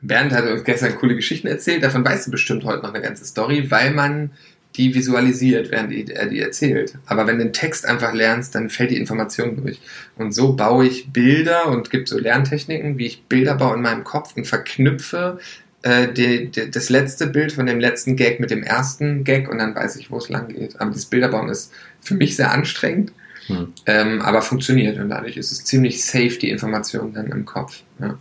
Bernd 0.00 0.32
hat 0.32 0.44
uns 0.46 0.64
gestern 0.64 0.96
coole 0.96 1.14
Geschichten 1.14 1.46
erzählt, 1.46 1.82
davon 1.82 2.04
weißt 2.04 2.26
du 2.26 2.30
bestimmt 2.30 2.64
heute 2.64 2.82
noch 2.82 2.92
eine 2.92 3.02
ganze 3.02 3.24
Story, 3.24 3.70
weil 3.70 3.92
man 3.92 4.30
die 4.76 4.94
visualisiert, 4.94 5.70
während 5.70 6.10
er 6.10 6.26
die 6.26 6.40
erzählt. 6.40 6.98
Aber 7.06 7.26
wenn 7.26 7.38
du 7.38 7.44
den 7.44 7.52
Text 7.52 7.86
einfach 7.86 8.12
lernst, 8.12 8.54
dann 8.54 8.70
fällt 8.70 8.90
die 8.90 8.96
Information 8.96 9.62
durch. 9.62 9.80
Und 10.16 10.32
so 10.32 10.56
baue 10.56 10.86
ich 10.86 11.12
Bilder 11.12 11.68
und 11.68 11.90
gibt 11.90 12.08
so 12.08 12.18
Lerntechniken, 12.18 12.98
wie 12.98 13.06
ich 13.06 13.22
Bilder 13.24 13.54
baue 13.54 13.76
in 13.76 13.82
meinem 13.82 14.02
Kopf 14.02 14.36
und 14.36 14.46
verknüpfe 14.46 15.38
äh, 15.84 16.10
die, 16.10 16.50
die, 16.50 16.70
das 16.70 16.88
letzte 16.88 17.26
Bild 17.26 17.52
von 17.52 17.66
dem 17.66 17.78
letzten 17.78 18.16
Gag 18.16 18.40
mit 18.40 18.50
dem 18.50 18.62
ersten 18.62 19.22
Gag 19.22 19.50
und 19.50 19.58
dann 19.58 19.74
weiß 19.74 19.96
ich, 19.96 20.10
wo 20.10 20.16
es 20.16 20.30
lang 20.30 20.48
geht. 20.48 20.80
Aber 20.80 20.90
das 20.90 21.04
Bilderbauen 21.04 21.50
ist 21.50 21.72
für 22.00 22.14
mich 22.14 22.36
sehr 22.36 22.50
anstrengend, 22.52 23.12
hm. 23.48 23.68
ähm, 23.84 24.22
aber 24.22 24.40
funktioniert 24.40 24.98
und 24.98 25.10
dadurch 25.10 25.36
ist 25.36 25.52
es 25.52 25.62
ziemlich 25.64 26.02
safe, 26.02 26.38
die 26.40 26.48
Information 26.48 27.12
dann 27.12 27.26
im 27.26 27.44
Kopf. 27.44 27.82
Ja. 28.00 28.18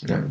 ja. 0.00 0.24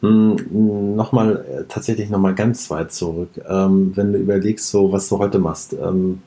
Hm, 0.00 0.94
nochmal, 0.94 1.44
äh, 1.50 1.64
tatsächlich 1.68 2.08
nochmal 2.08 2.36
ganz 2.36 2.70
weit 2.70 2.92
zurück. 2.92 3.30
Ähm, 3.48 3.96
wenn 3.96 4.12
du 4.12 4.20
überlegst, 4.20 4.70
so 4.70 4.92
was 4.92 5.08
du 5.08 5.18
heute 5.18 5.40
machst, 5.40 5.72
ähm, 5.72 6.22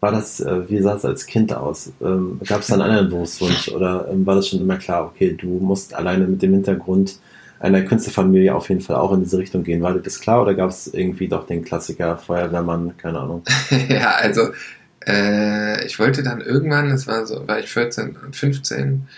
war 0.00 0.12
das, 0.12 0.40
äh, 0.40 0.70
wie 0.70 0.80
sah 0.80 0.94
es 0.94 1.04
als 1.04 1.26
Kind 1.26 1.52
aus? 1.52 1.92
Ähm, 2.00 2.40
Gab 2.46 2.60
es 2.62 2.68
da 2.68 2.74
einen 2.74 2.82
anderen 2.84 3.10
Berufswunsch 3.10 3.68
oder 3.68 4.08
ähm, 4.10 4.24
war 4.24 4.36
das 4.36 4.48
schon 4.48 4.60
immer 4.60 4.76
klar, 4.76 5.04
okay, 5.04 5.36
du 5.38 5.58
musst 5.58 5.92
alleine 5.92 6.26
mit 6.26 6.40
dem 6.40 6.54
Hintergrund 6.54 7.18
einer 7.60 7.82
Künstlerfamilie 7.82 8.54
auf 8.54 8.68
jeden 8.68 8.80
Fall 8.80 8.96
auch 8.96 9.12
in 9.12 9.22
diese 9.22 9.38
Richtung 9.38 9.64
gehen. 9.64 9.82
War 9.82 9.94
dir 9.94 10.00
das 10.00 10.20
klar 10.20 10.42
oder 10.42 10.54
gab 10.54 10.70
es 10.70 10.86
irgendwie 10.86 11.28
doch 11.28 11.46
den 11.46 11.64
Klassiker 11.64 12.16
Feuerwehrmann, 12.16 12.96
keine 12.96 13.20
Ahnung? 13.20 13.42
ja, 13.88 14.12
also 14.16 14.50
äh, 15.06 15.84
ich 15.84 15.98
wollte 15.98 16.22
dann 16.22 16.40
irgendwann, 16.40 16.90
das 16.90 17.06
war 17.06 17.26
so, 17.26 17.46
war 17.48 17.58
ich 17.58 17.68
14 17.70 18.16
und 18.24 18.36
15, 18.36 19.08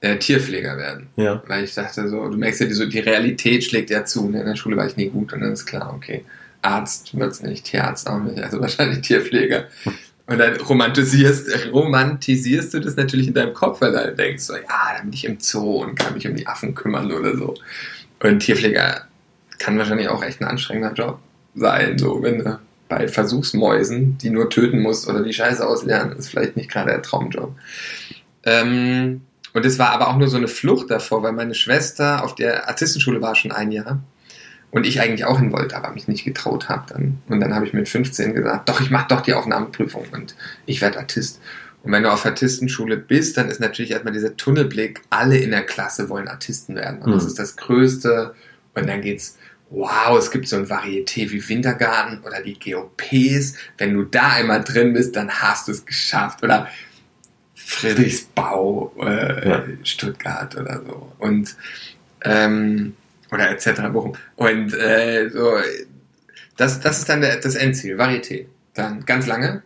äh, 0.00 0.16
Tierpfleger 0.16 0.76
werden. 0.76 1.08
Ja. 1.16 1.42
Weil 1.46 1.64
ich 1.64 1.74
dachte 1.74 2.08
so, 2.08 2.28
du 2.28 2.36
merkst 2.36 2.60
ja, 2.60 2.66
die, 2.66 2.74
so, 2.74 2.86
die 2.86 3.00
Realität 3.00 3.64
schlägt 3.64 3.90
ja 3.90 4.04
zu. 4.04 4.28
Ne? 4.28 4.40
In 4.40 4.46
der 4.46 4.56
Schule 4.56 4.76
war 4.76 4.86
ich 4.86 4.96
nie 4.96 5.08
gut 5.08 5.32
und 5.32 5.40
dann 5.40 5.52
ist 5.52 5.66
klar, 5.66 5.92
okay, 5.94 6.24
Arzt 6.62 7.16
wird's 7.18 7.42
nicht, 7.42 7.64
Tierarzt 7.64 8.08
auch 8.08 8.20
nicht, 8.20 8.42
also 8.42 8.60
wahrscheinlich 8.60 9.00
Tierpfleger. 9.02 9.64
Und 10.30 10.38
dann 10.38 10.60
romantisierst, 10.60 11.72
romantisierst 11.72 12.72
du 12.72 12.78
das 12.78 12.94
natürlich 12.94 13.26
in 13.26 13.34
deinem 13.34 13.52
Kopf, 13.52 13.80
weil 13.80 13.90
du 13.90 14.14
denkst 14.14 14.44
so, 14.44 14.54
ja, 14.54 14.94
dann 14.94 15.06
bin 15.06 15.12
ich 15.12 15.24
im 15.24 15.40
Zoo 15.40 15.82
und 15.82 15.98
kann 15.98 16.14
mich 16.14 16.24
um 16.24 16.36
die 16.36 16.46
Affen 16.46 16.72
kümmern 16.76 17.10
oder 17.10 17.36
so. 17.36 17.56
Und 18.22 18.38
Tierpfleger 18.38 19.08
kann 19.58 19.76
wahrscheinlich 19.76 20.08
auch 20.08 20.22
echt 20.22 20.40
ein 20.40 20.46
anstrengender 20.46 20.92
Job 20.92 21.18
sein, 21.56 21.98
so 21.98 22.22
wenn 22.22 22.38
du 22.38 22.60
bei 22.88 23.08
Versuchsmäusen, 23.08 24.18
die 24.18 24.30
nur 24.30 24.48
töten 24.50 24.80
musst 24.80 25.08
oder 25.08 25.24
die 25.24 25.32
Scheiße 25.32 25.66
auslernen, 25.66 26.16
ist 26.16 26.28
vielleicht 26.28 26.56
nicht 26.56 26.70
gerade 26.70 26.92
der 26.92 27.02
Traumjob. 27.02 27.56
Ähm, 28.44 29.22
und 29.52 29.66
es 29.66 29.80
war 29.80 29.90
aber 29.90 30.10
auch 30.10 30.16
nur 30.16 30.28
so 30.28 30.36
eine 30.36 30.46
Flucht 30.46 30.92
davor, 30.92 31.24
weil 31.24 31.32
meine 31.32 31.56
Schwester 31.56 32.22
auf 32.22 32.36
der 32.36 32.68
Artistenschule 32.68 33.20
war 33.20 33.34
schon 33.34 33.50
ein 33.50 33.72
Jahr 33.72 33.98
und 34.70 34.86
ich 34.86 35.00
eigentlich 35.00 35.24
auch 35.24 35.38
hin 35.38 35.52
wollte, 35.52 35.76
aber 35.76 35.92
mich 35.92 36.08
nicht 36.08 36.24
getraut 36.24 36.68
habe 36.68 36.92
dann. 36.92 37.18
Und 37.28 37.40
dann 37.40 37.54
habe 37.54 37.66
ich 37.66 37.72
mit 37.72 37.88
15 37.88 38.34
gesagt, 38.34 38.68
doch, 38.68 38.80
ich 38.80 38.90
mache 38.90 39.08
doch 39.08 39.20
die 39.20 39.34
Aufnahmeprüfung 39.34 40.06
und 40.12 40.34
ich 40.66 40.80
werde 40.80 40.98
Artist. 40.98 41.40
Und 41.82 41.92
wenn 41.92 42.02
du 42.02 42.12
auf 42.12 42.26
Artistenschule 42.26 42.96
bist, 42.96 43.36
dann 43.36 43.48
ist 43.48 43.60
natürlich 43.60 43.90
erstmal 43.90 44.12
dieser 44.12 44.36
Tunnelblick, 44.36 45.00
alle 45.10 45.38
in 45.38 45.50
der 45.50 45.62
Klasse 45.62 46.08
wollen 46.08 46.28
Artisten 46.28 46.74
werden. 46.76 47.00
Und 47.00 47.10
mhm. 47.10 47.14
das 47.14 47.24
ist 47.24 47.38
das 47.38 47.56
Größte. 47.56 48.34
Und 48.74 48.88
dann 48.88 49.00
geht's, 49.00 49.38
wow, 49.70 50.18
es 50.18 50.30
gibt 50.30 50.46
so 50.46 50.56
ein 50.56 50.66
Varieté 50.66 51.30
wie 51.30 51.48
Wintergarten 51.48 52.20
oder 52.24 52.42
die 52.42 52.58
GOPs. 52.58 53.54
Wenn 53.78 53.94
du 53.94 54.04
da 54.04 54.28
einmal 54.28 54.62
drin 54.62 54.92
bist, 54.92 55.16
dann 55.16 55.30
hast 55.30 55.68
du 55.68 55.72
es 55.72 55.86
geschafft. 55.86 56.42
Oder 56.42 56.68
Friedrichsbau, 57.54 58.92
äh, 59.00 59.48
ja. 59.48 59.64
Stuttgart 59.82 60.56
oder 60.56 60.82
so. 60.84 61.12
Und 61.18 61.56
ähm, 62.24 62.94
oder 63.32 63.50
etc. 63.50 63.82
Bochum. 63.92 64.14
Und 64.36 64.74
äh, 64.74 65.28
so, 65.30 65.52
das, 66.56 66.80
das 66.80 66.98
ist 66.98 67.08
dann 67.08 67.20
der, 67.20 67.36
das 67.36 67.54
Endziel, 67.54 67.98
Varieté. 67.98 68.46
Dann 68.74 69.04
ganz 69.04 69.26
lange. 69.26 69.62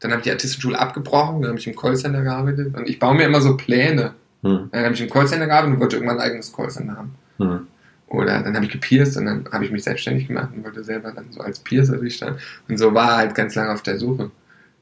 Dann 0.00 0.10
habe 0.10 0.20
ich 0.20 0.24
die 0.24 0.30
Artistenschule 0.30 0.78
abgebrochen, 0.78 1.42
dann 1.42 1.50
habe 1.50 1.58
ich 1.58 1.66
im 1.66 1.74
Callcenter 1.74 2.22
gearbeitet. 2.22 2.76
Und 2.76 2.88
ich 2.88 2.98
baue 2.98 3.14
mir 3.14 3.24
immer 3.24 3.40
so 3.40 3.56
Pläne. 3.56 4.14
Hm. 4.42 4.68
Dann 4.70 4.84
habe 4.84 4.94
ich 4.94 5.00
im 5.00 5.10
Callcenter 5.10 5.46
gearbeitet 5.46 5.74
und 5.74 5.80
wollte 5.80 5.96
irgendwann 5.96 6.18
ein 6.18 6.26
eigenes 6.26 6.52
Callcenter 6.52 6.96
haben. 6.96 7.14
Hm. 7.38 7.66
Oder 8.08 8.40
dann 8.42 8.54
habe 8.54 8.64
ich 8.64 8.70
gepierst 8.70 9.16
und 9.16 9.26
dann 9.26 9.48
habe 9.50 9.64
ich 9.64 9.72
mich 9.72 9.82
selbstständig 9.82 10.28
gemacht 10.28 10.50
und 10.54 10.64
wollte 10.64 10.84
selber 10.84 11.10
dann 11.10 11.32
so 11.32 11.40
als 11.40 11.58
Piercer 11.58 11.96
durchstarten. 11.96 12.38
Und 12.68 12.78
so 12.78 12.94
war 12.94 13.16
halt 13.16 13.34
ganz 13.34 13.54
lange 13.56 13.72
auf 13.72 13.82
der 13.82 13.98
Suche. 13.98 14.30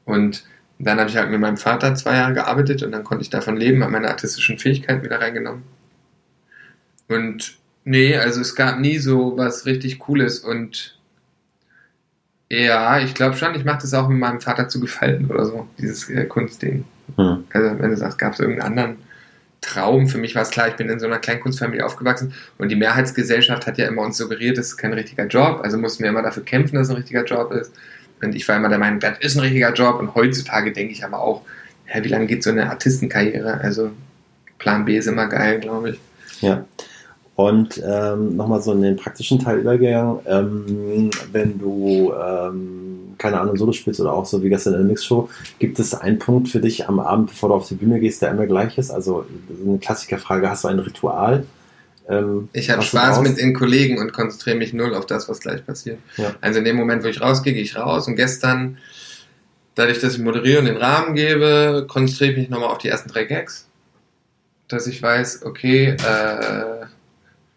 Und 0.05 0.43
dann 0.77 0.99
habe 0.99 1.09
ich 1.09 1.17
halt 1.17 1.31
mit 1.31 1.39
meinem 1.39 1.57
Vater 1.57 1.95
zwei 1.95 2.15
Jahre 2.17 2.33
gearbeitet 2.33 2.83
und 2.83 2.91
dann 2.91 3.03
konnte 3.03 3.23
ich 3.23 3.29
davon 3.29 3.57
leben, 3.57 3.81
habe 3.81 3.93
meine 3.93 4.09
artistischen 4.09 4.59
Fähigkeiten 4.59 5.03
wieder 5.03 5.21
reingenommen 5.21 5.63
Und 7.07 7.57
nee, 7.85 8.17
also 8.17 8.41
es 8.41 8.55
gab 8.55 8.79
nie 8.79 8.97
so 8.97 9.37
was 9.37 9.65
richtig 9.65 9.99
Cooles 9.99 10.39
und 10.39 10.97
ja, 12.49 12.99
ich 12.99 13.13
glaube 13.15 13.35
schon, 13.37 13.55
ich 13.55 13.65
mache 13.65 13.81
das 13.81 13.93
auch 13.93 14.07
mit 14.07 14.19
meinem 14.19 14.41
Vater 14.41 14.67
zu 14.67 14.79
gefallen 14.79 15.27
oder 15.29 15.45
so, 15.45 15.67
dieses 15.79 16.09
äh, 16.09 16.25
Kunstding. 16.25 16.83
Hm. 17.15 17.45
Also 17.51 17.79
wenn 17.79 17.89
du 17.89 17.97
sagst, 17.97 18.19
gab 18.19 18.33
es 18.33 18.39
irgendeinen 18.39 18.67
anderen 18.67 18.97
Traum, 19.61 20.07
für 20.07 20.19
mich 20.19 20.35
war 20.35 20.43
es 20.43 20.51
klar, 20.51 20.67
ich 20.67 20.75
bin 20.75 20.89
in 20.89 20.99
so 20.99 21.07
einer 21.07 21.17
Kleinkunstfamilie 21.17 21.83
aufgewachsen 21.83 22.33
und 22.57 22.69
die 22.69 22.75
Mehrheitsgesellschaft 22.75 23.65
hat 23.65 23.77
ja 23.77 23.87
immer 23.87 24.03
uns 24.03 24.17
suggeriert, 24.17 24.57
das 24.57 24.67
ist 24.67 24.77
kein 24.77 24.93
richtiger 24.93 25.25
Job, 25.25 25.61
also 25.63 25.77
mussten 25.77 26.03
wir 26.03 26.11
immer 26.11 26.21
dafür 26.21 26.43
kämpfen, 26.43 26.75
dass 26.75 26.87
es 26.87 26.89
ein 26.91 26.97
richtiger 26.97 27.23
Job 27.23 27.51
ist. 27.51 27.73
Und 28.21 28.35
ich 28.35 28.47
war 28.47 28.57
immer 28.57 28.69
der 28.69 28.77
Meinung, 28.77 28.99
das 28.99 29.17
ist 29.19 29.35
ein 29.35 29.41
richtiger 29.41 29.73
Job 29.73 29.99
und 29.99 30.13
heutzutage 30.15 30.71
denke 30.71 30.93
ich 30.93 31.03
aber 31.03 31.19
auch, 31.19 31.41
hä, 31.85 32.03
wie 32.03 32.09
lange 32.09 32.27
geht 32.27 32.43
so 32.43 32.51
eine 32.51 32.69
Artistenkarriere? 32.69 33.59
Also 33.61 33.91
Plan 34.59 34.85
B 34.85 34.97
ist 34.97 35.07
immer 35.07 35.27
geil, 35.27 35.59
glaube 35.59 35.91
ich. 35.91 35.99
Ja. 36.41 36.65
Und 37.35 37.81
ähm, 37.85 38.37
nochmal 38.37 38.61
so 38.61 38.71
in 38.71 38.81
den 38.81 38.95
praktischen 38.95 39.39
Teil 39.39 39.59
übergegangen, 39.59 40.19
ähm, 40.25 41.09
wenn 41.33 41.59
du, 41.59 42.13
ähm, 42.13 43.15
keine 43.17 43.41
Ahnung, 43.41 43.57
Solo 43.57 43.73
spielst 43.73 43.99
oder 43.99 44.13
auch 44.13 44.25
so 44.25 44.41
wie 44.41 44.47
gestern 44.47 44.73
in 44.75 44.79
der 44.79 44.87
Mixshow, 44.87 45.29
gibt 45.59 45.77
es 45.79 45.93
einen 45.93 46.17
Punkt 46.17 46.47
für 46.47 46.61
dich 46.61 46.87
am 46.87 47.01
Abend, 47.01 47.27
bevor 47.27 47.49
du 47.49 47.55
auf 47.55 47.67
die 47.67 47.75
Bühne 47.75 47.99
gehst, 47.99 48.21
der 48.21 48.31
immer 48.31 48.45
gleich 48.45 48.77
ist? 48.77 48.89
Also 48.89 49.25
eine 49.65 49.79
Klassikerfrage, 49.79 50.49
hast 50.49 50.63
du 50.63 50.69
ein 50.69 50.79
Ritual? 50.79 51.45
Ähm, 52.07 52.47
ich 52.53 52.69
habe 52.69 52.83
Spaß 52.83 53.19
mit 53.19 53.37
den 53.37 53.53
Kollegen 53.53 53.97
und 53.97 54.13
konzentriere 54.13 54.55
mich 54.55 54.71
null 54.71 54.95
auf 54.95 55.05
das, 55.05 55.27
was 55.27 55.41
gleich 55.41 55.65
passiert. 55.65 55.99
Ja. 56.15 56.35
Also 56.39 56.59
in 56.59 56.65
dem 56.65 56.77
Moment, 56.77 57.03
wo 57.03 57.07
ich 57.07 57.19
rausgehe, 57.19 57.53
gehe 57.53 57.63
ich 57.63 57.75
raus 57.75 58.07
und 58.07 58.15
gestern, 58.15 58.77
dadurch, 59.75 59.99
dass 59.99 60.13
ich 60.13 60.19
moderiere 60.19 60.59
und 60.59 60.65
den 60.65 60.77
Rahmen 60.77 61.15
gebe, 61.15 61.85
konzentriere 61.89 62.31
ich 62.31 62.37
mich 62.37 62.49
nochmal 62.49 62.69
auf 62.69 62.77
die 62.77 62.87
ersten 62.87 63.09
drei 63.09 63.25
Gags. 63.25 63.67
Dass 64.69 64.87
ich 64.87 65.01
weiß, 65.01 65.43
okay, 65.45 65.89
äh, 65.89 66.85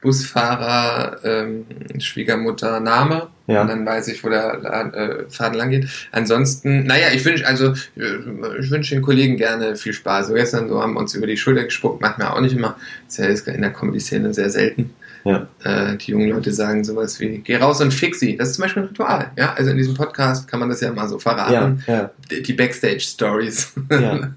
Busfahrer, 0.01 1.19
ähm, 1.25 1.67
Schwiegermutter, 1.99 2.79
Name. 2.81 3.29
Ja. 3.49 3.63
Und 3.63 3.69
dann 3.69 3.85
weiß 3.85 4.09
ich, 4.09 4.23
wo 4.23 4.29
der 4.29 4.63
äh, 4.95 5.31
Faden 5.31 5.59
lang 5.59 5.71
geht. 5.71 5.89
Ansonsten, 6.13 6.85
naja, 6.85 7.09
ich 7.13 7.25
wünsche 7.25 7.47
also, 7.47 7.73
äh, 7.97 8.61
ich 8.61 8.71
wünsche 8.71 8.95
den 8.95 9.03
Kollegen 9.03 9.37
gerne 9.37 9.75
viel 9.75 9.93
Spaß. 9.93 10.29
So 10.29 10.35
gestern 10.35 10.69
so 10.69 10.81
haben 10.81 10.95
wir 10.95 11.01
uns 11.01 11.15
über 11.15 11.27
die 11.27 11.37
Schulter 11.37 11.65
gespuckt, 11.65 12.01
macht 12.01 12.19
mir 12.19 12.33
auch 12.33 12.41
nicht 12.41 12.55
immer. 12.55 12.77
Ist 13.09 13.19
ja 13.19 13.27
in 13.27 13.63
der 13.63 13.73
Comedy-Szene 13.73 14.33
sehr 14.35 14.51
selten. 14.51 14.95
Ja. 15.29 15.47
Äh, 15.63 15.97
die 15.99 16.13
jungen 16.13 16.31
Leute 16.31 16.53
sagen 16.53 16.85
sowas 16.85 17.21
wie, 17.21 17.39
geh 17.39 17.57
raus 17.57 17.81
und 17.81 17.93
fix 17.93 18.21
sie. 18.21 18.37
Das 18.37 18.49
ist 18.49 18.55
zum 18.55 18.63
Beispiel 18.63 18.85
ein 18.85 18.89
Ritual. 18.89 19.31
Ja? 19.37 19.53
Also 19.55 19.71
in 19.71 19.77
diesem 19.77 19.95
Podcast 19.95 20.49
kann 20.49 20.61
man 20.61 20.69
das 20.71 20.81
ja 20.81 20.91
mal 20.93 21.09
so 21.09 21.19
verraten. 21.19 21.83
Ja, 21.87 21.95
ja. 21.95 22.11
Die, 22.31 22.43
die 22.43 22.53
Backstage-Stories. 22.55 23.75
Ja. 23.91 23.99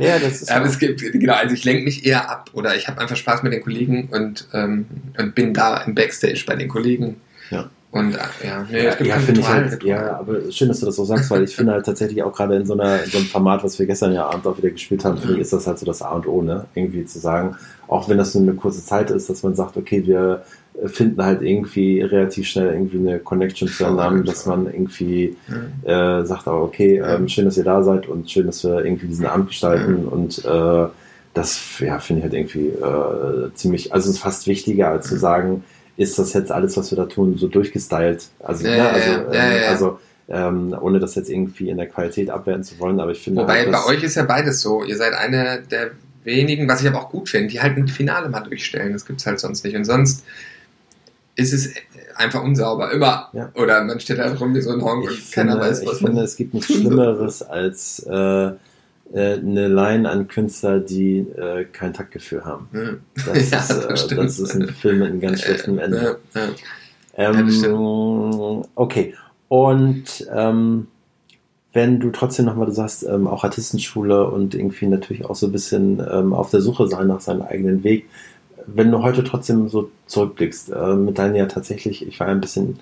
ja, 0.00 0.18
das 0.18 0.42
ist. 0.42 0.50
Aber 0.50 0.66
es 0.66 0.78
gibt, 0.78 1.00
genau, 1.00 1.34
also 1.34 1.54
ich 1.54 1.64
lenke 1.64 1.84
mich 1.84 2.04
eher 2.04 2.28
ab 2.28 2.50
oder 2.54 2.74
ich 2.74 2.88
habe 2.88 3.00
einfach 3.00 3.16
Spaß 3.16 3.42
mit 3.42 3.52
den 3.52 3.62
Kollegen 3.62 4.08
und, 4.10 4.48
ähm, 4.52 4.86
und 5.16 5.34
bin 5.34 5.54
da 5.54 5.78
im 5.82 5.94
Backstage 5.94 6.44
bei 6.46 6.56
den 6.56 6.68
Kollegen. 6.68 7.20
Ja. 7.50 7.70
Und 7.92 8.14
äh, 8.14 8.46
ja, 8.46 8.66
nee, 8.70 8.84
ja, 8.84 9.02
ja 9.02 9.18
finde 9.18 9.42
ich 9.42 9.48
halt, 9.48 9.82
ja, 9.82 10.18
aber 10.18 10.50
schön, 10.50 10.68
dass 10.68 10.80
du 10.80 10.86
das 10.86 10.96
so 10.96 11.04
sagst, 11.04 11.30
weil 11.30 11.44
ich 11.44 11.54
finde 11.54 11.72
halt 11.72 11.84
tatsächlich 11.84 12.22
auch 12.22 12.32
gerade 12.32 12.56
in 12.56 12.64
so, 12.64 12.72
einer, 12.72 13.04
in 13.04 13.10
so 13.10 13.18
einem 13.18 13.26
Format, 13.26 13.62
was 13.62 13.78
wir 13.78 13.84
gestern 13.84 14.14
ja 14.14 14.26
Abend 14.26 14.46
auch 14.46 14.56
wieder 14.56 14.70
gespielt 14.70 15.04
haben, 15.04 15.18
finde 15.18 15.34
ich, 15.34 15.40
ist 15.40 15.52
das 15.52 15.66
halt 15.66 15.78
so 15.78 15.84
das 15.84 16.00
A 16.00 16.12
und 16.12 16.26
O, 16.26 16.40
ne? 16.40 16.64
Irgendwie 16.74 17.04
zu 17.04 17.18
sagen, 17.18 17.54
auch 17.88 18.08
wenn 18.08 18.16
das 18.16 18.34
nur 18.34 18.44
eine 18.44 18.54
kurze 18.54 18.82
Zeit 18.82 19.10
ist, 19.10 19.28
dass 19.28 19.42
man 19.42 19.54
sagt, 19.54 19.76
okay, 19.76 20.06
wir 20.06 20.42
finden 20.86 21.22
halt 21.22 21.42
irgendwie 21.42 22.00
relativ 22.00 22.46
schnell 22.48 22.72
irgendwie 22.72 22.96
eine 22.96 23.18
Connection 23.18 23.68
zueinander, 23.68 24.24
dass 24.24 24.46
man 24.46 24.72
irgendwie 24.72 25.36
äh, 25.84 26.24
sagt, 26.24 26.48
aber 26.48 26.62
okay, 26.62 26.96
ähm, 27.04 27.28
schön, 27.28 27.44
dass 27.44 27.58
ihr 27.58 27.64
da 27.64 27.82
seid 27.82 28.08
und 28.08 28.30
schön, 28.30 28.46
dass 28.46 28.64
wir 28.64 28.82
irgendwie 28.82 29.06
diesen 29.06 29.26
Abend 29.26 29.48
gestalten 29.48 30.06
und 30.06 30.42
äh, 30.46 30.86
das 31.34 31.78
ja, 31.78 31.98
finde 31.98 32.20
ich 32.20 32.24
halt 32.24 32.34
irgendwie 32.34 32.68
äh, 32.68 33.54
ziemlich, 33.54 33.92
also 33.92 34.08
es 34.08 34.16
ist 34.16 34.22
fast 34.22 34.46
wichtiger, 34.46 34.88
als 34.88 35.08
zu 35.08 35.18
sagen, 35.18 35.62
ist 35.96 36.18
das 36.18 36.32
jetzt 36.32 36.50
alles, 36.50 36.76
was 36.76 36.90
wir 36.90 36.96
da 36.96 37.06
tun, 37.06 37.36
so 37.38 37.48
durchgestylt. 37.48 38.28
Also, 38.40 38.66
ja, 38.66 38.76
ne, 38.76 38.90
also, 38.90 39.10
ja, 39.10 39.32
ähm, 39.32 39.62
ja, 39.62 39.68
also 39.68 39.98
ähm, 40.28 40.76
ohne 40.80 40.98
das 40.98 41.14
jetzt 41.14 41.28
irgendwie 41.28 41.68
in 41.68 41.76
der 41.76 41.88
Qualität 41.88 42.30
abwerten 42.30 42.64
zu 42.64 42.78
wollen, 42.78 43.00
aber 43.00 43.12
ich 43.12 43.22
finde. 43.22 43.42
Wobei 43.42 43.60
halt, 43.60 43.72
bei 43.72 43.84
euch 43.86 44.02
ist 44.02 44.14
ja 44.14 44.24
beides 44.24 44.60
so. 44.60 44.82
Ihr 44.84 44.96
seid 44.96 45.12
eine 45.14 45.62
der 45.70 45.90
wenigen, 46.24 46.68
was 46.68 46.80
ich 46.80 46.88
aber 46.88 47.00
auch 47.00 47.10
gut 47.10 47.28
finde, 47.28 47.48
die 47.48 47.60
halt 47.60 47.76
ein 47.76 47.88
Finale 47.88 48.28
mal 48.28 48.40
durchstellen. 48.40 48.92
Das 48.92 49.04
gibt 49.04 49.20
es 49.20 49.26
halt 49.26 49.40
sonst 49.40 49.64
nicht. 49.64 49.76
Und 49.76 49.84
sonst 49.84 50.24
ist 51.34 51.52
es 51.52 51.70
einfach 52.14 52.42
unsauber. 52.42 52.92
Immer. 52.92 53.28
Ja. 53.32 53.50
Oder 53.54 53.84
man 53.84 54.00
steht 54.00 54.18
halt 54.18 54.40
rum 54.40 54.54
wie 54.54 54.60
so 54.60 54.70
ein 54.70 54.82
Honk 54.82 55.08
und 55.08 55.32
keiner 55.32 55.58
weiß, 55.58 55.84
was 55.84 55.94
Ich 55.94 55.98
finde, 55.98 56.22
es 56.22 56.36
gibt 56.36 56.54
nichts 56.54 56.72
Schlimmeres 56.72 57.42
als 57.42 58.00
äh, 58.00 58.52
äh, 59.12 59.34
eine 59.34 59.68
Line 59.68 60.08
an 60.08 60.28
Künstler, 60.28 60.80
die 60.80 61.18
äh, 61.18 61.64
kein 61.64 61.92
Taktgefühl 61.92 62.44
haben. 62.44 62.68
Das, 63.14 63.26
ja, 63.50 63.58
ist, 63.58 63.70
das, 63.70 64.12
äh, 64.12 64.16
das, 64.16 64.38
ist 64.38 64.54
ein 64.54 64.68
Film 64.68 65.00
mit 65.00 65.08
einem 65.08 65.20
ganz 65.20 65.42
schlechten 65.42 65.78
Ende. 65.78 66.18
Ja, 66.34 66.40
ja. 66.40 66.48
Ähm, 67.14 68.64
okay. 68.74 69.14
Und 69.48 70.26
ähm, 70.34 70.86
wenn 71.72 72.00
du 72.00 72.10
trotzdem 72.10 72.46
nochmal, 72.46 72.66
du 72.66 72.72
sagst, 72.72 73.04
ähm, 73.04 73.26
auch 73.26 73.44
Artistenschule 73.44 74.26
und 74.28 74.54
irgendwie 74.54 74.86
natürlich 74.86 75.24
auch 75.24 75.34
so 75.34 75.46
ein 75.46 75.52
bisschen 75.52 76.02
ähm, 76.10 76.32
auf 76.32 76.50
der 76.50 76.60
Suche 76.60 76.88
sein 76.88 77.06
nach 77.06 77.20
seinem 77.20 77.42
eigenen 77.42 77.84
Weg, 77.84 78.08
wenn 78.66 78.90
du 78.90 79.02
heute 79.02 79.24
trotzdem 79.24 79.68
so 79.68 79.90
zurückblickst, 80.06 80.72
äh, 80.72 80.94
mit 80.94 81.18
deinen 81.18 81.34
ja 81.34 81.46
tatsächlich, 81.46 82.06
ich 82.06 82.20
war 82.20 82.28
ein 82.28 82.40
bisschen 82.40 82.78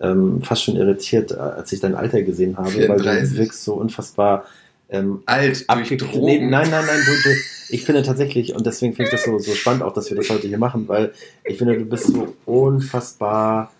ähm, 0.00 0.42
fast 0.42 0.64
schon 0.64 0.76
irritiert, 0.76 1.32
äh, 1.32 1.36
als 1.36 1.72
ich 1.72 1.80
dein 1.80 1.94
Alter 1.94 2.22
gesehen 2.22 2.56
habe, 2.56 2.70
34. 2.70 3.06
weil 3.06 3.22
du 3.22 3.36
wirkst 3.36 3.64
so 3.64 3.74
unfassbar 3.74 4.44
ähm, 4.92 5.22
alt 5.26 5.68
durch 5.68 5.88
Drogen. 5.96 6.24
Nee, 6.24 6.38
nein, 6.38 6.70
nein, 6.70 6.84
nein, 6.86 7.00
du, 7.04 7.30
du, 7.30 7.36
ich 7.70 7.84
finde 7.84 8.02
tatsächlich, 8.02 8.54
und 8.54 8.66
deswegen 8.66 8.94
finde 8.94 9.10
ich 9.10 9.12
das 9.12 9.24
so, 9.24 9.38
so 9.38 9.54
spannend 9.54 9.82
auch, 9.82 9.92
dass 9.92 10.10
wir 10.10 10.16
das 10.16 10.30
heute 10.30 10.46
hier 10.46 10.58
machen, 10.58 10.86
weil 10.86 11.12
ich 11.44 11.58
finde, 11.58 11.78
du 11.78 11.84
bist 11.84 12.06
so 12.06 12.34
unfassbar 12.44 13.72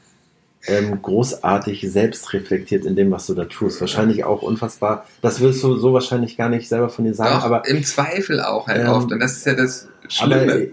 ähm, 0.67 1.03
großartig 1.03 1.91
selbst 1.91 2.33
reflektiert 2.33 2.85
in 2.85 2.95
dem, 2.95 3.11
was 3.11 3.27
du 3.27 3.35
da 3.35 3.45
tust. 3.45 3.81
Wahrscheinlich 3.81 4.25
auch 4.25 4.43
unfassbar, 4.43 5.07
das 5.21 5.41
willst 5.41 5.63
du 5.65 5.77
so 5.77 5.93
wahrscheinlich 5.93 6.37
gar 6.37 6.49
nicht 6.49 6.69
selber 6.69 6.89
von 6.89 7.05
dir 7.05 7.15
sagen, 7.15 7.35
Doch, 7.35 7.45
aber. 7.45 7.67
Im 7.69 7.83
Zweifel 7.83 8.41
auch 8.41 8.69
halt 8.69 8.83
ähm, 8.83 8.89
oft, 8.89 9.11
und 9.11 9.19
das 9.19 9.33
ist 9.33 9.47
ja 9.47 9.55
das 9.55 9.89
Schlimme. 10.09 10.43
Aber, 10.43 10.55
äh, 10.55 10.71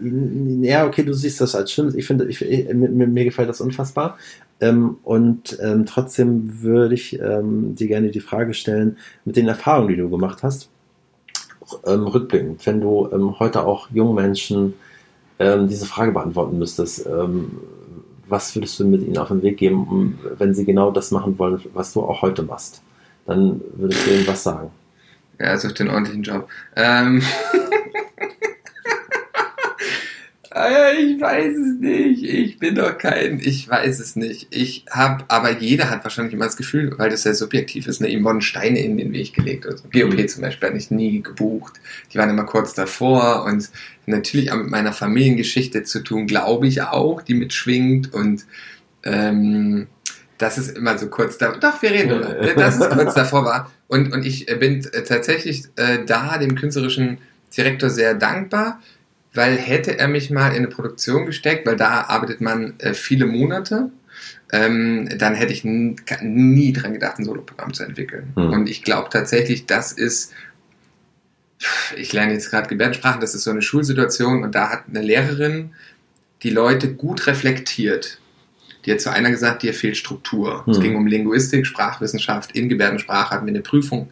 ja, 0.61 0.85
okay, 0.85 1.03
du 1.03 1.13
siehst 1.13 1.41
das 1.41 1.55
als 1.55 1.71
schlimm. 1.71 1.91
Ich 1.95 2.05
finde, 2.05 2.25
ich, 2.25 2.41
mir, 2.41 3.07
mir 3.07 3.23
gefällt 3.23 3.49
das 3.49 3.61
unfassbar. 3.61 4.17
Ähm, 4.61 4.97
und 5.03 5.57
ähm, 5.61 5.85
trotzdem 5.85 6.61
würde 6.61 6.93
ich 6.93 7.19
ähm, 7.19 7.75
dir 7.75 7.87
gerne 7.87 8.09
die 8.09 8.19
Frage 8.19 8.53
stellen, 8.53 8.97
mit 9.25 9.37
den 9.37 9.47
Erfahrungen, 9.47 9.87
die 9.87 9.95
du 9.95 10.09
gemacht 10.09 10.43
hast, 10.43 10.69
ähm, 11.85 12.05
rückblickend, 12.05 12.65
wenn 12.65 12.81
du 12.81 13.09
ähm, 13.11 13.39
heute 13.39 13.65
auch 13.65 13.89
jungen 13.91 14.15
Menschen 14.15 14.73
ähm, 15.39 15.67
diese 15.67 15.85
Frage 15.85 16.11
beantworten 16.11 16.59
müsstest, 16.59 17.05
ähm, 17.07 17.59
was 18.29 18.55
würdest 18.55 18.79
du 18.79 18.85
mit 18.85 19.01
ihnen 19.01 19.17
auf 19.17 19.29
den 19.29 19.41
Weg 19.41 19.57
geben, 19.57 19.87
um, 19.87 20.19
wenn 20.37 20.53
sie 20.53 20.65
genau 20.65 20.91
das 20.91 21.11
machen 21.11 21.37
wollen, 21.39 21.61
was 21.73 21.93
du 21.93 22.01
auch 22.01 22.21
heute 22.21 22.43
machst? 22.43 22.81
Dann 23.25 23.61
würdest 23.73 24.05
du 24.05 24.11
ihnen 24.11 24.27
was 24.27 24.43
sagen. 24.43 24.71
Ja, 25.39 25.57
such 25.57 25.73
den 25.73 25.89
ordentlichen 25.89 26.23
Job. 26.23 26.47
Ähm 26.75 27.21
ich 30.51 31.21
weiß 31.21 31.55
es 31.55 31.79
nicht. 31.79 32.23
Ich 32.23 32.57
bin 32.57 32.75
doch 32.75 32.97
kein. 32.97 33.39
Ich 33.39 33.69
weiß 33.69 33.99
es 33.99 34.15
nicht. 34.15 34.47
Ich 34.49 34.85
habe, 34.89 35.23
aber 35.27 35.59
jeder 35.59 35.89
hat 35.89 36.03
wahrscheinlich 36.03 36.33
immer 36.33 36.45
das 36.45 36.57
Gefühl, 36.57 36.93
weil 36.97 37.11
das 37.11 37.23
ja 37.23 37.33
subjektiv 37.35 37.87
ist, 37.87 38.01
ne, 38.01 38.07
ihm 38.07 38.23
wurden 38.23 38.41
Steine 38.41 38.79
in 38.79 38.97
den 38.97 39.13
Weg 39.13 39.33
gelegt. 39.33 39.67
Also 39.67 39.83
GOP 39.83 40.17
mhm. 40.17 40.27
zum 40.27 40.41
Beispiel 40.41 40.69
hatte 40.69 40.77
ich 40.77 40.89
nie 40.89 41.21
gebucht. 41.21 41.73
Die 42.11 42.17
waren 42.17 42.31
immer 42.31 42.45
kurz 42.45 42.73
davor 42.73 43.45
und 43.45 43.69
natürlich 44.07 44.51
auch 44.51 44.57
mit 44.57 44.69
meiner 44.69 44.93
Familiengeschichte 44.93 45.83
zu 45.83 45.99
tun, 46.03 46.25
glaube 46.25 46.67
ich 46.67 46.81
auch, 46.81 47.21
die 47.21 47.35
mitschwingt 47.35 48.13
und 48.13 48.45
ähm, 49.03 49.87
das 50.39 50.57
ist 50.57 50.77
immer 50.77 50.97
so 50.97 51.09
kurz 51.09 51.37
da. 51.37 51.51
Doch, 51.51 51.81
wir 51.81 51.91
reden, 51.91 52.13
oder? 52.13 52.55
dass 52.55 52.79
es 52.79 52.89
kurz 52.89 53.13
davor 53.15 53.45
war. 53.45 53.71
Und, 53.87 54.13
und 54.13 54.25
ich 54.25 54.45
bin 54.45 54.83
äh, 54.93 55.03
tatsächlich 55.03 55.65
äh, 55.75 55.99
da 56.05 56.37
dem 56.37 56.55
künstlerischen 56.55 57.19
Direktor 57.55 57.89
sehr 57.89 58.15
dankbar, 58.15 58.81
weil 59.33 59.57
hätte 59.57 59.97
er 59.99 60.07
mich 60.07 60.29
mal 60.29 60.49
in 60.49 60.57
eine 60.57 60.67
Produktion 60.67 61.25
gesteckt, 61.25 61.67
weil 61.67 61.75
da 61.75 62.01
arbeitet 62.01 62.41
man 62.41 62.79
äh, 62.79 62.93
viele 62.93 63.25
Monate, 63.25 63.91
ähm, 64.51 65.09
dann 65.17 65.35
hätte 65.35 65.53
ich 65.53 65.63
nie 65.63 66.73
dran 66.73 66.93
gedacht, 66.93 67.19
ein 67.19 67.25
Soloprogramm 67.25 67.73
zu 67.73 67.83
entwickeln. 67.83 68.33
Mhm. 68.35 68.51
Und 68.51 68.69
ich 68.69 68.83
glaube 68.83 69.09
tatsächlich, 69.11 69.67
das 69.67 69.91
ist, 69.91 70.33
ich 71.95 72.11
lerne 72.13 72.33
jetzt 72.33 72.49
gerade 72.49 72.67
Gebärdensprachen, 72.67 73.21
das 73.21 73.35
ist 73.35 73.43
so 73.43 73.51
eine 73.51 73.61
Schulsituation 73.61 74.43
und 74.43 74.55
da 74.55 74.69
hat 74.69 74.83
eine 74.89 75.01
Lehrerin 75.01 75.71
die 76.41 76.49
Leute 76.49 76.93
gut 76.93 77.27
reflektiert. 77.27 78.19
Die 78.85 78.91
hat 78.93 79.01
zu 79.01 79.11
einer 79.11 79.29
gesagt, 79.29 79.61
dir 79.61 79.73
fehlt 79.73 79.97
Struktur. 79.97 80.63
Mhm. 80.65 80.71
Es 80.71 80.79
ging 80.79 80.95
um 80.95 81.05
Linguistik, 81.05 81.67
Sprachwissenschaft, 81.67 82.53
in 82.53 82.69
Gebärdensprache 82.69 83.35
hatten 83.35 83.45
wir 83.45 83.53
eine 83.53 83.61
Prüfung, 83.61 84.09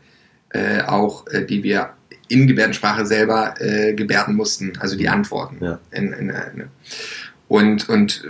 äh, 0.49 0.82
auch 0.82 1.25
äh, 1.27 1.45
die 1.45 1.63
wir 1.63 1.93
in 2.28 2.48
Gebärdensprache 2.48 3.06
selber 3.06 3.56
äh, 3.60 3.94
gebärden 3.94 4.36
mussten, 4.36 4.74
also 4.80 4.98
die 4.98 5.10
Antworten. 5.10 5.63
Ja. 5.63 5.80
In, 5.92 6.13
in, 6.13 6.30
in, 6.30 6.63
und 7.48 7.88
und 7.88 8.26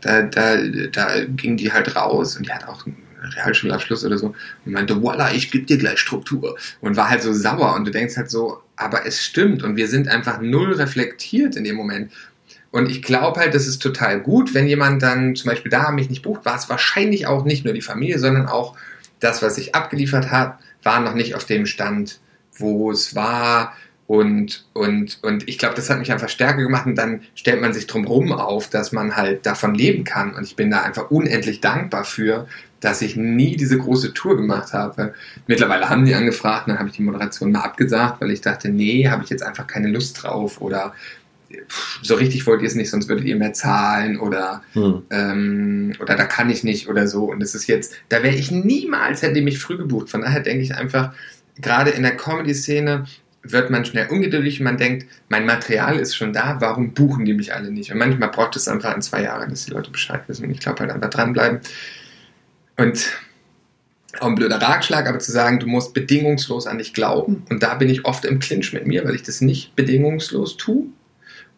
da, 0.00 0.22
da, 0.22 0.56
da 0.92 1.24
ging 1.24 1.56
die 1.56 1.72
halt 1.72 1.96
raus 1.96 2.36
und 2.36 2.46
die 2.46 2.52
hat 2.52 2.68
auch 2.68 2.86
einen 2.86 2.96
Realschulabschluss 3.36 4.04
oder 4.04 4.18
so 4.18 4.34
und 4.64 4.72
meinte, 4.72 5.02
voila, 5.02 5.32
ich 5.32 5.50
gebe 5.50 5.66
dir 5.66 5.78
gleich 5.78 5.98
Struktur. 5.98 6.56
Und 6.80 6.96
war 6.96 7.10
halt 7.10 7.22
so 7.22 7.32
sauer 7.32 7.74
und 7.74 7.84
du 7.84 7.90
denkst 7.90 8.16
halt 8.16 8.30
so, 8.30 8.62
aber 8.76 9.06
es 9.06 9.24
stimmt 9.24 9.62
und 9.62 9.76
wir 9.76 9.88
sind 9.88 10.08
einfach 10.08 10.40
null 10.40 10.72
reflektiert 10.74 11.56
in 11.56 11.64
dem 11.64 11.76
Moment. 11.76 12.12
Und 12.70 12.90
ich 12.90 13.02
glaube 13.02 13.40
halt, 13.40 13.54
das 13.54 13.66
ist 13.66 13.80
total 13.80 14.20
gut, 14.20 14.54
wenn 14.54 14.68
jemand 14.68 15.02
dann 15.02 15.34
zum 15.34 15.50
Beispiel 15.50 15.70
da 15.70 15.90
mich 15.90 16.10
nicht 16.10 16.22
bucht, 16.22 16.44
war 16.44 16.56
es 16.56 16.68
wahrscheinlich 16.68 17.26
auch 17.26 17.44
nicht 17.44 17.64
nur 17.64 17.74
die 17.74 17.82
Familie, 17.82 18.18
sondern 18.18 18.46
auch 18.46 18.76
das, 19.20 19.42
was 19.42 19.58
ich 19.58 19.74
abgeliefert 19.74 20.30
habe, 20.30 20.58
war 20.82 21.00
noch 21.00 21.14
nicht 21.14 21.34
auf 21.34 21.44
dem 21.44 21.66
Stand, 21.66 22.20
wo 22.58 22.90
es 22.90 23.14
war. 23.14 23.74
Und, 24.06 24.64
und, 24.72 25.18
und 25.22 25.46
ich 25.46 25.58
glaube, 25.58 25.74
das 25.74 25.90
hat 25.90 25.98
mich 25.98 26.10
einfach 26.10 26.30
stärker 26.30 26.62
gemacht 26.62 26.86
und 26.86 26.94
dann 26.94 27.20
stellt 27.34 27.60
man 27.60 27.74
sich 27.74 27.86
drumherum 27.86 28.32
auf, 28.32 28.70
dass 28.70 28.90
man 28.90 29.16
halt 29.16 29.44
davon 29.44 29.74
leben 29.74 30.04
kann. 30.04 30.34
Und 30.34 30.44
ich 30.44 30.56
bin 30.56 30.70
da 30.70 30.80
einfach 30.80 31.10
unendlich 31.10 31.60
dankbar 31.60 32.04
für, 32.04 32.48
dass 32.80 33.02
ich 33.02 33.16
nie 33.16 33.56
diese 33.56 33.76
große 33.76 34.14
Tour 34.14 34.36
gemacht 34.36 34.72
habe. 34.72 35.12
Mittlerweile 35.46 35.90
haben 35.90 36.06
die 36.06 36.14
angefragt, 36.14 36.68
dann 36.68 36.78
habe 36.78 36.88
ich 36.88 36.96
die 36.96 37.02
Moderation 37.02 37.52
mal 37.52 37.60
abgesagt, 37.60 38.20
weil 38.22 38.30
ich 38.30 38.40
dachte, 38.40 38.70
nee, 38.70 39.08
habe 39.08 39.24
ich 39.24 39.30
jetzt 39.30 39.42
einfach 39.42 39.66
keine 39.66 39.88
Lust 39.88 40.22
drauf 40.22 40.60
oder 40.60 40.94
so 42.02 42.14
richtig 42.14 42.46
wollt 42.46 42.60
ihr 42.60 42.68
es 42.68 42.74
nicht, 42.74 42.90
sonst 42.90 43.08
würdet 43.08 43.24
ihr 43.24 43.36
mehr 43.36 43.52
zahlen 43.52 44.18
oder, 44.18 44.62
hm. 44.74 45.02
ähm, 45.10 45.92
oder 46.00 46.14
da 46.14 46.24
kann 46.24 46.50
ich 46.50 46.62
nicht 46.62 46.88
oder 46.88 47.06
so. 47.06 47.24
Und 47.30 47.42
es 47.42 47.54
ist 47.54 47.66
jetzt, 47.66 47.94
da 48.08 48.22
wäre 48.22 48.34
ich 48.34 48.50
niemals, 48.50 49.22
hätte 49.22 49.38
ich 49.38 49.44
mich 49.44 49.58
früh 49.58 49.76
gebucht. 49.76 50.10
Von 50.10 50.22
daher 50.22 50.40
denke 50.40 50.62
ich 50.62 50.74
einfach, 50.74 51.14
gerade 51.60 51.90
in 51.90 52.02
der 52.02 52.16
Comedy-Szene 52.16 53.04
wird 53.42 53.70
man 53.70 53.84
schnell 53.84 54.08
ungeduldig 54.08 54.60
man 54.60 54.76
denkt, 54.76 55.06
mein 55.28 55.46
Material 55.46 55.98
ist 55.98 56.14
schon 56.14 56.32
da, 56.32 56.60
warum 56.60 56.92
buchen 56.92 57.24
die 57.24 57.34
mich 57.34 57.54
alle 57.54 57.70
nicht? 57.70 57.92
Und 57.92 57.98
manchmal 57.98 58.30
braucht 58.30 58.56
es 58.56 58.68
einfach 58.68 58.94
in 58.94 59.02
zwei 59.02 59.22
Jahren, 59.22 59.50
dass 59.50 59.66
die 59.66 59.72
Leute 59.72 59.90
Bescheid 59.90 60.22
wissen. 60.26 60.44
Und 60.44 60.50
ich 60.50 60.60
glaube 60.60 60.80
halt 60.80 60.90
einfach 60.90 61.10
dranbleiben. 61.10 61.60
Und 62.76 63.08
auch 64.20 64.26
ein 64.26 64.34
blöder 64.34 64.60
Ratschlag, 64.60 65.08
aber 65.08 65.18
zu 65.18 65.30
sagen, 65.30 65.60
du 65.60 65.66
musst 65.66 65.94
bedingungslos 65.94 66.66
an 66.66 66.78
dich 66.78 66.94
glauben. 66.94 67.44
Und 67.50 67.62
da 67.62 67.74
bin 67.74 67.88
ich 67.88 68.04
oft 68.04 68.24
im 68.24 68.38
Clinch 68.38 68.72
mit 68.72 68.86
mir, 68.86 69.04
weil 69.04 69.14
ich 69.14 69.22
das 69.22 69.40
nicht 69.40 69.76
bedingungslos 69.76 70.56
tue. 70.56 70.86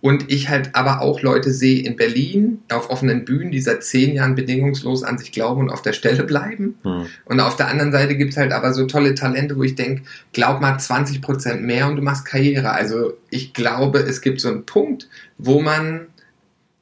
Und 0.01 0.31
ich 0.31 0.49
halt 0.49 0.75
aber 0.75 1.03
auch 1.03 1.21
Leute 1.21 1.51
sehe 1.51 1.83
in 1.83 1.97
Berlin 1.97 2.63
auf 2.71 2.89
offenen 2.89 3.25
Bühnen, 3.25 3.51
die 3.51 3.61
seit 3.61 3.85
zehn 3.85 4.15
Jahren 4.15 4.35
bedingungslos 4.35 5.03
an 5.03 5.19
sich 5.19 5.31
glauben 5.31 5.61
und 5.61 5.71
auf 5.71 5.83
der 5.83 5.93
Stelle 5.93 6.25
bleiben. 6.25 6.77
Hm. 6.83 7.07
Und 7.27 7.41
auf 7.41 7.57
der 7.57 7.69
anderen 7.69 7.93
Seite 7.93 8.17
gibt's 8.17 8.39
halt 8.39 8.53
aber 8.53 8.73
so 8.73 8.87
tolle 8.87 9.15
Talente, 9.15 9.57
wo 9.57 9.63
ich 9.63 9.75
denke, 9.75 10.03
glaub 10.33 10.61
mal 10.61 10.79
20 10.79 11.21
Prozent 11.21 11.63
mehr 11.63 11.87
und 11.87 11.97
du 11.97 12.03
machst 12.03 12.25
Karriere. 12.25 12.71
Also 12.71 13.15
ich 13.29 13.53
glaube, 13.53 13.99
es 13.99 14.23
gibt 14.23 14.41
so 14.41 14.49
einen 14.49 14.65
Punkt, 14.65 15.09
wo 15.37 15.61
man 15.61 16.07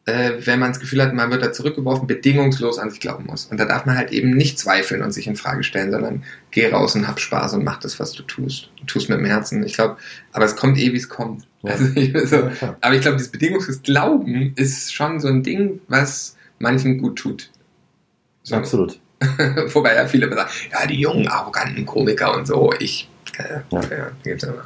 äh, 0.09 0.47
wenn 0.47 0.59
man 0.59 0.71
das 0.71 0.81
Gefühl 0.81 1.03
hat, 1.03 1.13
man 1.13 1.31
wird 1.31 1.43
da 1.43 1.53
zurückgeworfen, 1.53 2.07
bedingungslos 2.07 2.79
an 2.79 2.91
sich 2.91 2.99
glauben 2.99 3.27
muss. 3.27 3.45
Und 3.45 3.61
da 3.61 3.67
darf 3.67 3.85
man 3.85 3.99
halt 3.99 4.11
eben 4.11 4.31
nicht 4.31 4.59
zweifeln 4.59 5.03
und 5.03 5.13
sich 5.13 5.27
in 5.27 5.37
Frage 5.37 5.63
stellen, 5.63 5.93
sondern 5.93 6.25
geh 6.51 6.67
raus 6.71 6.95
und 6.95 7.07
hab 7.07 7.21
Spaß 7.21 7.53
und 7.53 7.63
mach 7.63 7.79
das, 7.79 8.01
was 8.01 8.13
du 8.13 8.23
tust. 8.23 8.71
Du 8.79 8.87
tust 8.87 9.11
mit 9.11 9.19
dem 9.19 9.27
Herzen. 9.27 9.63
Ich 9.65 9.75
glaube, 9.75 9.99
aber 10.33 10.47
es 10.47 10.57
kommt 10.57 10.79
eh, 10.79 10.95
wie 10.95 10.97
es 10.97 11.11
kommt. 11.11 11.47
Ja. 11.63 11.73
Also, 11.73 11.87
so, 12.27 12.37
ja, 12.37 12.77
aber 12.81 12.95
ich 12.95 13.03
glaube, 13.03 13.19
dieses 13.19 13.31
bedingungsloses 13.31 13.83
Glauben 13.83 14.55
ist 14.57 14.95
schon 14.95 15.21
so 15.21 15.29
ein 15.29 15.43
Ding, 15.43 15.81
was 15.89 16.37
manchen 16.59 16.97
gut 16.97 17.19
tut. 17.19 17.51
So. 18.45 18.57
Absolut. 18.57 18.99
Wobei 19.75 19.95
ja 19.95 20.07
viele 20.07 20.33
sagen, 20.35 20.49
ja, 20.73 20.87
die 20.87 21.01
jungen, 21.01 21.29
arroganten 21.29 21.85
Komiker 21.85 22.35
und 22.35 22.47
so, 22.47 22.73
ich, 22.79 23.11
äh, 23.37 23.61
ja. 23.71 23.81
ja, 23.91 24.11
gibt's 24.23 24.45
immer. 24.45 24.65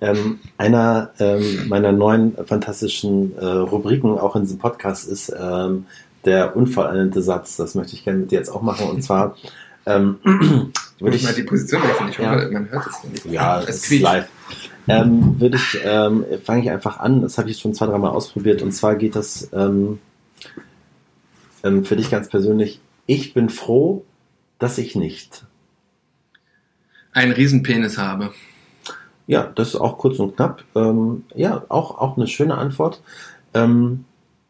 Ähm, 0.00 0.38
einer 0.56 1.10
ähm, 1.18 1.68
meiner 1.68 1.90
neuen 1.90 2.36
fantastischen 2.46 3.36
äh, 3.36 3.44
Rubriken 3.44 4.16
auch 4.18 4.36
in 4.36 4.42
diesem 4.42 4.58
Podcast 4.58 5.08
ist 5.08 5.34
ähm, 5.36 5.86
der 6.24 6.56
unvollendete 6.56 7.20
Satz. 7.20 7.56
Das 7.56 7.74
möchte 7.74 7.94
ich 7.94 8.04
gerne 8.04 8.20
mit 8.20 8.30
dir 8.30 8.38
jetzt 8.38 8.50
auch 8.50 8.62
machen. 8.62 8.88
Und 8.88 9.02
zwar 9.02 9.36
ähm, 9.86 10.18
würde 11.00 11.16
ich 11.16 11.24
mal 11.24 11.34
die 11.34 11.42
Position 11.42 11.82
wechseln. 11.82 12.10
Ich 12.10 12.18
hoffe, 12.18 12.42
ja, 12.42 12.50
man 12.50 12.70
hört 12.70 12.86
es 12.86 13.10
nicht. 13.10 13.26
Ja, 13.26 13.60
es 13.60 13.90
ist 13.90 14.00
live. 14.00 14.28
Ähm, 14.86 15.38
würde 15.40 15.56
ich 15.56 15.78
ähm, 15.84 16.24
fange 16.44 16.62
ich 16.62 16.70
einfach 16.70 17.00
an. 17.00 17.20
Das 17.20 17.36
habe 17.36 17.50
ich 17.50 17.58
schon 17.58 17.74
zwei, 17.74 17.86
dreimal 17.86 18.10
ausprobiert. 18.10 18.62
Und 18.62 18.72
zwar 18.72 18.94
geht 18.96 19.16
das 19.16 19.50
ähm, 19.52 19.98
ähm, 21.62 21.84
für 21.84 21.96
dich 21.96 22.10
ganz 22.10 22.28
persönlich. 22.28 22.80
Ich 23.06 23.34
bin 23.34 23.48
froh, 23.48 24.04
dass 24.58 24.78
ich 24.78 24.94
nicht 24.94 25.44
einen 27.12 27.32
Riesenpenis 27.32 27.98
habe. 27.98 28.32
Ja, 29.28 29.52
das 29.54 29.68
ist 29.68 29.76
auch 29.76 29.98
kurz 29.98 30.18
und 30.18 30.36
knapp. 30.36 30.64
Ähm, 30.74 31.24
ja, 31.34 31.62
auch, 31.68 31.98
auch 31.98 32.16
eine 32.16 32.26
schöne 32.26 32.56
Antwort. 32.56 33.02
Ähm, 33.52 34.04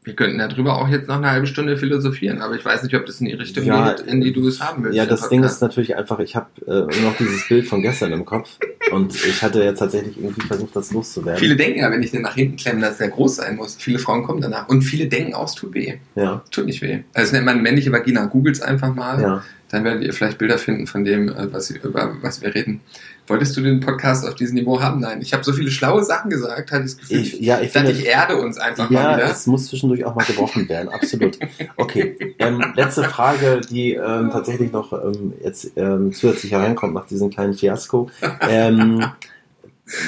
wir 0.04 0.14
könnten 0.14 0.38
darüber 0.38 0.80
auch 0.80 0.88
jetzt 0.88 1.08
noch 1.08 1.16
eine 1.16 1.30
halbe 1.30 1.48
Stunde 1.48 1.76
philosophieren, 1.76 2.40
aber 2.40 2.54
ich 2.54 2.64
weiß 2.64 2.84
nicht, 2.84 2.94
ob 2.94 3.04
das 3.04 3.20
in 3.20 3.26
die 3.26 3.34
Richtung 3.34 3.64
ja, 3.64 3.92
geht, 3.92 4.06
in 4.06 4.20
die 4.20 4.32
du 4.32 4.46
es 4.46 4.60
haben 4.62 4.84
willst. 4.84 4.96
Ja, 4.96 5.04
das 5.04 5.28
Ding 5.28 5.42
ist 5.42 5.60
natürlich 5.60 5.96
einfach, 5.96 6.20
ich 6.20 6.36
habe 6.36 6.46
äh, 6.66 7.02
noch 7.02 7.16
dieses 7.18 7.46
Bild 7.48 7.66
von 7.66 7.82
gestern 7.82 8.12
im 8.12 8.24
Kopf 8.24 8.56
und 8.92 9.14
ich 9.14 9.42
hatte 9.42 9.62
jetzt 9.62 9.80
tatsächlich 9.80 10.16
irgendwie 10.16 10.46
versucht, 10.46 10.74
das 10.76 10.92
loszuwerden. 10.92 11.38
Viele 11.38 11.56
denken 11.56 11.80
ja, 11.80 11.90
wenn 11.90 12.02
ich 12.02 12.12
den 12.12 12.22
nach 12.22 12.36
hinten 12.36 12.56
klemme, 12.56 12.80
dass 12.80 12.98
der 12.98 13.08
groß 13.08 13.36
sein 13.36 13.56
muss. 13.56 13.76
Viele 13.76 13.98
Frauen 13.98 14.22
kommen 14.22 14.40
danach 14.40 14.68
und 14.68 14.82
viele 14.82 15.08
denken 15.08 15.34
auch, 15.34 15.48
es 15.48 15.54
tut 15.54 15.74
weh. 15.74 15.96
Ja. 16.14 16.42
Tut 16.52 16.66
nicht 16.66 16.80
weh. 16.80 17.00
Also 17.12 17.34
nennt 17.34 17.44
man 17.44 17.60
männliche 17.60 17.92
Vagina. 17.92 18.26
Googles 18.26 18.62
einfach 18.62 18.94
mal. 18.94 19.20
Ja. 19.20 19.44
Dann 19.70 19.84
werdet 19.84 20.04
ihr 20.04 20.14
vielleicht 20.14 20.38
Bilder 20.38 20.56
finden 20.56 20.86
von 20.86 21.04
dem, 21.04 21.28
äh, 21.28 21.52
was, 21.52 21.70
über 21.70 22.16
was 22.22 22.40
wir 22.40 22.54
reden. 22.54 22.80
Wolltest 23.28 23.56
du 23.56 23.60
den 23.60 23.80
Podcast 23.80 24.26
auf 24.26 24.34
diesem 24.34 24.56
Niveau 24.56 24.80
haben? 24.80 25.00
Nein. 25.00 25.20
Ich 25.20 25.32
habe 25.32 25.44
so 25.44 25.52
viele 25.52 25.70
schlaue 25.70 26.02
Sachen 26.02 26.30
gesagt, 26.30 26.72
hatte 26.72 26.84
ich 26.84 26.92
das 26.92 26.98
Gefühl. 26.98 27.20
Ich, 27.20 27.40
ja, 27.40 27.60
ich, 27.60 27.70
finde, 27.70 27.92
ich 27.92 28.06
erde 28.06 28.36
uns 28.36 28.58
einfach 28.58 28.90
ja, 28.90 29.02
mal 29.02 29.16
wieder. 29.16 29.26
Ja, 29.26 29.32
es 29.32 29.46
muss 29.46 29.66
zwischendurch 29.66 30.04
auch 30.04 30.14
mal 30.14 30.24
gebrochen 30.24 30.68
werden, 30.68 30.88
absolut. 30.88 31.38
Okay, 31.76 32.34
ähm, 32.38 32.64
letzte 32.74 33.04
Frage, 33.04 33.60
die 33.70 33.94
ähm, 33.94 34.30
tatsächlich 34.30 34.72
noch 34.72 34.92
ähm, 34.92 35.34
jetzt 35.42 35.72
ähm, 35.76 36.12
zusätzlich 36.12 36.52
hereinkommt 36.52 36.94
nach 36.94 37.06
diesem 37.06 37.30
kleinen 37.30 37.54
Fiasko. 37.54 38.10
Ähm, 38.40 39.04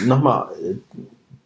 Nochmal, 0.07 0.49
äh, 0.63 0.75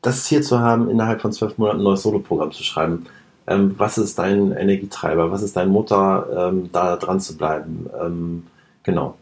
das 0.02 0.24
Ziel 0.24 0.42
zu 0.42 0.60
haben, 0.60 0.90
innerhalb 0.90 1.20
von 1.20 1.32
zwölf 1.32 1.56
Monaten 1.58 1.78
ein 1.80 1.84
neues 1.84 2.02
Soloprogramm 2.02 2.52
zu 2.52 2.62
schreiben. 2.62 3.06
Ähm, 3.46 3.74
was 3.76 3.98
ist 3.98 4.18
dein 4.18 4.52
Energietreiber? 4.52 5.30
Was 5.30 5.42
ist 5.42 5.56
dein 5.56 5.68
Mutter, 5.68 6.50
ähm, 6.50 6.70
da 6.72 6.96
dran 6.96 7.20
zu 7.20 7.36
bleiben? 7.36 8.42
Genau. 8.82 9.16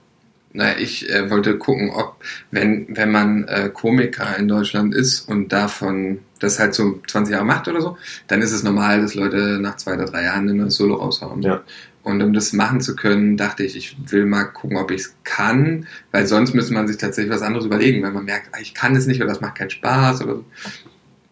Na, 0.54 0.78
ich 0.78 1.08
äh, 1.08 1.30
wollte 1.30 1.56
gucken, 1.56 1.90
ob, 1.90 2.16
wenn, 2.50 2.86
wenn 2.90 3.10
man 3.10 3.44
äh, 3.44 3.70
Komiker 3.72 4.36
in 4.36 4.48
Deutschland 4.48 4.94
ist 4.94 5.28
und 5.28 5.50
davon 5.50 6.18
das 6.40 6.58
halt 6.58 6.74
so 6.74 7.00
20 7.06 7.32
Jahre 7.32 7.44
macht 7.44 7.68
oder 7.68 7.80
so, 7.80 7.96
dann 8.26 8.42
ist 8.42 8.52
es 8.52 8.62
normal, 8.62 9.00
dass 9.00 9.14
Leute 9.14 9.58
nach 9.60 9.76
zwei 9.76 9.94
oder 9.94 10.04
drei 10.04 10.24
Jahren 10.24 10.48
eine 10.50 10.70
Solo 10.70 10.96
raushauen. 10.96 11.40
Ja. 11.42 11.62
Und 12.02 12.20
um 12.20 12.32
das 12.32 12.52
machen 12.52 12.80
zu 12.80 12.96
können, 12.96 13.36
dachte 13.36 13.62
ich, 13.62 13.76
ich 13.76 13.96
will 14.10 14.26
mal 14.26 14.44
gucken, 14.44 14.76
ob 14.76 14.90
ich 14.90 15.02
es 15.02 15.14
kann, 15.22 15.86
weil 16.10 16.26
sonst 16.26 16.52
müsste 16.52 16.74
man 16.74 16.88
sich 16.88 16.96
tatsächlich 16.96 17.32
was 17.32 17.42
anderes 17.42 17.64
überlegen, 17.64 18.02
wenn 18.02 18.12
man 18.12 18.24
merkt, 18.24 18.48
ah, 18.52 18.58
ich 18.60 18.74
kann 18.74 18.96
es 18.96 19.06
nicht 19.06 19.20
oder 19.20 19.30
das 19.30 19.40
macht 19.40 19.54
keinen 19.54 19.70
Spaß 19.70 20.22
oder 20.22 20.36
so. 20.36 20.44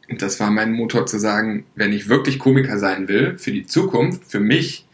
Und 0.08 0.22
das 0.22 0.38
war 0.40 0.50
mein 0.50 0.72
Motor 0.72 1.06
zu 1.06 1.18
sagen, 1.18 1.64
wenn 1.74 1.92
ich 1.92 2.08
wirklich 2.08 2.38
Komiker 2.38 2.78
sein 2.78 3.08
will, 3.08 3.36
für 3.36 3.52
die 3.52 3.66
Zukunft, 3.66 4.24
für 4.24 4.40
mich, 4.40 4.86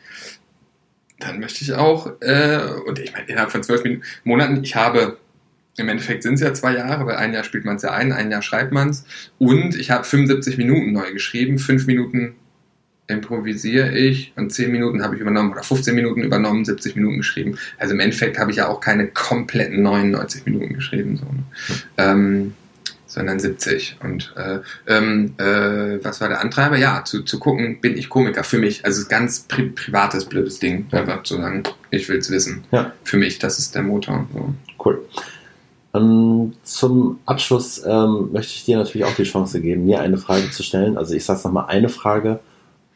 dann 1.19 1.41
möchte 1.41 1.63
ich 1.63 1.73
auch, 1.73 2.11
äh, 2.21 2.61
und 2.87 2.99
ich 2.99 3.13
meine, 3.13 3.27
innerhalb 3.27 3.51
von 3.51 3.63
zwölf 3.63 3.83
Monaten, 4.25 4.63
ich 4.63 4.77
habe, 4.77 5.19
im 5.79 5.89
Endeffekt 5.89 6.23
sind 6.23 6.35
es 6.35 6.41
ja 6.41 6.55
zwei 6.55 6.75
Jahre, 6.75 7.07
weil 7.07 7.17
ein 7.17 7.33
Jahr 7.33 7.45
spielt 7.45 7.65
man 7.65 7.77
es 7.77 7.83
ja 7.83 7.93
ein, 7.93 8.13
ein 8.13 8.31
Jahr 8.31 8.43
schreibt 8.43 8.73
man 8.73 8.91
es. 8.91 9.05
Und 9.39 9.75
ich 9.77 9.91
habe 9.91 10.05
75 10.05 10.59
Minuten 10.59 10.93
neu 10.93 11.13
geschrieben, 11.13 11.59
fünf 11.59 11.87
Minuten 11.87 12.35
improvisiere 13.09 13.97
ich 13.97 14.33
und 14.37 14.53
zehn 14.53 14.73
Minuten 14.73 15.03
habe 15.03 15.15
ich 15.15 15.21
übernommen 15.21 15.53
oder 15.53 15.63
15 15.63 15.95
Minuten 15.95 16.23
übernommen, 16.23 16.65
70 16.65 16.97
Minuten 16.97 17.19
geschrieben. 17.19 17.57
Also 17.79 17.95
im 17.95 18.01
Endeffekt 18.01 18.39
habe 18.39 18.51
ich 18.51 18.57
ja 18.57 18.69
auch 18.69 18.81
keine 18.81 19.07
kompletten 19.09 19.83
99 19.83 20.45
Minuten 20.47 20.75
geschrieben. 20.75 21.17
So. 21.17 21.25
Ne? 21.25 21.43
Ähm, 21.99 22.55
sondern 23.17 23.41
70. 23.41 23.97
Und 24.03 24.35
äh, 24.37 24.59
ähm, 24.87 25.35
äh, 25.39 26.05
was 26.05 26.21
war 26.21 26.29
der 26.29 26.43
Antreiber? 26.43 26.77
Ja, 26.77 27.03
zu, 27.03 27.23
zu 27.23 27.39
gucken, 27.39 27.81
bin 27.81 27.97
ich 27.97 28.11
Komiker 28.11 28.45
für 28.45 28.59
mich. 28.59 28.85
Also 28.85 29.09
ganz 29.09 29.41
pri 29.41 29.71
privates, 29.71 30.27
blödes 30.27 30.59
Ding. 30.59 30.87
Ja. 30.93 31.01
Einfach 31.01 31.23
zu 31.23 31.37
sagen, 31.37 31.63
ich 31.91 32.07
will 32.11 32.19
es 32.19 32.31
wissen. 32.31 32.65
Ja. 32.71 32.93
Für 33.05 33.17
mich, 33.17 33.39
das 33.39 33.59
ist 33.59 33.75
der 33.75 33.83
Motor. 33.83 34.29
So. 34.35 34.55
Cool. 34.85 35.03
Um, 35.93 36.03
ähm, 36.03 36.53
zum 36.63 37.21
Abschluss 37.25 37.83
ähm, 37.87 38.29
möchte 38.33 38.53
ich 38.53 38.67
dir 38.67 38.77
natürlich 38.77 39.07
auch 39.07 39.15
die 39.15 39.25
Chance 39.25 39.63
geben, 39.63 39.87
mir 39.87 40.01
eine 40.01 40.19
Frage 40.19 40.51
zu 40.51 40.63
stellen. 40.63 40.99
Also 40.99 41.15
ich 41.15 41.25
sage 41.25 41.41
nochmal 41.45 41.67
eine 41.69 41.89
Frage. 41.89 42.41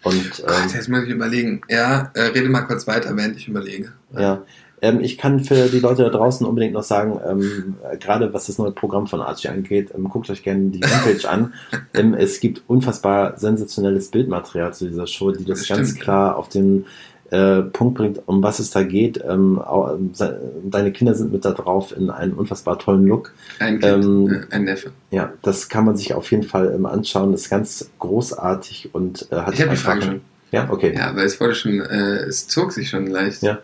Und, 0.03 0.41
ähm, 0.41 0.47
Gott, 0.47 0.75
jetzt 0.75 0.89
muss 0.91 1.05
ich 1.05 1.11
überlegen. 1.11 1.63
Ja, 1.71 2.11
äh, 2.13 2.25
rede 2.25 2.51
mal 2.51 2.63
kurz 2.63 2.87
weiter, 2.87 3.17
während 3.17 3.39
ich 3.39 3.49
überlege. 3.49 3.93
Ja, 4.15 4.43
ähm, 4.83 5.01
ich 5.01 5.19
kann 5.19 5.41
für 5.41 5.69
die 5.69 5.81
Leute 5.81 6.03
da 6.05 6.09
draußen 6.11 6.47
unbedingt 6.47 6.75
noch 6.75 6.83
sagen, 6.83 7.21
ähm, 7.27 7.77
gerade 7.99 8.33
was 8.33 8.47
das 8.47 8.59
neue 8.59 8.73
Programm 8.73 9.07
von 9.07 9.21
Archie 9.21 9.49
angeht, 9.49 9.93
ähm, 9.97 10.09
guckt 10.09 10.31
euch 10.31 10.43
gerne 10.43 10.71
die 10.71 10.81
Homepage 10.81 11.29
an. 11.29 11.55
Ähm, 11.95 12.15
es 12.15 12.41
gibt 12.41 12.63
unfassbar 12.67 13.39
sensationelles 13.39 14.11
Bildmaterial 14.11 14.73
zu 14.73 14.87
dieser 14.87 15.07
Show, 15.07 15.33
die 15.33 15.45
das, 15.45 15.67
das 15.67 15.69
ganz 15.69 15.95
klar 15.97 16.37
auf 16.37 16.49
den 16.49 16.87
äh, 17.31 17.63
Punkt 17.63 17.95
bringt, 17.95 18.23
um 18.27 18.43
was 18.43 18.59
es 18.59 18.71
da 18.71 18.83
geht. 18.83 19.23
Ähm, 19.27 19.59
auch, 19.61 19.97
deine 20.65 20.93
Kinder 20.93 21.15
sind 21.15 21.33
mit 21.33 21.45
da 21.45 21.53
drauf 21.53 21.97
in 21.97 22.11
einem 22.11 22.37
unfassbar 22.37 22.79
tollen 22.79 23.07
Look. 23.07 23.33
Ein 23.59 23.79
Kind, 23.79 24.05
ähm, 24.05 24.45
ein 24.51 24.65
Neffe. 24.65 24.93
Ja, 25.11 25.33
das 25.43 25.69
kann 25.69 25.85
man 25.85 25.97
sich 25.97 26.15
auf 26.15 26.31
jeden 26.31 26.43
Fall 26.43 26.73
ähm, 26.75 26.87
anschauen. 26.87 27.33
Das 27.33 27.43
ist 27.43 27.51
ganz 27.51 27.91
großartig 27.99 28.91
und 28.93 29.29
äh, 29.31 29.37
hat. 29.37 29.55
Ich 29.55 29.61
habe 29.61 29.71
die 29.71 29.77
Frage 29.77 30.03
schon. 30.03 30.21
Ja, 30.53 30.69
okay. 30.71 30.93
Ja, 30.97 31.15
weil 31.15 31.27
es 31.27 31.41
wurde 31.41 31.55
schon, 31.55 31.81
äh, 31.81 32.25
es 32.25 32.49
zog 32.49 32.73
sich 32.73 32.89
schon 32.89 33.07
leicht. 33.07 33.43
Ja. 33.43 33.59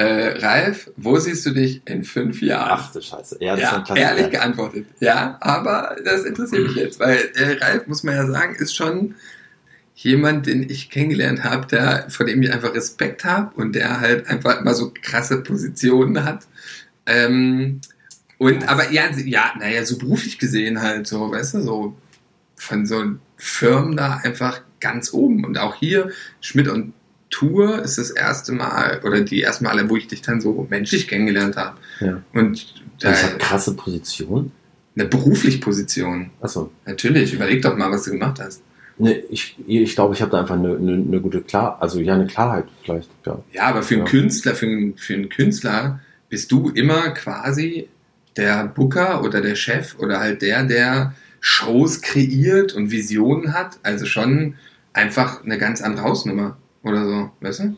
Äh, 0.00 0.38
Ralf, 0.38 0.90
wo 0.96 1.18
siehst 1.18 1.44
du 1.44 1.50
dich 1.50 1.82
in 1.86 2.04
fünf 2.04 2.40
Jahren? 2.40 2.78
Ach 2.80 2.92
du 2.92 3.02
Scheiße. 3.02 3.36
Ja, 3.40 3.54
das 3.54 3.62
ja, 3.62 3.82
ist 3.82 3.96
ehrlich 3.96 4.22
Zeit. 4.24 4.30
geantwortet. 4.32 4.86
Ja, 5.00 5.36
aber 5.40 5.96
das 6.04 6.24
interessiert 6.24 6.68
mich 6.68 6.76
jetzt, 6.76 7.00
weil 7.00 7.18
äh, 7.34 7.62
Ralf, 7.62 7.86
muss 7.86 8.02
man 8.02 8.14
ja 8.14 8.26
sagen, 8.26 8.54
ist 8.54 8.74
schon 8.74 9.14
jemand, 9.94 10.46
den 10.46 10.68
ich 10.68 10.88
kennengelernt 10.88 11.44
habe, 11.44 11.66
der, 11.66 12.06
vor 12.08 12.24
dem 12.24 12.42
ich 12.42 12.50
einfach 12.50 12.74
Respekt 12.74 13.24
habe 13.26 13.54
und 13.60 13.74
der 13.74 14.00
halt 14.00 14.26
einfach 14.28 14.58
immer 14.60 14.72
so 14.72 14.90
krasse 15.02 15.42
Positionen 15.42 16.24
hat. 16.24 16.46
Ähm, 17.04 17.80
und 18.38 18.66
aber 18.68 18.90
ja, 18.90 19.10
ja, 19.26 19.52
naja, 19.58 19.84
so 19.84 19.98
beruflich 19.98 20.38
gesehen 20.38 20.80
halt 20.80 21.06
so, 21.06 21.30
weißt 21.30 21.54
du, 21.54 21.60
so 21.60 21.96
von 22.56 22.86
so 22.86 23.04
Firmen 23.36 23.98
da 23.98 24.16
einfach 24.22 24.62
ganz 24.80 25.12
oben. 25.12 25.44
Und 25.44 25.58
auch 25.58 25.74
hier, 25.74 26.10
Schmidt 26.40 26.68
und 26.68 26.94
Tour 27.30 27.80
ist 27.82 27.96
das 27.98 28.10
erste 28.10 28.52
Mal 28.52 29.00
oder 29.04 29.20
die 29.20 29.42
ersten 29.42 29.64
Male, 29.64 29.88
wo 29.88 29.96
ich 29.96 30.08
dich 30.08 30.20
dann 30.22 30.40
so 30.40 30.66
menschlich 30.68 31.08
kennengelernt 31.08 31.56
habe. 31.56 31.76
Ja. 32.00 32.20
Und 32.32 32.74
Das 33.00 33.22
da, 33.22 33.26
hat 33.28 33.38
krasse 33.38 33.74
Position. 33.76 34.52
eine 34.96 35.06
beruflich 35.06 35.60
Position. 35.60 36.30
Achso. 36.40 36.70
Natürlich, 36.86 37.32
überleg 37.32 37.62
doch 37.62 37.76
mal, 37.76 37.90
was 37.90 38.04
du 38.04 38.10
gemacht 38.10 38.40
hast. 38.40 38.62
Nee, 38.98 39.22
ich, 39.30 39.56
ich 39.66 39.94
glaube, 39.94 40.14
ich 40.14 40.20
habe 40.20 40.30
da 40.30 40.40
einfach 40.40 40.56
eine, 40.56 40.76
eine, 40.76 40.92
eine 40.92 41.20
gute 41.20 41.40
Klar, 41.40 41.78
also 41.80 42.00
ja, 42.00 42.14
eine 42.14 42.26
Klarheit 42.26 42.66
vielleicht. 42.84 43.08
Ja. 43.24 43.42
Ja, 43.52 43.62
aber 43.68 43.82
für 43.82 43.94
einen 43.94 44.04
Ja. 44.04 44.10
Künstler, 44.10 44.54
für 44.54 44.66
einen, 44.66 44.96
für 44.98 45.14
einen 45.14 45.28
Künstler 45.30 46.00
bist 46.28 46.52
du 46.52 46.68
immer 46.68 47.10
quasi 47.10 47.88
der 48.36 48.66
Booker 48.66 49.22
oder 49.24 49.40
der 49.40 49.54
Chef 49.54 49.96
oder 49.98 50.20
halt 50.20 50.42
der, 50.42 50.64
der 50.64 51.14
Shows 51.40 52.02
kreiert 52.02 52.74
und 52.74 52.90
Visionen 52.90 53.54
hat. 53.54 53.78
Also 53.82 54.04
schon 54.04 54.56
einfach 54.92 55.44
eine 55.44 55.56
ganz 55.56 55.80
andere 55.80 56.04
Hausnummer 56.04 56.58
oder 56.82 57.04
so, 57.04 57.30
weißt 57.40 57.60
du? 57.60 57.76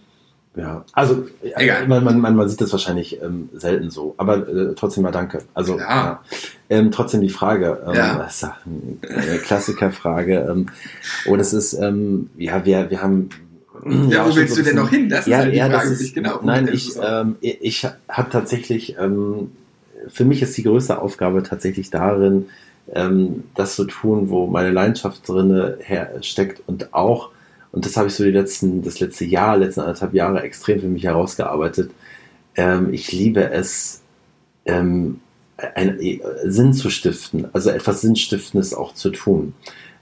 Ja, 0.55 0.85
also 0.93 1.27
äh, 1.43 1.53
Egal. 1.65 1.89
Man, 1.89 2.05
man, 2.05 2.21
man, 2.21 2.37
man 2.37 2.49
sieht 2.49 2.61
das 2.61 2.73
wahrscheinlich 2.73 3.23
ähm, 3.23 3.49
selten 3.55 3.91
so, 3.91 4.15
aber 4.19 4.47
äh, 4.47 4.75
trotzdem 4.75 5.03
mal 5.03 5.11
danke. 5.11 5.43
Also 5.55 5.79
Ja. 5.79 6.23
Ähm, 6.69 6.91
trotzdem 6.91 7.23
die 7.23 7.31
Frage, 7.31 7.83
ähm, 7.87 7.95
Ja. 7.95 8.29
ja 8.41 8.57
eine 8.67 9.39
Klassikerfrage. 9.39 10.47
Ähm, 10.51 10.67
oh, 11.27 11.37
das 11.37 11.55
ist, 11.55 11.73
ähm, 11.75 12.31
ja, 12.37 12.65
wir, 12.65 12.91
wir 12.91 13.03
haben. 13.03 13.31
Ja, 14.09 14.29
wo 14.29 14.37
willst 14.37 14.55
so 14.55 14.61
du 14.61 14.67
denn 14.67 14.77
noch 14.77 14.91
hin? 14.91 15.09
Das 15.09 15.27
ja, 15.27 15.39
ist 15.39 15.43
halt 15.45 15.55
die 15.55 15.59
ja, 15.59 15.71
Frage, 15.71 15.89
ist, 15.89 16.01
ich 16.03 16.15
genau 16.15 16.41
Nein, 16.43 16.69
ich, 16.73 16.93
ähm, 17.03 17.37
ich, 17.41 17.59
ich 17.63 17.87
habe 18.09 18.31
tatsächlich, 18.31 18.97
ähm, 18.99 19.51
für 20.09 20.25
mich 20.25 20.41
ist 20.43 20.57
die 20.57 20.63
größte 20.63 21.01
Aufgabe 21.01 21.43
tatsächlich 21.43 21.91
darin, 21.91 22.47
ähm, 22.95 23.45
das 23.55 23.75
zu 23.75 23.85
tun, 23.85 24.29
wo 24.31 24.47
meine 24.47 24.71
Leidenschaft 24.71 25.27
drinne 25.29 25.79
her 25.81 26.11
steckt 26.21 26.63
und 26.67 26.95
auch, 26.95 27.31
und 27.73 27.87
das 27.87 27.97
habe 27.97 28.09
ich 28.09 28.15
so 28.15 28.23
die 28.23 28.31
letzten, 28.31 28.83
das 28.83 29.01
letzte 29.01 29.25
Jahr, 29.25 29.57
letzten 29.57 29.81
anderthalb 29.81 30.15
Jahre 30.15 30.43
extrem 30.43 30.81
für 30.81 30.89
mich 30.89 31.05
herausgearbeitet. 31.05 31.91
Ähm, 32.55 32.93
ich 32.93 33.11
liebe 33.13 33.51
es, 33.51 34.03
ähm, 34.67 35.21
ein, 35.75 35.99
Sinn 36.45 36.73
zu 36.75 36.91
stiften, 36.91 37.49
also 37.53 37.71
etwas 37.71 38.03
Sinnstiftendes 38.03 38.75
auch 38.75 38.95
zu 38.95 39.11
tun. 39.11 39.55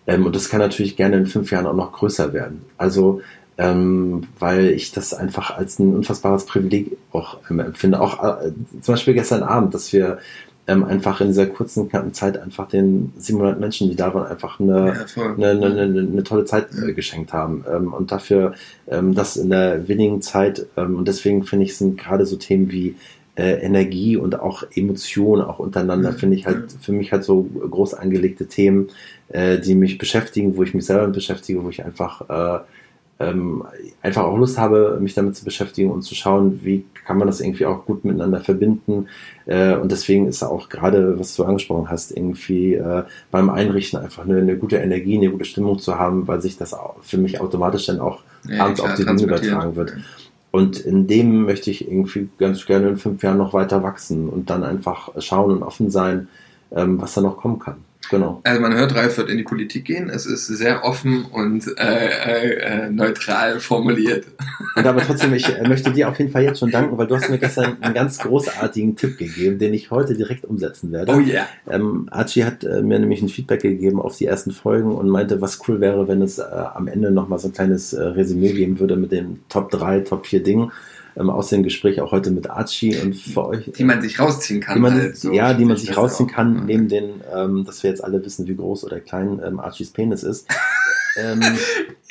Ähm, 0.06 0.26
und 0.26 0.34
das 0.34 0.48
kann 0.48 0.60
natürlich 0.60 0.96
gerne 0.96 1.16
in 1.16 1.26
fünf 1.26 1.50
Jahren 1.52 1.66
auch 1.66 1.74
noch 1.74 1.92
größer 1.92 2.32
werden. 2.32 2.64
Also, 2.76 3.20
ähm, 3.56 4.26
weil 4.38 4.68
ich 4.70 4.90
das 4.90 5.14
einfach 5.14 5.56
als 5.56 5.78
ein 5.78 5.94
unfassbares 5.94 6.46
Privileg 6.46 6.96
auch 7.12 7.38
ähm, 7.50 7.60
empfinde. 7.60 8.00
Auch 8.00 8.42
äh, 8.42 8.52
zum 8.80 8.94
Beispiel 8.94 9.14
gestern 9.14 9.42
Abend, 9.42 9.74
dass 9.74 9.92
wir 9.92 10.18
ähm, 10.66 10.84
einfach 10.84 11.20
in 11.20 11.28
dieser 11.28 11.46
kurzen, 11.46 11.88
knappen 11.88 12.12
Zeit 12.12 12.38
einfach 12.38 12.68
den 12.68 13.12
700 13.16 13.58
Menschen, 13.58 13.88
die 13.90 13.96
da 13.96 14.14
waren, 14.14 14.26
einfach 14.26 14.60
eine, 14.60 15.06
ja, 15.16 15.24
eine, 15.32 15.50
eine, 15.50 15.82
eine, 15.82 16.00
eine 16.00 16.22
tolle 16.22 16.44
Zeit 16.44 16.68
äh, 16.74 16.92
geschenkt 16.92 17.32
haben. 17.32 17.64
Ähm, 17.70 17.92
und 17.92 18.12
dafür 18.12 18.54
ähm, 18.88 19.14
das 19.14 19.36
in 19.36 19.50
der 19.50 19.88
wenigen 19.88 20.22
Zeit, 20.22 20.66
ähm, 20.76 20.96
und 20.96 21.08
deswegen 21.08 21.44
finde 21.44 21.64
ich, 21.64 21.76
sind 21.76 21.98
gerade 21.98 22.26
so 22.26 22.36
Themen 22.36 22.70
wie 22.70 22.94
äh, 23.36 23.60
Energie 23.62 24.16
und 24.16 24.38
auch 24.38 24.64
Emotionen 24.74 25.42
auch 25.42 25.58
untereinander, 25.58 26.12
Mhm. 26.12 26.16
finde 26.16 26.36
ich 26.36 26.46
halt 26.46 26.72
für 26.80 26.92
mich 26.92 27.12
halt 27.12 27.24
so 27.24 27.42
groß 27.42 27.94
angelegte 27.94 28.46
Themen, 28.46 28.88
äh, 29.28 29.58
die 29.58 29.74
mich 29.74 29.98
beschäftigen, 29.98 30.56
wo 30.56 30.62
ich 30.62 30.74
mich 30.74 30.84
selber 30.84 31.06
beschäftige, 31.08 31.64
wo 31.64 31.70
ich 31.70 31.84
einfach 31.84 32.28
äh, 32.28 32.60
ähm, 33.20 33.64
einfach 34.02 34.24
auch 34.24 34.36
Lust 34.36 34.58
habe, 34.58 34.98
mich 35.00 35.14
damit 35.14 35.36
zu 35.36 35.44
beschäftigen 35.44 35.90
und 35.90 36.02
zu 36.02 36.14
schauen, 36.14 36.60
wie 36.64 36.84
kann 37.04 37.18
man 37.18 37.26
das 37.26 37.40
irgendwie 37.40 37.66
auch 37.66 37.84
gut 37.84 38.04
miteinander 38.04 38.40
verbinden. 38.40 39.06
Äh, 39.46 39.76
und 39.76 39.92
deswegen 39.92 40.26
ist 40.26 40.42
auch 40.42 40.70
gerade, 40.70 41.18
was 41.18 41.36
du 41.36 41.44
angesprochen 41.44 41.90
hast, 41.90 42.16
irgendwie 42.16 42.74
äh, 42.74 43.02
beim 43.30 43.50
Einrichten 43.50 44.00
einfach 44.00 44.24
eine, 44.24 44.38
eine 44.38 44.56
gute 44.56 44.78
Energie, 44.78 45.18
eine 45.18 45.30
gute 45.30 45.44
Stimmung 45.44 45.78
zu 45.78 45.98
haben, 45.98 46.26
weil 46.26 46.40
sich 46.40 46.56
das 46.56 46.74
für 47.02 47.18
mich 47.18 47.40
automatisch 47.40 47.86
dann 47.86 48.00
auch 48.00 48.20
Ja, 48.48 48.64
abends 48.64 48.80
klar, 48.80 48.92
auf 48.92 48.98
die 48.98 49.04
Bühne 49.04 49.22
übertragen 49.22 49.76
wird. 49.76 49.92
Und 50.50 50.80
in 50.80 51.06
dem 51.06 51.44
möchte 51.44 51.70
ich 51.70 51.86
irgendwie 51.86 52.28
ganz 52.38 52.64
gerne 52.64 52.88
in 52.88 52.96
fünf 52.96 53.22
Jahren 53.22 53.38
noch 53.38 53.52
weiter 53.52 53.82
wachsen 53.82 54.28
und 54.28 54.50
dann 54.50 54.64
einfach 54.64 55.10
schauen 55.18 55.52
und 55.52 55.62
offen 55.62 55.90
sein, 55.90 56.28
ähm, 56.72 57.00
was 57.00 57.14
da 57.14 57.20
noch 57.20 57.36
kommen 57.36 57.58
kann. 57.58 57.76
Genau. 58.10 58.40
Also 58.42 58.60
man 58.60 58.74
hört, 58.74 58.94
Ralf 58.94 59.16
wird 59.18 59.30
in 59.30 59.38
die 59.38 59.44
Politik 59.44 59.84
gehen. 59.84 60.10
Es 60.10 60.26
ist 60.26 60.48
sehr 60.48 60.84
offen 60.84 61.24
und 61.26 61.66
äh, 61.78 62.08
äh, 62.08 62.86
äh, 62.86 62.90
neutral 62.90 63.60
formuliert. 63.60 64.26
Und 64.74 64.86
aber 64.86 65.00
trotzdem, 65.02 65.32
ich 65.32 65.48
äh, 65.48 65.66
möchte 65.66 65.92
dir 65.92 66.08
auf 66.08 66.18
jeden 66.18 66.32
Fall 66.32 66.42
jetzt 66.42 66.58
schon 66.58 66.72
danken, 66.72 66.98
weil 66.98 67.06
du 67.06 67.14
hast 67.14 67.30
mir 67.30 67.38
gestern 67.38 67.80
einen 67.82 67.94
ganz 67.94 68.18
großartigen 68.18 68.96
Tipp 68.96 69.16
gegeben, 69.16 69.58
den 69.58 69.74
ich 69.74 69.92
heute 69.92 70.14
direkt 70.14 70.44
umsetzen 70.44 70.90
werde. 70.90 71.12
Oh 71.12 71.20
yeah. 71.20 71.46
Ähm, 71.68 72.08
Archie 72.10 72.44
hat 72.44 72.64
äh, 72.64 72.82
mir 72.82 72.98
nämlich 72.98 73.22
ein 73.22 73.28
Feedback 73.28 73.62
gegeben 73.62 74.00
auf 74.00 74.16
die 74.16 74.26
ersten 74.26 74.50
Folgen 74.50 74.92
und 74.92 75.08
meinte, 75.08 75.40
was 75.40 75.60
cool 75.68 75.80
wäre, 75.80 76.08
wenn 76.08 76.20
es 76.20 76.38
äh, 76.38 76.42
am 76.42 76.88
Ende 76.88 77.12
nochmal 77.12 77.38
so 77.38 77.48
ein 77.48 77.52
kleines 77.52 77.96
Resümee 77.96 78.52
geben 78.52 78.80
würde 78.80 78.96
mit 78.96 79.12
den 79.12 79.40
Top 79.48 79.70
3, 79.70 80.00
Top 80.00 80.26
4 80.26 80.42
Dingen 80.42 80.72
ähm, 81.16 81.30
aus 81.30 81.48
dem 81.48 81.62
Gespräch 81.62 82.00
auch 82.00 82.12
heute 82.12 82.30
mit 82.30 82.48
Archie 82.50 82.96
und 82.98 83.14
für 83.14 83.46
euch. 83.46 83.70
Die 83.76 83.84
man 83.84 84.00
sich 84.02 84.18
rausziehen 84.18 84.60
kann. 84.60 84.76
die 84.76 84.80
man, 84.80 84.94
halt, 84.94 85.16
so. 85.16 85.32
ja, 85.32 85.54
die 85.54 85.64
man 85.64 85.76
Ich 85.76 85.82
sich 85.82 85.96
rausziehen 85.96 86.28
auch. 86.30 86.34
kann, 86.34 86.54
Ja. 86.56 86.64
neben 86.64 86.88
den, 86.88 87.20
ähm, 87.34 87.64
dass 87.64 87.82
wir 87.82 87.90
jetzt 87.90 88.02
alle 88.04 88.24
wissen, 88.24 88.46
wie 88.46 88.56
groß 88.56 88.84
oder 88.84 89.00
klein 89.00 89.40
ähm, 89.44 89.60
Archies 89.60 89.90
Penis 89.90 90.22
ist. 90.22 90.46
ähm, 91.16 91.40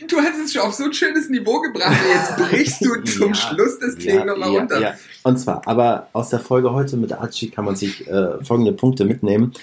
Du 0.08 0.18
hast 0.18 0.40
es 0.44 0.54
schon 0.54 0.62
auf 0.62 0.74
so 0.74 0.86
ein 0.86 0.94
schönes 0.94 1.30
Niveau 1.30 1.60
gebracht. 1.60 1.96
Jetzt 2.14 2.38
brichst 2.38 2.86
du 2.86 2.96
zum 3.04 3.30
Ja, 3.30 3.36
Schluss 3.36 3.78
das 3.80 3.96
Ding 3.96 4.26
nochmal 4.26 4.52
ja, 4.54 4.60
runter. 4.60 4.80
ja. 4.82 4.94
Und 5.24 5.38
zwar, 5.38 5.68
aber 5.68 6.08
aus 6.14 6.30
der 6.30 6.40
Folge 6.40 6.72
heute 6.74 6.96
mit 6.98 7.12
Archie 7.14 7.50
kann 7.50 7.66
man 7.66 7.76
sich 7.76 8.08
äh, 8.08 8.44
folgende 8.44 8.72
Punkte 8.72 9.04
mitnehmen. 9.06 9.54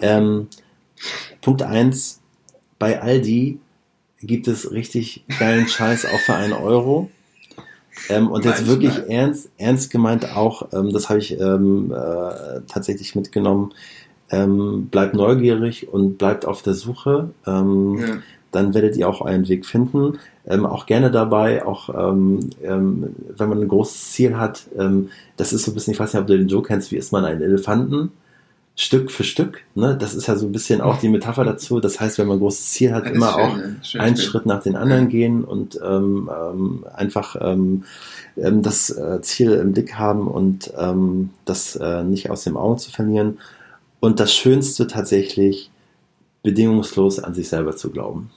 Ähm, 0.00 0.48
Punkt 1.42 1.62
1, 1.62 2.20
bei 2.78 3.00
Aldi 3.00 3.60
gibt 4.20 4.48
es 4.48 4.72
richtig 4.72 5.24
geilen 5.38 5.68
Scheiß 5.68 6.06
auch 6.06 6.18
für 6.20 6.34
einen 6.34 6.52
Euro. 6.54 7.10
Ähm, 8.08 8.28
und 8.30 8.44
jetzt 8.44 8.66
wirklich 8.66 8.92
ernst, 9.08 9.50
ernst 9.56 9.90
gemeint 9.90 10.36
auch, 10.36 10.68
ähm, 10.72 10.92
das 10.92 11.08
habe 11.08 11.20
ich 11.20 11.38
ähm, 11.40 11.92
äh, 11.92 12.60
tatsächlich 12.68 13.14
mitgenommen, 13.14 13.72
ähm, 14.30 14.88
bleibt 14.90 15.14
neugierig 15.14 15.92
und 15.92 16.18
bleibt 16.18 16.44
auf 16.46 16.62
der 16.62 16.74
Suche. 16.74 17.30
Ähm, 17.46 17.98
Ja. 17.98 18.06
dann 18.52 18.72
werdet 18.72 18.96
ihr 18.96 19.08
auch 19.08 19.20
euren 19.20 19.48
Weg 19.48 19.66
finden. 19.66 20.18
Ähm, 20.46 20.64
auch 20.64 20.86
gerne 20.86 21.10
dabei, 21.10 21.66
auch 21.66 21.88
wenn 21.88 22.52
man 23.38 23.60
ein 23.60 23.68
großes 23.68 24.12
Ziel 24.12 24.36
hat. 24.36 24.66
Das 25.36 25.52
ist 25.52 25.64
so 25.64 25.72
ein 25.72 25.74
bisschen, 25.74 25.92
ich 25.92 25.98
weiß 25.98 26.12
nicht, 26.12 26.20
ob 26.20 26.28
du 26.28 26.38
den 26.38 26.46
Joe 26.48 26.62
kennst, 26.62 26.92
wie 26.92 26.96
isst 26.96 27.10
man 27.12 27.24
einen 27.24 27.42
Elefanten? 27.42 28.12
Stück 28.76 29.12
für 29.12 29.22
Stück. 29.22 29.60
Ne? 29.74 29.96
Das 29.96 30.14
ist 30.14 30.26
ja 30.26 30.36
so 30.36 30.46
ein 30.46 30.52
bisschen 30.52 30.80
auch 30.80 30.98
die 30.98 31.08
Metapher 31.08 31.44
dazu. 31.44 31.78
Das 31.78 32.00
heißt, 32.00 32.18
wenn 32.18 32.26
man 32.26 32.38
ein 32.38 32.40
großes 32.40 32.72
Ziel 32.72 32.92
hat, 32.92 33.04
Das 33.04 33.12
immer 33.12 33.32
schön, 33.32 33.40
auch 33.40 33.56
ja. 33.56 33.64
Schön, 33.82 34.00
einen 34.00 34.16
schön. 34.16 34.26
Schritt 34.26 34.46
nach 34.46 34.62
den 34.62 34.74
anderen 34.74 35.08
gehen 35.08 35.44
und 35.44 35.78
ähm, 35.84 36.28
ähm, 36.28 36.84
einfach 36.92 37.36
ähm, 37.40 37.84
ähm, 38.36 38.62
das 38.62 38.90
äh, 38.90 39.20
Ziel 39.22 39.52
im 39.52 39.72
Blick 39.72 39.94
haben 39.94 40.26
und 40.26 40.72
ähm, 40.76 41.30
das 41.44 41.76
äh, 41.76 42.02
nicht 42.02 42.30
aus 42.30 42.44
den 42.44 42.56
Augen 42.56 42.78
zu 42.78 42.90
verlieren. 42.90 43.38
Und 44.00 44.18
das 44.18 44.34
Schönste 44.34 44.86
tatsächlich, 44.88 45.70
bedingungslos 46.42 47.20
an 47.20 47.32
sich 47.32 47.48
selber 47.48 47.76
zu 47.76 47.90
glauben. 47.90 48.30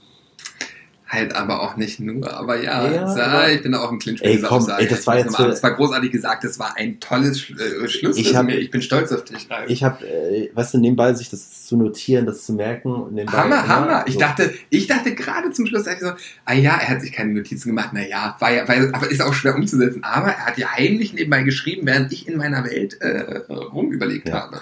Halt 1.10 1.34
aber 1.36 1.62
auch 1.62 1.78
nicht 1.78 2.02
nur, 2.02 2.30
aber 2.38 2.62
ja, 2.62 2.91
Ja, 2.91 3.06
aber- 3.06 3.50
ich 3.52 3.62
bin 3.63 3.74
auch 3.74 3.89
ein 3.91 3.98
Clinch 3.98 4.22
Ey, 4.22 4.41
komm, 4.41 4.70
ey, 4.78 4.88
das 4.88 5.08
war 5.08 5.17
Ich 5.17 5.24
jetzt 5.24 5.38
für- 5.38 5.48
Das 5.48 5.63
war 5.63 5.74
großartig 5.74 6.12
gesagt, 6.12 6.43
das 6.43 6.60
war 6.60 6.76
ein 6.76 7.00
tolles 7.00 7.50
äh, 7.50 7.88
Schluss. 7.88 8.17
Ich 8.17 8.36
hab- 8.36 8.50
ich 8.50 8.70
bin 8.72 8.82
stolz 8.82 9.13
auf 9.13 9.24
dich, 9.24 9.50
Ralf. 9.50 9.70
Ich 9.70 9.84
habe, 9.84 10.06
äh, 10.06 10.50
weißt 10.54 10.74
du, 10.74 10.80
nebenbei 10.80 11.13
sich 11.13 11.30
das 11.30 11.65
zu 11.65 11.78
notieren, 11.78 12.26
das 12.26 12.46
zu 12.46 12.52
merken. 12.54 12.91
Hammer, 12.91 13.46
immer 13.46 13.67
Hammer. 13.67 14.04
Ich 14.08 14.15
so- 14.15 14.20
dachte, 14.20 14.54
ich 14.70 14.88
dachte 14.88 15.15
gerade 15.15 15.52
zum 15.52 15.65
Schluss, 15.65 15.88
ich 15.88 16.00
so, 16.00 16.12
ah 16.44 16.54
ja, 16.54 16.71
er 16.77 16.90
hat 16.90 17.02
sich 17.02 17.13
keine 17.13 17.32
Notizen 17.34 17.69
gemacht, 17.69 17.92
na 17.94 18.06
ja, 18.06 18.36
war 18.40 18.52
ja, 18.52 18.67
war, 18.67 18.75
aber 18.94 19.10
ist 19.10 19.21
auch 19.21 19.34
schwer 19.34 19.56
umzusetzen. 19.56 20.04
Aber 20.04 20.27
er 20.27 20.46
hat 20.46 20.58
ja 20.58 20.67
heimlich 20.75 21.13
nebenbei 21.13 21.44
geschrieben, 21.44 21.88
während 21.88 22.12
ich 22.12 22.27
in 22.27 22.36
meiner 22.38 22.65
Welt 22.65 23.00
äh, 23.00 23.38
rumüberlegt 23.50 24.27
Ja. 24.27 24.42
habe. 24.42 24.62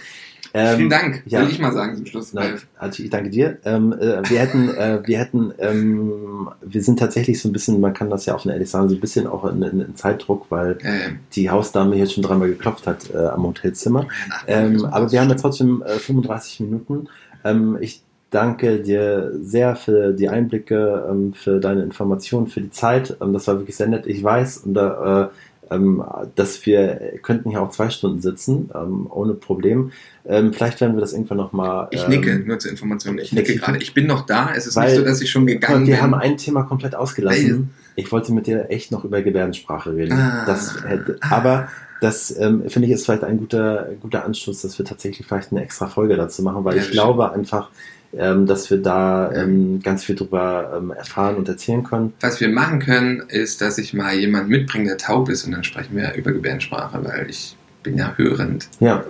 Ähm, 0.57 0.77
Vielen 0.77 0.89
Dank, 0.89 1.23
ja. 1.25 1.41
will 1.41 1.49
ich 1.49 1.59
mal 1.59 1.73
sagen 1.73 1.97
zum 1.97 2.05
Schluss, 2.05 2.33
Nein. 2.33 2.61
Archie, 2.79 3.03
ich 3.03 3.09
danke 3.09 3.29
dir. 3.29 3.57
Ähm, 3.65 3.91
äh, 3.91 4.21
wir 4.29 4.39
hätten, 4.39 4.69
äh, 4.69 5.01
wir 5.03 5.19
hätten, 5.19 5.53
ähm, 5.59 6.49
wir 6.61 6.81
sind 6.81 6.97
tatsächlich 6.97 7.41
so 7.41 7.49
ein 7.49 7.51
bisschen, 7.51 7.81
man 7.81 7.93
kann 7.93 8.09
das 8.09 8.25
ja 8.25 8.35
offen 8.35 8.51
ehrlich 8.51 8.69
sagen, 8.69 8.87
so 8.87 8.95
ein 8.95 9.01
bisschen 9.01 9.27
auch 9.27 9.43
in, 9.43 9.61
in, 9.61 9.81
in 9.81 9.95
Zeitdruck, 9.97 10.45
weil 10.49 10.77
Ähm, 10.81 11.19
die 11.33 11.49
Hausdame 11.49 11.97
hier 11.97 12.07
schon 12.07 12.23
dreimal 12.23 12.47
geklopft 12.47 12.87
hat 12.87 13.13
äh, 13.13 13.17
am 13.17 13.43
Hotelzimmer. 13.43 14.07
Ähm, 14.47 14.85
aber 14.85 15.11
wir 15.11 15.19
haben 15.19 15.29
jetzt 15.29 15.41
trotzdem 15.41 15.83
äh, 15.85 15.99
35 15.99 16.61
Minuten. 16.61 17.09
Ähm, 17.43 17.77
ich 17.81 18.01
danke 18.29 18.79
dir 18.79 19.33
sehr 19.41 19.75
für 19.75 20.13
die 20.13 20.29
Einblicke, 20.29 21.05
ähm, 21.09 21.33
für 21.33 21.59
deine 21.59 21.83
Informationen, 21.83 22.47
für 22.47 22.61
die 22.61 22.71
Zeit. 22.71 23.17
Das 23.19 23.47
war 23.47 23.57
wirklich 23.57 23.75
sehr 23.75 23.87
nett. 23.87 24.07
Ich 24.07 24.23
weiß, 24.23 24.59
und 24.59 24.73
da, 24.73 25.23
äh, 25.23 25.27
ähm, 25.71 26.03
dass 26.35 26.65
wir 26.65 27.13
könnten 27.21 27.49
hier 27.49 27.61
auch 27.61 27.69
zwei 27.71 27.89
Stunden 27.89 28.21
sitzen, 28.21 28.69
ähm, 28.75 29.07
ohne 29.09 29.33
Problem. 29.33 29.91
Ähm, 30.25 30.53
vielleicht 30.53 30.81
werden 30.81 30.95
wir 30.95 31.01
das 31.01 31.13
irgendwann 31.13 31.37
nochmal. 31.37 31.87
Ich 31.91 32.07
nicke, 32.07 32.31
ähm, 32.31 32.47
nur 32.47 32.59
zur 32.59 32.71
Information. 32.71 33.17
Ich 33.19 33.31
nicke 33.31 33.55
gerade. 33.55 33.77
Ich 33.79 33.93
bin 33.93 34.07
noch 34.07 34.25
da. 34.25 34.51
Es 34.55 34.67
ist 34.67 34.75
Weil- 34.75 34.87
nicht 34.89 34.97
so, 34.97 35.05
dass 35.05 35.21
ich 35.21 35.29
schon 35.29 35.45
gegangen 35.45 35.85
wir 35.87 35.95
bin. 35.95 36.01
haben 36.03 36.13
ein 36.13 36.37
Thema 36.37 36.63
komplett 36.63 36.95
ausgelassen. 36.95 37.71
Ich 37.95 38.11
wollte 38.11 38.33
mit 38.33 38.45
dir 38.47 38.69
echt 38.69 38.91
noch 38.91 39.05
über 39.05 39.21
Gebärdensprache 39.21 39.95
reden. 39.95 40.13
Ah. 40.13 40.43
Das 40.45 40.83
hätte, 40.83 41.17
aber 41.21 41.69
das 42.01 42.35
ähm, 42.37 42.69
finde 42.69 42.87
ich 42.87 42.93
ist 42.93 43.05
vielleicht 43.05 43.23
ein 43.23 43.37
guter, 43.37 43.89
guter 44.01 44.25
Anstoß, 44.25 44.61
dass 44.61 44.77
wir 44.77 44.85
tatsächlich 44.85 45.25
vielleicht 45.25 45.51
eine 45.51 45.63
extra 45.63 45.87
Folge 45.87 46.15
dazu 46.15 46.43
machen, 46.43 46.63
weil 46.65 46.75
Ja, 46.77 46.83
ich 46.83 46.91
glaube 46.91 47.31
einfach, 47.31 47.69
ähm, 48.17 48.45
dass 48.45 48.69
wir 48.69 48.77
da 48.77 49.31
ähm, 49.33 49.81
ganz 49.81 50.03
viel 50.03 50.15
drüber 50.15 50.73
ähm, 50.77 50.91
erfahren 50.91 51.35
und 51.35 51.47
erzählen 51.49 51.83
können. 51.83 52.13
Was 52.21 52.39
wir 52.39 52.49
machen 52.49 52.79
können, 52.79 53.21
ist, 53.27 53.61
dass 53.61 53.77
ich 53.77 53.93
mal 53.93 54.13
jemanden 54.15 54.49
mitbringe, 54.49 54.85
der 54.85 54.97
taub 54.97 55.29
ist 55.29 55.45
und 55.45 55.51
dann 55.51 55.63
sprechen 55.63 55.95
wir 55.95 56.13
über 56.13 56.31
Gebärdensprache, 56.31 57.03
weil 57.03 57.29
ich 57.29 57.55
bin 57.83 57.97
ja 57.97 58.13
hörend. 58.17 58.67
Ja, 58.79 59.03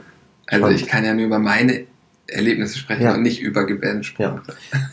Also 0.48 0.64
Spannend. 0.66 0.82
ich 0.82 0.88
kann 0.88 1.06
ja 1.06 1.14
nur 1.14 1.26
über 1.26 1.40
meine 1.40 1.86
Erlebnisse 2.28 2.78
sprechen 2.80 3.04
Ja. 3.04 3.14
und 3.14 3.22
nicht 3.22 3.40
über 3.42 3.66
Gebärdensprache. 3.66 4.42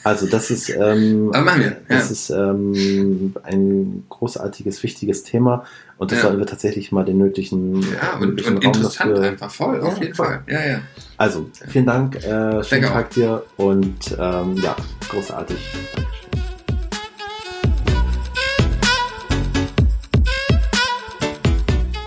also 0.04 0.26
das 0.26 0.50
ist, 0.50 0.68
ähm, 0.70 1.30
wir. 1.32 1.64
Ja. 1.66 1.76
das 1.88 2.10
ist 2.10 2.30
ähm, 2.30 3.34
ein 3.42 4.04
großartiges, 4.08 4.82
wichtiges 4.82 5.22
Thema 5.24 5.64
und 5.98 6.10
das 6.12 6.18
Ja. 6.18 6.24
sollten 6.24 6.38
wir 6.38 6.46
tatsächlich 6.46 6.92
mal 6.92 7.04
den 7.04 7.18
nötigen, 7.18 7.80
Ja, 7.82 8.18
und, 8.20 8.30
nötigen 8.36 8.56
und 8.56 8.64
Raum 8.66 8.74
interessant 8.74 9.12
dafür- 9.12 9.28
einfach, 9.28 9.50
voll, 9.50 9.80
auf 9.80 9.96
Ja, 9.96 10.02
jeden. 10.02 10.14
Fall. 10.14 10.42
Ja, 10.46 10.66
ja. 10.66 10.80
Also, 11.16 11.48
vielen 11.68 11.86
Dank, 11.86 12.16
äh, 12.16 12.62
schönen 12.64 12.82
Tag 12.84 13.10
dir 13.10 13.42
und 13.56 14.16
ähm, 14.18 14.56
ja, 14.62 14.76
großartig. 15.08 15.56
Dankeschön. 15.94 16.21